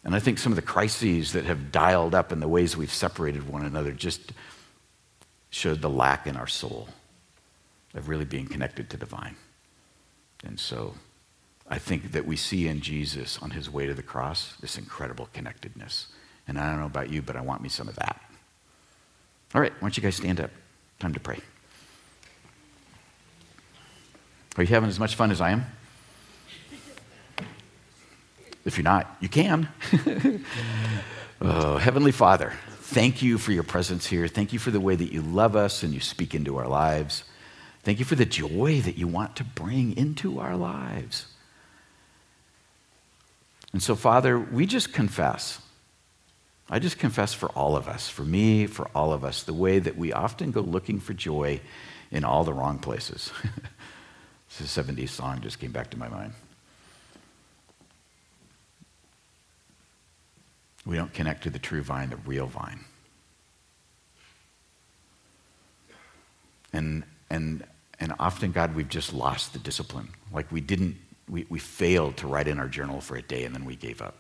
And 0.05 0.15
I 0.15 0.21
think 0.21 0.39
some 0.39 0.53
of 0.53 0.57
the 0.57 0.63
crises 0.63 1.33
that 1.33 1.45
have 1.45 1.73
dialed 1.73 2.15
up 2.15 2.31
and 2.31 2.41
the 2.41 2.47
ways 2.47 2.77
we've 2.77 2.95
separated 2.95 3.49
one 3.49 3.67
another 3.67 3.91
just 3.91 4.33
showed 5.51 5.83
the 5.83 5.91
lack 5.91 6.29
in 6.29 6.37
our 6.37 6.47
soul 6.47 6.87
of 7.93 8.09
really 8.09 8.25
being 8.25 8.47
connected 8.47 8.89
to 8.91 8.97
the 8.97 9.07
vine. 9.07 9.35
And 10.45 10.61
so 10.61 10.95
I 11.71 11.79
think 11.79 12.13
that 12.13 12.27
we 12.27 12.37
see 12.37 12.67
in 12.67 12.81
Jesus 12.81 13.39
on 13.43 13.51
his 13.51 13.71
way 13.71 13.87
to 13.87 13.95
the 13.95 14.03
cross 14.03 14.55
this 14.61 14.79
incredible 14.79 15.29
connectedness. 15.33 16.07
And 16.47 16.59
I 16.59 16.71
don't 16.71 16.81
know 16.81 16.87
about 16.87 17.11
you, 17.11 17.21
but 17.21 17.37
I 17.37 17.43
want 17.43 17.63
me 17.63 17.69
some 17.69 17.89
of 17.89 17.97
that. 17.97 18.21
All 19.55 19.61
right, 19.61 19.73
why 19.73 19.81
don't 19.81 19.97
you 19.97 20.03
guys 20.03 20.17
stand 20.17 20.41
up? 20.41 20.51
Time 20.99 21.13
to 21.13 21.21
pray. 21.21 21.39
Are 24.57 24.63
you 24.63 24.69
having 24.69 24.89
as 24.89 24.99
much 24.99 25.15
fun 25.15 25.31
as 25.31 25.41
I 25.41 25.51
am? 25.51 25.67
If 28.65 28.77
you're 28.77 28.85
not, 28.85 29.17
you 29.21 29.29
can. 29.29 29.69
oh, 31.41 31.77
Heavenly 31.77 32.13
Father, 32.13 32.53
thank 32.81 33.23
you 33.23 33.39
for 33.39 33.53
your 33.53 33.63
presence 33.63 34.07
here. 34.07 34.27
Thank 34.27 34.53
you 34.53 34.59
for 34.59 34.71
the 34.71 34.81
way 34.81 34.97
that 34.97 35.13
you 35.13 35.23
love 35.23 35.55
us 35.55 35.83
and 35.83 35.95
you 35.95 36.01
speak 36.01 36.35
into 36.35 36.57
our 36.57 36.67
lives. 36.67 37.25
Thank 37.83 37.99
you 37.99 38.05
for 38.05 38.17
the 38.17 38.27
joy 38.27 38.81
that 38.81 38.99
you 38.99 39.07
want 39.07 39.37
to 39.37 39.45
bring 39.45 39.97
into 39.97 40.41
our 40.41 40.57
lives. 40.57 41.27
And 43.79 43.83
so, 43.85 43.95
Father, 43.95 44.41
we 44.41 44.67
just 44.67 44.93
confess. 44.93 45.61
I 46.69 46.81
just 46.81 46.99
confess 46.99 47.33
for 47.33 47.49
all 47.51 47.77
of 47.77 47.87
us, 47.87 48.09
for 48.09 48.25
me, 48.25 48.67
for 48.67 48.91
all 48.93 49.13
of 49.13 49.23
us, 49.23 49.45
the 49.45 49.55
way 49.55 49.79
that 49.79 49.97
we 49.97 50.13
often 50.13 50.51
go 50.51 50.63
looking 50.63 50.99
for 50.99 51.15
joy 51.15 51.61
in 52.11 52.25
all 52.25 52.43
the 52.43 52.53
wrong 52.53 52.81
places. 52.81 53.31
this 54.59 54.77
70s 54.77 55.11
song 55.11 55.43
just 55.43 55.61
came 55.61 55.71
back 55.71 55.91
to 55.91 55.97
my 55.97 56.09
mind. 56.09 56.33
we 60.85 60.97
don't 60.97 61.15
connect 61.15 61.45
to 61.45 61.51
the 61.51 61.61
true 61.61 61.83
vine, 61.83 62.11
the 62.11 62.17
real 62.17 62.47
vine. 62.47 62.81
And, 66.73 67.05
and, 67.31 67.63
and 68.01 68.13
often, 68.19 68.51
God, 68.51 68.75
we've 68.75 68.89
just 68.89 69.13
lost 69.13 69.53
the 69.53 69.61
discipline. 69.61 70.09
Like 70.33 70.51
we 70.51 70.61
didn't, 70.61 70.97
we, 71.29 71.47
we 71.49 71.59
failed 71.59 72.17
to 72.19 72.27
write 72.27 72.49
in 72.49 72.59
our 72.59 72.69
journal 72.69 73.01
for 73.01 73.17
a 73.17 73.23
day 73.23 73.45
and 73.45 73.55
then 73.55 73.65
we 73.65 73.77
gave 73.77 74.01
up. 74.01 74.17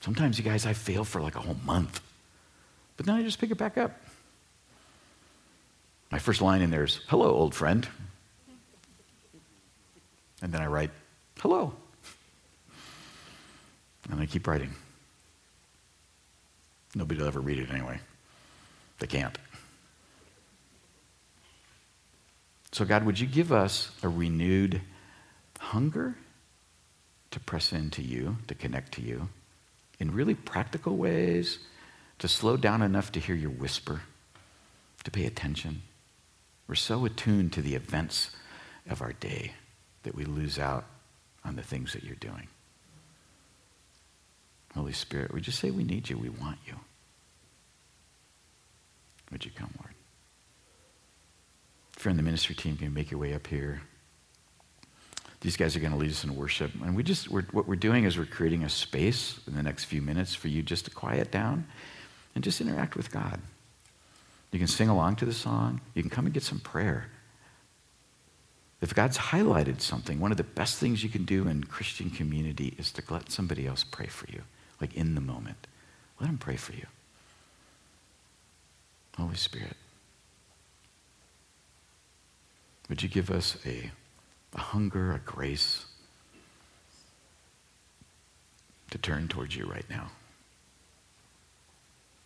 Sometimes, 0.00 0.38
you 0.38 0.44
guys, 0.44 0.66
I 0.66 0.72
fail 0.72 1.04
for 1.04 1.20
like 1.20 1.36
a 1.36 1.40
whole 1.40 1.56
month. 1.64 2.00
But 2.96 3.06
then 3.06 3.14
I 3.14 3.22
just 3.22 3.38
pick 3.38 3.50
it 3.50 3.58
back 3.58 3.78
up. 3.78 3.92
My 6.10 6.18
first 6.18 6.42
line 6.42 6.62
in 6.62 6.70
there 6.70 6.84
is, 6.84 7.00
hello, 7.08 7.30
old 7.30 7.54
friend. 7.54 7.86
And 10.42 10.52
then 10.52 10.60
I 10.60 10.66
write, 10.66 10.90
hello. 11.38 11.74
And 14.10 14.20
I 14.20 14.26
keep 14.26 14.46
writing. 14.46 14.70
Nobody 16.94 17.20
will 17.20 17.28
ever 17.28 17.40
read 17.40 17.58
it 17.58 17.70
anyway. 17.70 18.00
They 18.98 19.06
can't. 19.06 19.38
So, 22.72 22.84
God, 22.84 23.04
would 23.04 23.18
you 23.20 23.26
give 23.26 23.52
us 23.52 23.90
a 24.02 24.08
renewed 24.08 24.80
hunger 25.60 26.16
to 27.30 27.38
press 27.38 27.72
into 27.72 28.02
you, 28.02 28.36
to 28.48 28.54
connect 28.54 28.92
to 28.92 29.02
you, 29.02 29.28
in 29.98 30.10
really 30.10 30.34
practical 30.34 30.96
ways 30.96 31.58
to 32.18 32.26
slow 32.26 32.56
down 32.56 32.82
enough 32.82 33.12
to 33.12 33.20
hear 33.20 33.36
your 33.36 33.50
whisper, 33.50 34.00
to 35.04 35.10
pay 35.10 35.26
attention. 35.26 35.82
We're 36.66 36.74
so 36.74 37.04
attuned 37.04 37.52
to 37.52 37.62
the 37.62 37.74
events 37.74 38.30
of 38.88 39.02
our 39.02 39.12
day 39.12 39.52
that 40.02 40.14
we 40.14 40.24
lose 40.24 40.58
out 40.58 40.86
on 41.44 41.56
the 41.56 41.62
things 41.62 41.92
that 41.92 42.04
you're 42.04 42.16
doing. 42.16 42.48
Holy 44.74 44.92
Spirit, 44.92 45.32
would 45.32 45.46
you 45.46 45.52
say 45.52 45.70
we 45.70 45.84
need 45.84 46.08
you, 46.08 46.16
we 46.16 46.28
want 46.28 46.58
you. 46.66 46.74
Would 49.30 49.44
you 49.44 49.50
come, 49.54 49.70
Lord? 49.78 49.94
In 52.06 52.16
the 52.16 52.22
ministry 52.22 52.54
team, 52.54 52.76
can 52.76 52.86
you 52.86 52.90
make 52.90 53.10
your 53.10 53.20
way 53.20 53.34
up 53.34 53.46
here. 53.46 53.82
These 55.40 55.56
guys 55.56 55.74
are 55.74 55.80
going 55.80 55.92
to 55.92 55.98
lead 55.98 56.10
us 56.10 56.22
in 56.22 56.36
worship. 56.36 56.70
And 56.82 56.94
we 56.94 57.02
just, 57.02 57.30
we're, 57.30 57.42
what 57.52 57.66
we're 57.66 57.76
doing 57.76 58.04
is 58.04 58.18
we're 58.18 58.26
creating 58.26 58.62
a 58.62 58.68
space 58.68 59.40
in 59.46 59.54
the 59.54 59.62
next 59.62 59.84
few 59.84 60.02
minutes 60.02 60.34
for 60.34 60.48
you 60.48 60.62
just 60.62 60.84
to 60.84 60.90
quiet 60.90 61.30
down 61.30 61.66
and 62.34 62.44
just 62.44 62.60
interact 62.60 62.94
with 62.94 63.10
God. 63.10 63.40
You 64.52 64.58
can 64.58 64.68
sing 64.68 64.88
along 64.88 65.16
to 65.16 65.24
the 65.24 65.32
song. 65.32 65.80
You 65.94 66.02
can 66.02 66.10
come 66.10 66.26
and 66.26 66.34
get 66.34 66.42
some 66.42 66.60
prayer. 66.60 67.10
If 68.80 68.94
God's 68.94 69.16
highlighted 69.16 69.80
something, 69.80 70.20
one 70.20 70.30
of 70.30 70.36
the 70.36 70.44
best 70.44 70.78
things 70.78 71.02
you 71.02 71.10
can 71.10 71.24
do 71.24 71.48
in 71.48 71.64
Christian 71.64 72.10
community 72.10 72.74
is 72.78 72.92
to 72.92 73.02
let 73.10 73.30
somebody 73.30 73.66
else 73.66 73.84
pray 73.84 74.06
for 74.06 74.26
you, 74.30 74.42
like 74.80 74.94
in 74.94 75.14
the 75.14 75.20
moment. 75.20 75.66
Let 76.18 76.26
them 76.26 76.38
pray 76.38 76.56
for 76.56 76.72
you. 76.72 76.86
Holy 79.16 79.36
Spirit, 79.36 79.76
would 82.88 83.02
you 83.02 83.08
give 83.08 83.30
us 83.30 83.58
a 83.66 83.90
a 84.54 84.60
hunger, 84.60 85.12
a 85.12 85.18
grace 85.18 85.86
to 88.90 88.98
turn 88.98 89.28
towards 89.28 89.54
you 89.56 89.66
right 89.66 89.88
now. 89.88 90.10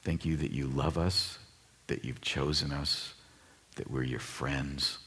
Thank 0.03 0.25
you 0.25 0.37
that 0.37 0.51
you 0.51 0.67
love 0.67 0.99
us, 0.99 1.39
that 1.87 2.05
you've 2.05 2.21
chosen 2.21 2.73
us, 2.73 3.15
that 3.77 3.91
we're 3.91 4.03
your 4.03 4.21
friends, 4.21 4.99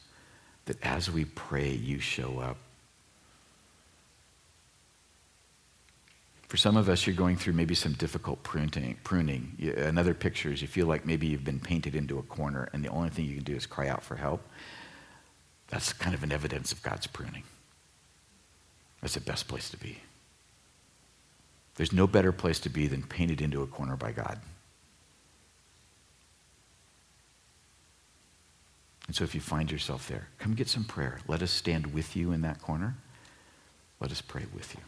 that 0.65 0.83
as 0.83 1.09
we 1.09 1.25
pray, 1.25 1.71
you 1.71 1.99
show 1.99 2.39
up. 2.39 2.57
For 6.47 6.57
some 6.57 6.77
of 6.77 6.87
us, 6.87 7.05
you're 7.05 7.15
going 7.15 7.35
through 7.35 7.53
maybe 7.53 7.75
some 7.75 7.93
difficult 7.93 8.41
pruning. 8.41 8.97
pruning. 9.03 9.57
Another 9.77 10.13
picture 10.13 10.49
is 10.49 10.61
you 10.61 10.67
feel 10.67 10.87
like 10.87 11.05
maybe 11.05 11.27
you've 11.27 11.43
been 11.43 11.59
painted 11.59 11.93
into 11.93 12.19
a 12.19 12.23
corner 12.23 12.69
and 12.71 12.83
the 12.83 12.89
only 12.89 13.09
thing 13.09 13.25
you 13.25 13.35
can 13.35 13.43
do 13.43 13.55
is 13.55 13.65
cry 13.65 13.89
out 13.89 14.01
for 14.01 14.15
help. 14.15 14.41
That's 15.69 15.93
kind 15.93 16.15
of 16.15 16.23
an 16.23 16.31
evidence 16.31 16.71
of 16.71 16.81
God's 16.81 17.07
pruning. 17.07 17.43
That's 19.01 19.15
the 19.15 19.21
best 19.21 19.47
place 19.47 19.69
to 19.69 19.77
be. 19.77 19.99
There's 21.75 21.93
no 21.93 22.07
better 22.07 22.31
place 22.31 22.59
to 22.61 22.69
be 22.69 22.87
than 22.87 23.03
painted 23.03 23.41
into 23.41 23.61
a 23.61 23.67
corner 23.67 23.95
by 23.95 24.11
God. 24.11 24.39
And 29.05 29.15
so 29.15 29.23
if 29.23 29.33
you 29.33 29.41
find 29.41 29.71
yourself 29.71 30.07
there, 30.07 30.27
come 30.37 30.53
get 30.53 30.67
some 30.67 30.83
prayer. 30.83 31.19
Let 31.27 31.41
us 31.41 31.51
stand 31.51 31.93
with 31.93 32.15
you 32.15 32.31
in 32.31 32.41
that 32.41 32.61
corner. 32.61 32.95
Let 33.99 34.11
us 34.11 34.21
pray 34.21 34.45
with 34.53 34.75
you. 34.75 34.81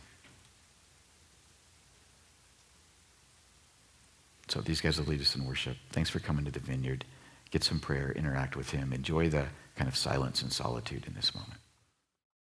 So 4.50 4.62
these 4.62 4.82
guys 4.82 4.98
will 4.98 5.06
lead 5.06 5.22
us 5.22 5.36
in 5.36 5.46
worship. 5.46 5.78
Thanks 5.92 6.10
for 6.10 6.20
coming 6.20 6.44
to 6.46 6.52
the 6.52 6.60
vineyard. 6.60 7.06
Get 7.52 7.64
some 7.64 7.80
prayer, 7.80 8.12
interact 8.12 8.56
with 8.56 8.72
him, 8.72 8.92
enjoy 8.94 9.30
the 9.30 9.46
kind 9.80 9.88
of 9.88 9.96
silence 9.96 10.42
and 10.42 10.52
solitude 10.52 11.06
in 11.08 11.14
this 11.14 11.34
moment. 11.34 11.54